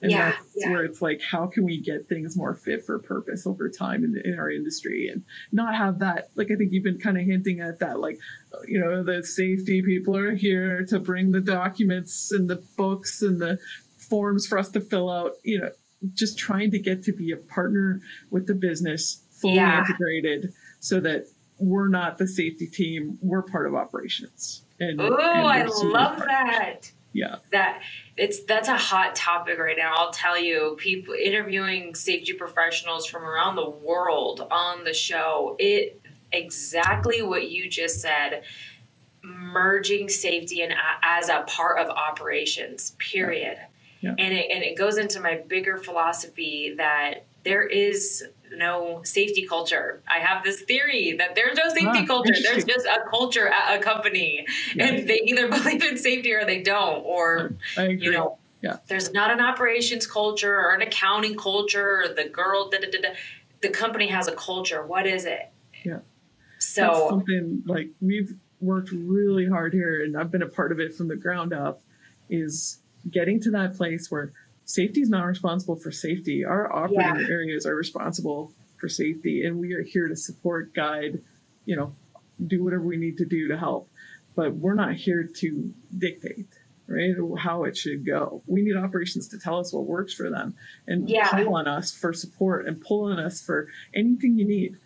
And 0.02 0.10
yeah, 0.10 0.32
that's 0.32 0.52
yeah. 0.56 0.70
where 0.70 0.84
it's 0.84 1.00
like, 1.00 1.22
how 1.22 1.46
can 1.46 1.64
we 1.64 1.80
get 1.80 2.06
things 2.06 2.36
more 2.36 2.54
fit 2.54 2.84
for 2.84 2.98
purpose 2.98 3.46
over 3.46 3.70
time 3.70 4.04
in, 4.04 4.20
in 4.24 4.38
our 4.38 4.50
industry 4.50 5.08
and 5.08 5.24
not 5.52 5.74
have 5.74 6.00
that, 6.00 6.28
like, 6.34 6.50
I 6.50 6.56
think 6.56 6.72
you've 6.72 6.84
been 6.84 6.98
kind 6.98 7.16
of 7.16 7.24
hinting 7.24 7.60
at 7.60 7.78
that, 7.78 7.98
like, 7.98 8.18
you 8.68 8.78
know, 8.78 9.02
the 9.02 9.24
safety 9.24 9.80
people 9.80 10.14
are 10.14 10.34
here 10.34 10.84
to 10.90 11.00
bring 11.00 11.32
the 11.32 11.40
documents 11.40 12.30
and 12.30 12.48
the 12.48 12.62
books 12.76 13.22
and 13.22 13.40
the 13.40 13.58
forms 13.96 14.46
for 14.46 14.58
us 14.58 14.68
to 14.70 14.82
fill 14.82 15.10
out, 15.10 15.32
you 15.44 15.60
know, 15.60 15.70
just 16.12 16.38
trying 16.38 16.70
to 16.72 16.78
get 16.78 17.02
to 17.04 17.12
be 17.12 17.32
a 17.32 17.36
partner 17.38 18.02
with 18.30 18.46
the 18.46 18.54
business, 18.54 19.22
fully 19.30 19.54
yeah. 19.54 19.80
integrated 19.80 20.52
so 20.78 21.00
that 21.00 21.24
we're 21.58 21.88
not 21.88 22.18
the 22.18 22.28
safety 22.28 22.66
team, 22.66 23.18
we're 23.22 23.42
part 23.42 23.66
of 23.66 23.74
operations. 23.74 24.62
And, 24.78 25.00
oh, 25.00 25.16
I 25.16 25.62
love 25.62 26.18
that 26.18 26.92
yeah 27.16 27.36
that 27.50 27.80
it's 28.16 28.40
that's 28.44 28.68
a 28.68 28.76
hot 28.76 29.14
topic 29.14 29.58
right 29.58 29.78
now 29.78 29.94
i'll 29.96 30.10
tell 30.10 30.38
you 30.38 30.76
people 30.78 31.14
interviewing 31.14 31.94
safety 31.94 32.34
professionals 32.34 33.06
from 33.06 33.24
around 33.24 33.56
the 33.56 33.68
world 33.68 34.46
on 34.50 34.84
the 34.84 34.92
show 34.92 35.56
it 35.58 36.00
exactly 36.30 37.22
what 37.22 37.48
you 37.50 37.68
just 37.68 38.00
said 38.00 38.42
merging 39.22 40.08
safety 40.08 40.60
and 40.60 40.74
as 41.02 41.28
a 41.30 41.42
part 41.48 41.78
of 41.78 41.88
operations 41.88 42.94
period 42.98 43.56
yeah. 44.00 44.10
Yeah. 44.10 44.24
and 44.24 44.34
it 44.34 44.50
and 44.50 44.62
it 44.62 44.76
goes 44.76 44.98
into 44.98 45.20
my 45.20 45.36
bigger 45.48 45.78
philosophy 45.78 46.74
that 46.76 47.24
there 47.44 47.66
is 47.66 48.24
no 48.52 49.02
safety 49.04 49.46
culture. 49.46 50.02
I 50.08 50.18
have 50.18 50.44
this 50.44 50.60
theory 50.60 51.14
that 51.18 51.34
there's 51.34 51.56
no 51.56 51.68
safety 51.68 52.02
ah, 52.02 52.06
culture. 52.06 52.34
There's 52.42 52.64
just 52.64 52.86
a 52.86 53.08
culture 53.10 53.48
at 53.48 53.78
a 53.78 53.82
company, 53.82 54.46
yeah. 54.74 54.86
and 54.86 55.08
they 55.08 55.20
either 55.24 55.48
believe 55.50 55.82
in 55.82 55.96
safety 55.96 56.32
or 56.32 56.44
they 56.44 56.62
don't. 56.62 57.04
Or 57.04 57.54
you 57.78 58.10
know, 58.10 58.38
yeah. 58.62 58.78
there's 58.88 59.12
not 59.12 59.30
an 59.30 59.40
operations 59.40 60.06
culture 60.06 60.54
or 60.54 60.74
an 60.74 60.82
accounting 60.82 61.36
culture. 61.36 62.02
Or 62.02 62.08
the 62.08 62.28
girl, 62.28 62.68
da, 62.70 62.78
da, 62.78 62.90
da, 62.90 63.14
the 63.62 63.70
company 63.70 64.08
has 64.08 64.28
a 64.28 64.32
culture. 64.32 64.86
What 64.86 65.06
is 65.06 65.24
it? 65.24 65.50
Yeah. 65.84 66.00
So 66.58 66.82
That's 66.82 67.08
something 67.10 67.62
like 67.66 67.90
we've 68.00 68.34
worked 68.60 68.90
really 68.90 69.46
hard 69.46 69.72
here, 69.72 70.02
and 70.04 70.16
I've 70.16 70.30
been 70.30 70.42
a 70.42 70.48
part 70.48 70.72
of 70.72 70.80
it 70.80 70.94
from 70.94 71.08
the 71.08 71.16
ground 71.16 71.52
up. 71.52 71.82
Is 72.28 72.80
getting 73.10 73.40
to 73.40 73.50
that 73.52 73.76
place 73.76 74.10
where 74.10 74.32
safety 74.66 75.00
is 75.00 75.08
not 75.08 75.24
responsible 75.24 75.76
for 75.76 75.90
safety. 75.90 76.44
Our 76.44 76.70
operating 76.70 77.20
yeah. 77.20 77.30
areas 77.30 77.64
are 77.64 77.74
responsible 77.74 78.52
for 78.76 78.88
safety, 78.88 79.44
and 79.46 79.58
we 79.58 79.72
are 79.72 79.82
here 79.82 80.08
to 80.08 80.16
support, 80.16 80.74
guide, 80.74 81.22
you 81.64 81.76
know, 81.76 81.94
do 82.44 82.62
whatever 82.62 82.82
we 82.82 82.98
need 82.98 83.16
to 83.18 83.24
do 83.24 83.48
to 83.48 83.56
help. 83.56 83.88
But 84.34 84.56
we're 84.56 84.74
not 84.74 84.94
here 84.94 85.22
to 85.36 85.72
dictate, 85.96 86.46
right, 86.86 87.14
how 87.38 87.64
it 87.64 87.76
should 87.76 88.04
go. 88.04 88.42
We 88.46 88.60
need 88.60 88.76
operations 88.76 89.28
to 89.28 89.38
tell 89.38 89.58
us 89.58 89.72
what 89.72 89.84
works 89.84 90.12
for 90.12 90.28
them 90.28 90.54
and 90.86 91.08
yeah. 91.08 91.30
pull 91.30 91.54
on 91.54 91.66
us 91.66 91.90
for 91.90 92.12
support 92.12 92.66
and 92.66 92.78
pull 92.78 93.10
on 93.10 93.18
us 93.18 93.40
for 93.40 93.68
anything 93.94 94.36
you 94.36 94.46
need. 94.46 94.76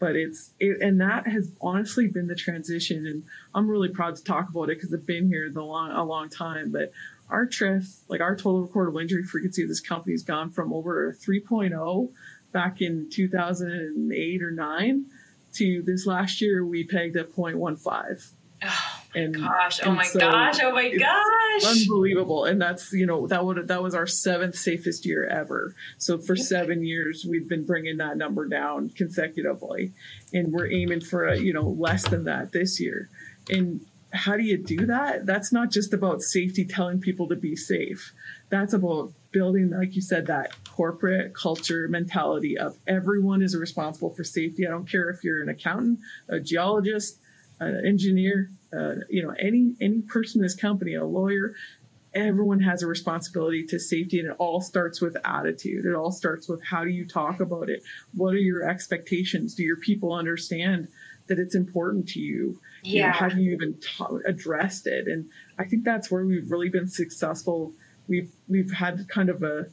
But 0.00 0.16
it's 0.16 0.52
it, 0.58 0.80
and 0.80 1.00
that 1.00 1.26
has 1.26 1.52
honestly 1.60 2.08
been 2.08 2.26
the 2.26 2.34
transition, 2.34 3.06
and 3.06 3.22
I'm 3.54 3.68
really 3.68 3.90
proud 3.90 4.16
to 4.16 4.24
talk 4.24 4.48
about 4.48 4.70
it 4.70 4.78
because 4.78 4.92
I've 4.92 5.06
been 5.06 5.28
here 5.28 5.50
the 5.50 5.62
long 5.62 5.90
a 5.92 6.02
long 6.04 6.30
time. 6.30 6.72
But 6.72 6.92
our 7.30 7.46
TRIF, 7.46 8.00
like 8.08 8.20
our 8.20 8.36
total 8.36 8.66
recordable 8.66 9.00
injury 9.00 9.24
frequency 9.24 9.62
of 9.62 9.68
this 9.68 9.80
company 9.80 10.12
has 10.12 10.22
gone 10.22 10.50
from 10.50 10.72
over 10.72 11.16
3.0 11.24 12.10
back 12.52 12.80
in 12.80 13.08
2008 13.10 14.42
or 14.42 14.50
9 14.50 15.06
to 15.54 15.82
this 15.82 16.06
last 16.06 16.40
year 16.40 16.64
we 16.64 16.84
pegged 16.84 17.16
at 17.16 17.32
0.15. 17.32 18.32
Oh 18.62 18.68
my 19.14 19.20
and, 19.20 19.34
gosh! 19.34 19.80
Oh 19.84 19.92
my 19.92 20.04
so 20.04 20.20
gosh! 20.20 20.58
Oh 20.62 20.72
my 20.72 20.94
gosh! 20.94 21.64
Unbelievable, 21.64 22.44
and 22.44 22.60
that's 22.60 22.92
you 22.92 23.06
know 23.06 23.26
that 23.28 23.44
would 23.44 23.68
that 23.68 23.82
was 23.82 23.94
our 23.94 24.06
seventh 24.06 24.54
safest 24.54 25.06
year 25.06 25.26
ever. 25.26 25.74
So 25.96 26.18
for 26.18 26.36
seven 26.36 26.84
years, 26.84 27.26
we've 27.28 27.48
been 27.48 27.64
bringing 27.64 27.96
that 27.96 28.18
number 28.18 28.46
down 28.46 28.90
consecutively, 28.90 29.92
and 30.34 30.52
we're 30.52 30.70
aiming 30.70 31.00
for 31.00 31.26
a 31.26 31.38
you 31.38 31.54
know 31.54 31.70
less 31.70 32.06
than 32.06 32.24
that 32.24 32.52
this 32.52 32.78
year. 32.78 33.08
And 33.48 33.80
how 34.12 34.36
do 34.36 34.42
you 34.42 34.58
do 34.58 34.86
that? 34.86 35.26
That's 35.26 35.52
not 35.52 35.70
just 35.70 35.92
about 35.92 36.22
safety, 36.22 36.64
telling 36.64 37.00
people 37.00 37.28
to 37.28 37.36
be 37.36 37.54
safe. 37.56 38.12
That's 38.48 38.72
about 38.72 39.12
building, 39.32 39.70
like 39.70 39.94
you 39.94 40.02
said, 40.02 40.26
that 40.26 40.52
corporate 40.68 41.34
culture 41.34 41.86
mentality 41.88 42.58
of 42.58 42.76
everyone 42.86 43.42
is 43.42 43.56
responsible 43.56 44.10
for 44.10 44.24
safety. 44.24 44.66
I 44.66 44.70
don't 44.70 44.90
care 44.90 45.08
if 45.08 45.22
you're 45.22 45.42
an 45.42 45.48
accountant, 45.48 46.00
a 46.28 46.40
geologist, 46.40 47.18
an 47.60 47.82
engineer, 47.86 48.50
uh, 48.76 48.94
you 49.08 49.22
know, 49.22 49.34
any 49.38 49.74
any 49.80 50.00
person 50.00 50.40
in 50.40 50.42
this 50.42 50.56
company, 50.56 50.94
a 50.94 51.04
lawyer. 51.04 51.54
Everyone 52.12 52.58
has 52.60 52.82
a 52.82 52.88
responsibility 52.88 53.64
to 53.66 53.78
safety, 53.78 54.18
and 54.18 54.30
it 54.30 54.36
all 54.38 54.60
starts 54.60 55.00
with 55.00 55.16
attitude. 55.24 55.84
It 55.84 55.94
all 55.94 56.10
starts 56.10 56.48
with 56.48 56.60
how 56.64 56.82
do 56.82 56.90
you 56.90 57.06
talk 57.06 57.38
about 57.38 57.70
it? 57.70 57.84
What 58.14 58.34
are 58.34 58.38
your 58.38 58.68
expectations? 58.68 59.54
Do 59.54 59.62
your 59.62 59.76
people 59.76 60.12
understand 60.12 60.88
that 61.30 61.38
it's 61.38 61.54
important 61.54 62.08
to 62.08 62.20
you? 62.20 62.60
yeah. 62.82 62.92
You 62.92 63.06
know, 63.06 63.12
have 63.12 63.38
you 63.38 63.52
even 63.52 63.78
ta- 63.80 64.18
addressed 64.26 64.86
it? 64.86 65.06
And 65.06 65.30
I 65.58 65.64
think 65.64 65.84
that's 65.84 66.10
where 66.10 66.26
we've 66.26 66.50
really 66.50 66.68
been 66.68 66.88
successful. 66.88 67.72
We've 68.08 68.30
we've 68.48 68.70
had 68.70 69.08
kind 69.08 69.30
of 69.30 69.42
a 69.42 69.66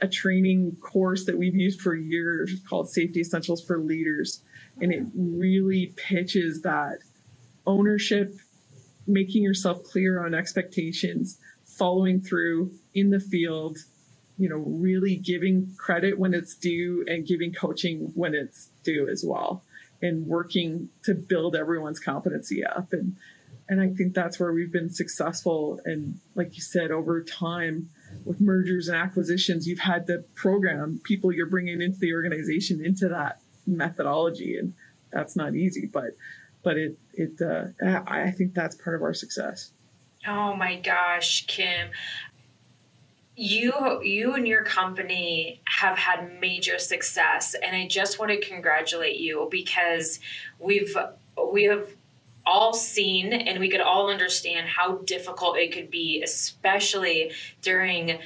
a 0.00 0.08
training 0.08 0.76
course 0.82 1.24
that 1.24 1.38
we've 1.38 1.54
used 1.54 1.80
for 1.80 1.94
years 1.94 2.52
called 2.68 2.90
Safety 2.90 3.20
Essentials 3.20 3.64
for 3.64 3.78
Leaders, 3.78 4.42
and 4.80 4.92
it 4.92 5.04
really 5.14 5.94
pitches 5.96 6.62
that 6.62 6.98
ownership, 7.66 8.34
making 9.06 9.42
yourself 9.42 9.82
clear 9.84 10.24
on 10.26 10.34
expectations, 10.34 11.38
following 11.64 12.20
through 12.20 12.72
in 12.94 13.10
the 13.10 13.20
field, 13.20 13.78
you 14.36 14.48
know, 14.48 14.64
really 14.66 15.16
giving 15.16 15.72
credit 15.78 16.18
when 16.18 16.34
it's 16.34 16.56
due 16.56 17.04
and 17.06 17.24
giving 17.24 17.52
coaching 17.52 18.10
when 18.14 18.34
it's 18.34 18.70
due 18.82 19.08
as 19.08 19.24
well 19.24 19.62
and 20.02 20.26
working 20.26 20.88
to 21.04 21.14
build 21.14 21.56
everyone's 21.56 22.00
competency 22.00 22.64
up 22.64 22.92
and 22.92 23.16
and 23.66 23.80
I 23.80 23.88
think 23.88 24.12
that's 24.12 24.38
where 24.38 24.52
we've 24.52 24.72
been 24.72 24.90
successful 24.90 25.80
and 25.86 26.20
like 26.34 26.54
you 26.54 26.60
said 26.60 26.90
over 26.90 27.22
time 27.22 27.88
with 28.24 28.40
mergers 28.40 28.88
and 28.88 28.96
acquisitions, 28.96 29.66
you've 29.66 29.80
had 29.80 30.06
to 30.06 30.24
program 30.34 31.00
people 31.04 31.32
you're 31.32 31.46
bringing 31.46 31.80
into 31.80 31.98
the 31.98 32.12
organization 32.12 32.84
into 32.84 33.08
that 33.08 33.40
methodology, 33.66 34.56
and 34.58 34.74
that's 35.12 35.36
not 35.36 35.54
easy. 35.54 35.86
But 35.86 36.16
but 36.62 36.76
it 36.76 36.98
it 37.12 37.40
uh, 37.40 38.00
I 38.06 38.30
think 38.30 38.54
that's 38.54 38.76
part 38.76 38.96
of 38.96 39.02
our 39.02 39.14
success. 39.14 39.72
Oh 40.26 40.54
my 40.56 40.76
gosh, 40.76 41.46
Kim. 41.46 41.90
You 43.36 44.00
you 44.02 44.34
and 44.34 44.46
your 44.46 44.62
company 44.62 45.60
have 45.64 45.98
had 45.98 46.40
major 46.40 46.78
success 46.78 47.54
and 47.54 47.74
I 47.74 47.88
just 47.88 48.18
want 48.18 48.30
to 48.30 48.40
congratulate 48.40 49.18
you 49.18 49.48
because 49.50 50.20
we've 50.60 50.96
we 51.52 51.64
have 51.64 51.88
all 52.46 52.74
seen 52.74 53.32
and 53.32 53.58
we 53.58 53.68
could 53.68 53.80
all 53.80 54.10
understand 54.10 54.68
how 54.68 54.96
difficult 54.98 55.56
it 55.56 55.72
could 55.72 55.90
be, 55.90 56.22
especially 56.22 57.32
during 57.62 58.18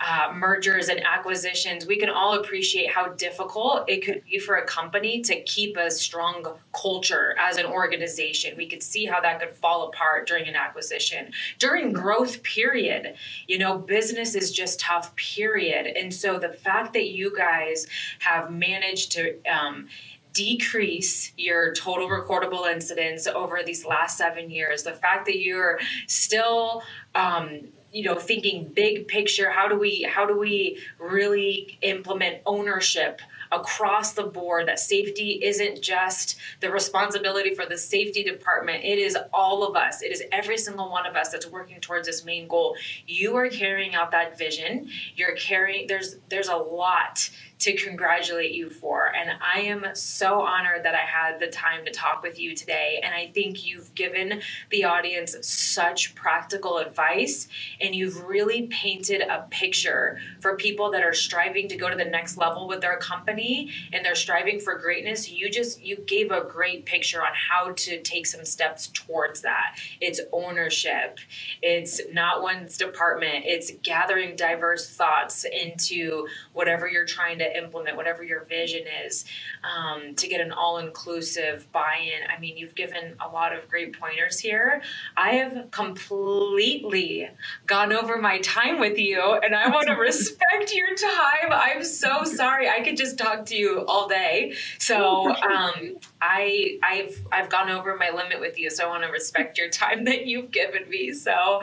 uh, 0.00 0.32
mergers 0.34 0.88
and 0.88 1.00
acquisitions. 1.04 1.86
We 1.86 1.96
can 1.96 2.10
all 2.10 2.34
appreciate 2.34 2.90
how 2.90 3.08
difficult 3.10 3.88
it 3.88 4.04
could 4.04 4.22
be 4.24 4.38
for 4.38 4.56
a 4.56 4.64
company 4.64 5.20
to 5.22 5.40
keep 5.42 5.76
a 5.76 5.90
strong 5.90 6.44
culture 6.72 7.34
as 7.38 7.56
an 7.56 7.66
organization. 7.66 8.56
We 8.56 8.66
could 8.66 8.82
see 8.82 9.06
how 9.06 9.20
that 9.20 9.40
could 9.40 9.54
fall 9.54 9.88
apart 9.88 10.26
during 10.26 10.48
an 10.48 10.56
acquisition. 10.56 11.32
During 11.58 11.92
growth 11.92 12.42
period, 12.42 13.14
you 13.46 13.58
know, 13.58 13.78
business 13.78 14.34
is 14.34 14.52
just 14.52 14.80
tough, 14.80 15.14
period. 15.16 15.86
And 15.86 16.12
so 16.12 16.38
the 16.38 16.52
fact 16.52 16.92
that 16.94 17.08
you 17.08 17.34
guys 17.36 17.86
have 18.20 18.50
managed 18.50 19.12
to, 19.12 19.36
um, 19.44 19.88
decrease 20.34 21.32
your 21.38 21.72
total 21.72 22.08
recordable 22.08 22.70
incidents 22.70 23.26
over 23.26 23.62
these 23.64 23.86
last 23.86 24.18
seven 24.18 24.50
years. 24.50 24.82
The 24.82 24.92
fact 24.92 25.24
that 25.26 25.38
you're 25.38 25.78
still 26.06 26.82
um, 27.14 27.68
you 27.92 28.02
know 28.02 28.16
thinking 28.16 28.66
big 28.74 29.06
picture 29.06 29.50
how 29.50 29.68
do 29.68 29.78
we 29.78 30.02
how 30.02 30.26
do 30.26 30.36
we 30.36 30.78
really 30.98 31.78
implement 31.82 32.38
ownership 32.44 33.22
across 33.52 34.12
the 34.12 34.24
board 34.24 34.68
that 34.68 34.78
safety 34.78 35.40
isn't 35.42 35.80
just 35.80 36.36
the 36.60 36.70
responsibility 36.70 37.54
for 37.54 37.66
the 37.66 37.78
safety 37.78 38.24
department. 38.24 38.84
It 38.84 38.98
is 38.98 39.16
all 39.32 39.64
of 39.64 39.76
us. 39.76 40.02
It 40.02 40.12
is 40.12 40.22
every 40.32 40.58
single 40.58 40.90
one 40.90 41.06
of 41.06 41.14
us 41.14 41.28
that's 41.28 41.46
working 41.46 41.80
towards 41.80 42.06
this 42.06 42.24
main 42.24 42.48
goal. 42.48 42.76
You 43.06 43.36
are 43.36 43.48
carrying 43.48 43.94
out 43.94 44.10
that 44.10 44.36
vision. 44.36 44.88
You're 45.14 45.36
carrying 45.36 45.86
there's 45.86 46.16
there's 46.28 46.48
a 46.48 46.56
lot 46.56 47.30
to 47.64 47.72
congratulate 47.72 48.52
you 48.52 48.68
for. 48.68 49.10
And 49.16 49.30
I 49.40 49.60
am 49.60 49.86
so 49.94 50.42
honored 50.42 50.84
that 50.84 50.94
I 50.94 50.98
had 50.98 51.40
the 51.40 51.46
time 51.46 51.86
to 51.86 51.90
talk 51.90 52.22
with 52.22 52.38
you 52.38 52.54
today. 52.54 53.00
And 53.02 53.14
I 53.14 53.28
think 53.32 53.64
you've 53.64 53.94
given 53.94 54.42
the 54.68 54.84
audience 54.84 55.34
such 55.40 56.14
practical 56.14 56.76
advice 56.76 57.48
and 57.80 57.94
you've 57.94 58.22
really 58.22 58.66
painted 58.66 59.22
a 59.22 59.46
picture 59.48 60.18
for 60.40 60.56
people 60.56 60.90
that 60.90 61.02
are 61.02 61.14
striving 61.14 61.66
to 61.68 61.76
go 61.76 61.88
to 61.88 61.96
the 61.96 62.04
next 62.04 62.36
level 62.36 62.68
with 62.68 62.82
their 62.82 62.98
company 62.98 63.70
and 63.94 64.04
they're 64.04 64.14
striving 64.14 64.60
for 64.60 64.78
greatness. 64.78 65.30
You 65.30 65.48
just 65.48 65.82
you 65.82 65.96
gave 65.96 66.32
a 66.32 66.42
great 66.42 66.84
picture 66.84 67.22
on 67.22 67.32
how 67.32 67.72
to 67.72 68.02
take 68.02 68.26
some 68.26 68.44
steps 68.44 68.90
towards 68.92 69.40
that. 69.40 69.78
It's 70.02 70.20
ownership. 70.32 71.18
It's 71.62 72.02
not 72.12 72.42
one's 72.42 72.76
department. 72.76 73.46
It's 73.46 73.72
gathering 73.82 74.36
diverse 74.36 74.94
thoughts 74.94 75.46
into 75.46 76.26
whatever 76.52 76.86
you're 76.86 77.06
trying 77.06 77.38
to 77.38 77.53
implement 77.56 77.96
whatever 77.96 78.22
your 78.22 78.44
vision 78.44 78.82
is 79.04 79.24
um, 79.62 80.14
to 80.16 80.28
get 80.28 80.40
an 80.40 80.52
all-inclusive 80.52 81.70
buy-in. 81.72 82.28
I 82.34 82.40
mean 82.40 82.56
you've 82.56 82.74
given 82.74 83.16
a 83.24 83.28
lot 83.28 83.52
of 83.52 83.68
great 83.68 83.98
pointers 83.98 84.38
here. 84.38 84.82
I 85.16 85.32
have 85.36 85.70
completely 85.70 87.30
gone 87.66 87.92
over 87.92 88.18
my 88.18 88.38
time 88.38 88.78
with 88.78 88.98
you 88.98 89.20
and 89.42 89.54
i 89.54 89.68
want 89.68 89.86
to 89.88 89.94
respect 90.10 90.74
your 90.74 90.94
time. 90.94 91.52
I'm 91.52 91.84
so 91.84 92.24
sorry. 92.24 92.68
I 92.68 92.80
could 92.80 92.96
just 92.96 93.18
talk 93.18 93.46
to 93.46 93.56
you 93.56 93.84
all 93.86 94.08
day. 94.08 94.54
So 94.78 95.30
um, 95.30 95.96
I 96.20 96.78
I've 96.82 97.26
I've 97.32 97.48
gone 97.48 97.70
over 97.70 97.96
my 97.96 98.10
limit 98.10 98.40
with 98.40 98.58
you, 98.58 98.70
so 98.70 98.86
I 98.86 98.88
want 98.88 99.04
to 99.04 99.10
respect 99.10 99.58
your 99.58 99.68
time 99.68 100.04
that 100.04 100.26
you've 100.26 100.50
given 100.50 100.88
me. 100.88 101.12
So, 101.12 101.60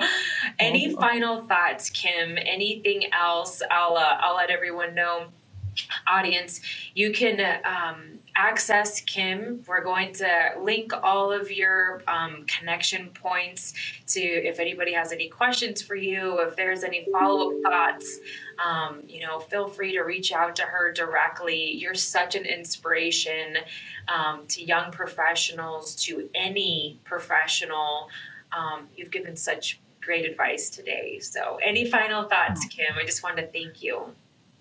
any 0.60 0.94
final 0.94 1.42
thoughts, 1.42 1.90
Kim? 1.90 2.38
Anything 2.38 3.12
else? 3.14 3.62
I'll 3.70 3.98
uh, 3.98 4.18
I'll 4.20 4.36
let 4.36 4.50
everyone 4.50 4.96
know 4.96 5.28
audience, 6.08 6.62
you 6.94 7.12
can 7.12 7.62
um, 7.64 8.20
access 8.36 9.02
Kim. 9.02 9.64
We're 9.68 9.84
going 9.84 10.14
to 10.14 10.54
link 10.62 10.92
all 11.04 11.32
of 11.32 11.52
your 11.52 12.02
um, 12.08 12.46
connection 12.48 13.10
points 13.10 13.74
to 14.08 14.20
if 14.20 14.60
anybody 14.60 14.94
has 14.94 15.12
any 15.12 15.30
questions 15.30 15.82
for 15.82 15.96
you, 15.96 16.40
if 16.42 16.56
there's 16.56 16.84
any 16.84 17.08
follow 17.12 17.52
up 17.52 17.62
thoughts. 17.64 18.20
Um, 18.64 19.04
you 19.08 19.22
know, 19.26 19.40
feel 19.40 19.68
free 19.68 19.94
to 19.94 20.02
reach 20.02 20.32
out 20.32 20.56
to 20.58 20.64
her 20.64 20.92
directly. 20.92 21.72
You're 21.72 21.96
such 21.96 22.36
an 22.36 22.46
inspiration 22.46 23.58
um, 24.08 24.46
to 24.48 24.64
young 24.64 24.92
professionals, 24.92 25.96
to 26.06 26.30
any 26.36 27.00
professional. 27.04 28.10
Um, 28.52 28.88
you've 28.96 29.12
given 29.12 29.36
such 29.36 29.80
great 30.02 30.26
advice 30.26 30.70
today. 30.70 31.20
So, 31.20 31.60
any 31.64 31.90
final 31.90 32.28
thoughts, 32.28 32.66
Kim? 32.66 32.96
I 33.00 33.06
just 33.06 33.24
want 33.24 33.38
to 33.38 33.48
thank 33.48 33.82
you 33.82 34.14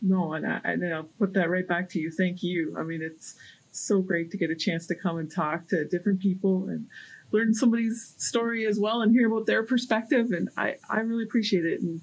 no, 0.03 0.33
and, 0.35 0.47
I, 0.47 0.61
and 0.65 0.95
I'll 0.95 1.09
put 1.19 1.35
that 1.35 1.51
right 1.51 1.67
back 1.67 1.89
to 1.91 1.99
you. 1.99 2.11
Thank 2.11 2.43
you. 2.43 2.75
I 2.79 2.83
mean, 2.83 3.03
it's 3.03 3.35
so 3.71 4.01
great 4.01 4.31
to 4.31 4.37
get 4.37 4.51
a 4.51 4.57
chance 4.57 4.87
to 4.89 4.95
come 4.95 5.19
and 5.19 5.31
talk 5.31 5.69
to 5.69 5.85
different 5.85 6.21
people 6.21 6.69
and 6.69 6.87
learn 7.33 7.55
somebody's 7.55 8.15
story 8.19 8.67
as 8.67 8.79
well 8.81 9.03
and 9.03 9.13
hear 9.13 9.33
about 9.33 9.47
their 9.47 9.63
perspective. 9.63 10.33
And 10.33 10.49
I, 10.57 10.77
I 10.89 11.01
really 11.01 11.25
appreciate 11.25 11.65
it. 11.65 11.81
And, 11.81 12.01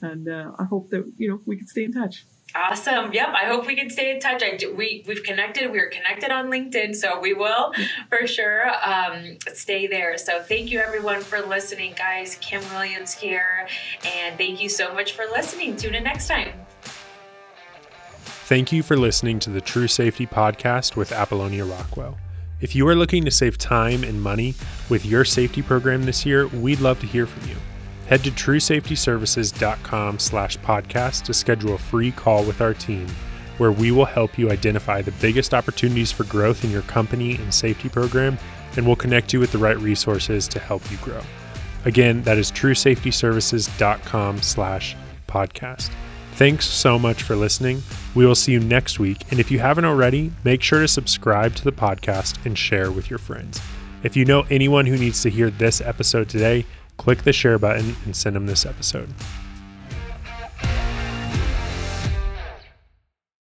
and 0.00 0.28
uh, 0.28 0.52
I 0.58 0.64
hope 0.64 0.90
that, 0.90 1.12
you 1.18 1.28
know, 1.28 1.40
we 1.44 1.56
can 1.56 1.66
stay 1.66 1.84
in 1.84 1.92
touch. 1.92 2.24
Awesome. 2.54 3.12
Yep. 3.12 3.28
I 3.28 3.44
hope 3.44 3.66
we 3.66 3.76
can 3.76 3.90
stay 3.90 4.10
in 4.10 4.18
touch. 4.18 4.42
I, 4.42 4.58
we, 4.74 5.04
we've 5.06 5.22
connected. 5.22 5.70
We 5.70 5.78
are 5.78 5.88
connected 5.88 6.32
on 6.32 6.50
LinkedIn, 6.50 6.96
so 6.96 7.20
we 7.20 7.32
will 7.32 7.72
for 8.08 8.26
sure 8.26 8.68
um, 8.84 9.38
stay 9.52 9.86
there. 9.86 10.18
So 10.18 10.42
thank 10.42 10.70
you 10.70 10.80
everyone 10.80 11.20
for 11.20 11.40
listening, 11.40 11.94
guys. 11.96 12.36
Kim 12.40 12.62
Williams 12.72 13.14
here. 13.14 13.68
And 14.04 14.36
thank 14.36 14.60
you 14.60 14.68
so 14.68 14.92
much 14.92 15.12
for 15.12 15.26
listening. 15.26 15.76
Tune 15.76 15.94
in 15.94 16.02
next 16.02 16.26
time. 16.26 16.59
Thank 18.50 18.72
you 18.72 18.82
for 18.82 18.96
listening 18.96 19.38
to 19.40 19.50
the 19.50 19.60
True 19.60 19.86
Safety 19.86 20.26
Podcast 20.26 20.96
with 20.96 21.12
Apollonia 21.12 21.64
Rockwell. 21.64 22.18
If 22.60 22.74
you 22.74 22.88
are 22.88 22.96
looking 22.96 23.24
to 23.24 23.30
save 23.30 23.56
time 23.58 24.02
and 24.02 24.20
money 24.20 24.56
with 24.88 25.06
your 25.06 25.24
safety 25.24 25.62
program 25.62 26.02
this 26.02 26.26
year, 26.26 26.48
we'd 26.48 26.80
love 26.80 26.98
to 26.98 27.06
hear 27.06 27.26
from 27.26 27.48
you. 27.48 27.54
Head 28.08 28.24
to 28.24 28.32
truesafetyservices.com 28.32 30.18
slash 30.18 30.58
podcast 30.58 31.22
to 31.26 31.32
schedule 31.32 31.74
a 31.74 31.78
free 31.78 32.10
call 32.10 32.42
with 32.42 32.60
our 32.60 32.74
team 32.74 33.06
where 33.58 33.70
we 33.70 33.92
will 33.92 34.04
help 34.04 34.36
you 34.36 34.50
identify 34.50 35.00
the 35.00 35.12
biggest 35.20 35.54
opportunities 35.54 36.10
for 36.10 36.24
growth 36.24 36.64
in 36.64 36.72
your 36.72 36.82
company 36.82 37.36
and 37.36 37.54
safety 37.54 37.88
program, 37.88 38.36
and 38.76 38.84
we'll 38.84 38.96
connect 38.96 39.32
you 39.32 39.38
with 39.38 39.52
the 39.52 39.58
right 39.58 39.78
resources 39.78 40.48
to 40.48 40.58
help 40.58 40.82
you 40.90 40.96
grow. 40.96 41.22
Again, 41.84 42.20
that 42.24 42.36
is 42.36 42.50
truesafetyservices.com 42.50 44.42
slash 44.42 44.96
podcast. 45.28 45.90
Thanks 46.40 46.64
so 46.64 46.98
much 46.98 47.22
for 47.22 47.36
listening. 47.36 47.82
We 48.14 48.24
will 48.24 48.34
see 48.34 48.52
you 48.52 48.60
next 48.60 48.98
week. 48.98 49.30
And 49.30 49.38
if 49.38 49.50
you 49.50 49.58
haven't 49.58 49.84
already, 49.84 50.32
make 50.42 50.62
sure 50.62 50.80
to 50.80 50.88
subscribe 50.88 51.54
to 51.56 51.64
the 51.64 51.70
podcast 51.70 52.46
and 52.46 52.56
share 52.56 52.90
with 52.90 53.10
your 53.10 53.18
friends. 53.18 53.60
If 54.04 54.16
you 54.16 54.24
know 54.24 54.46
anyone 54.48 54.86
who 54.86 54.96
needs 54.96 55.20
to 55.20 55.28
hear 55.28 55.50
this 55.50 55.82
episode 55.82 56.30
today, 56.30 56.64
click 56.96 57.24
the 57.24 57.34
share 57.34 57.58
button 57.58 57.94
and 58.06 58.16
send 58.16 58.36
them 58.36 58.46
this 58.46 58.64
episode. 58.64 59.12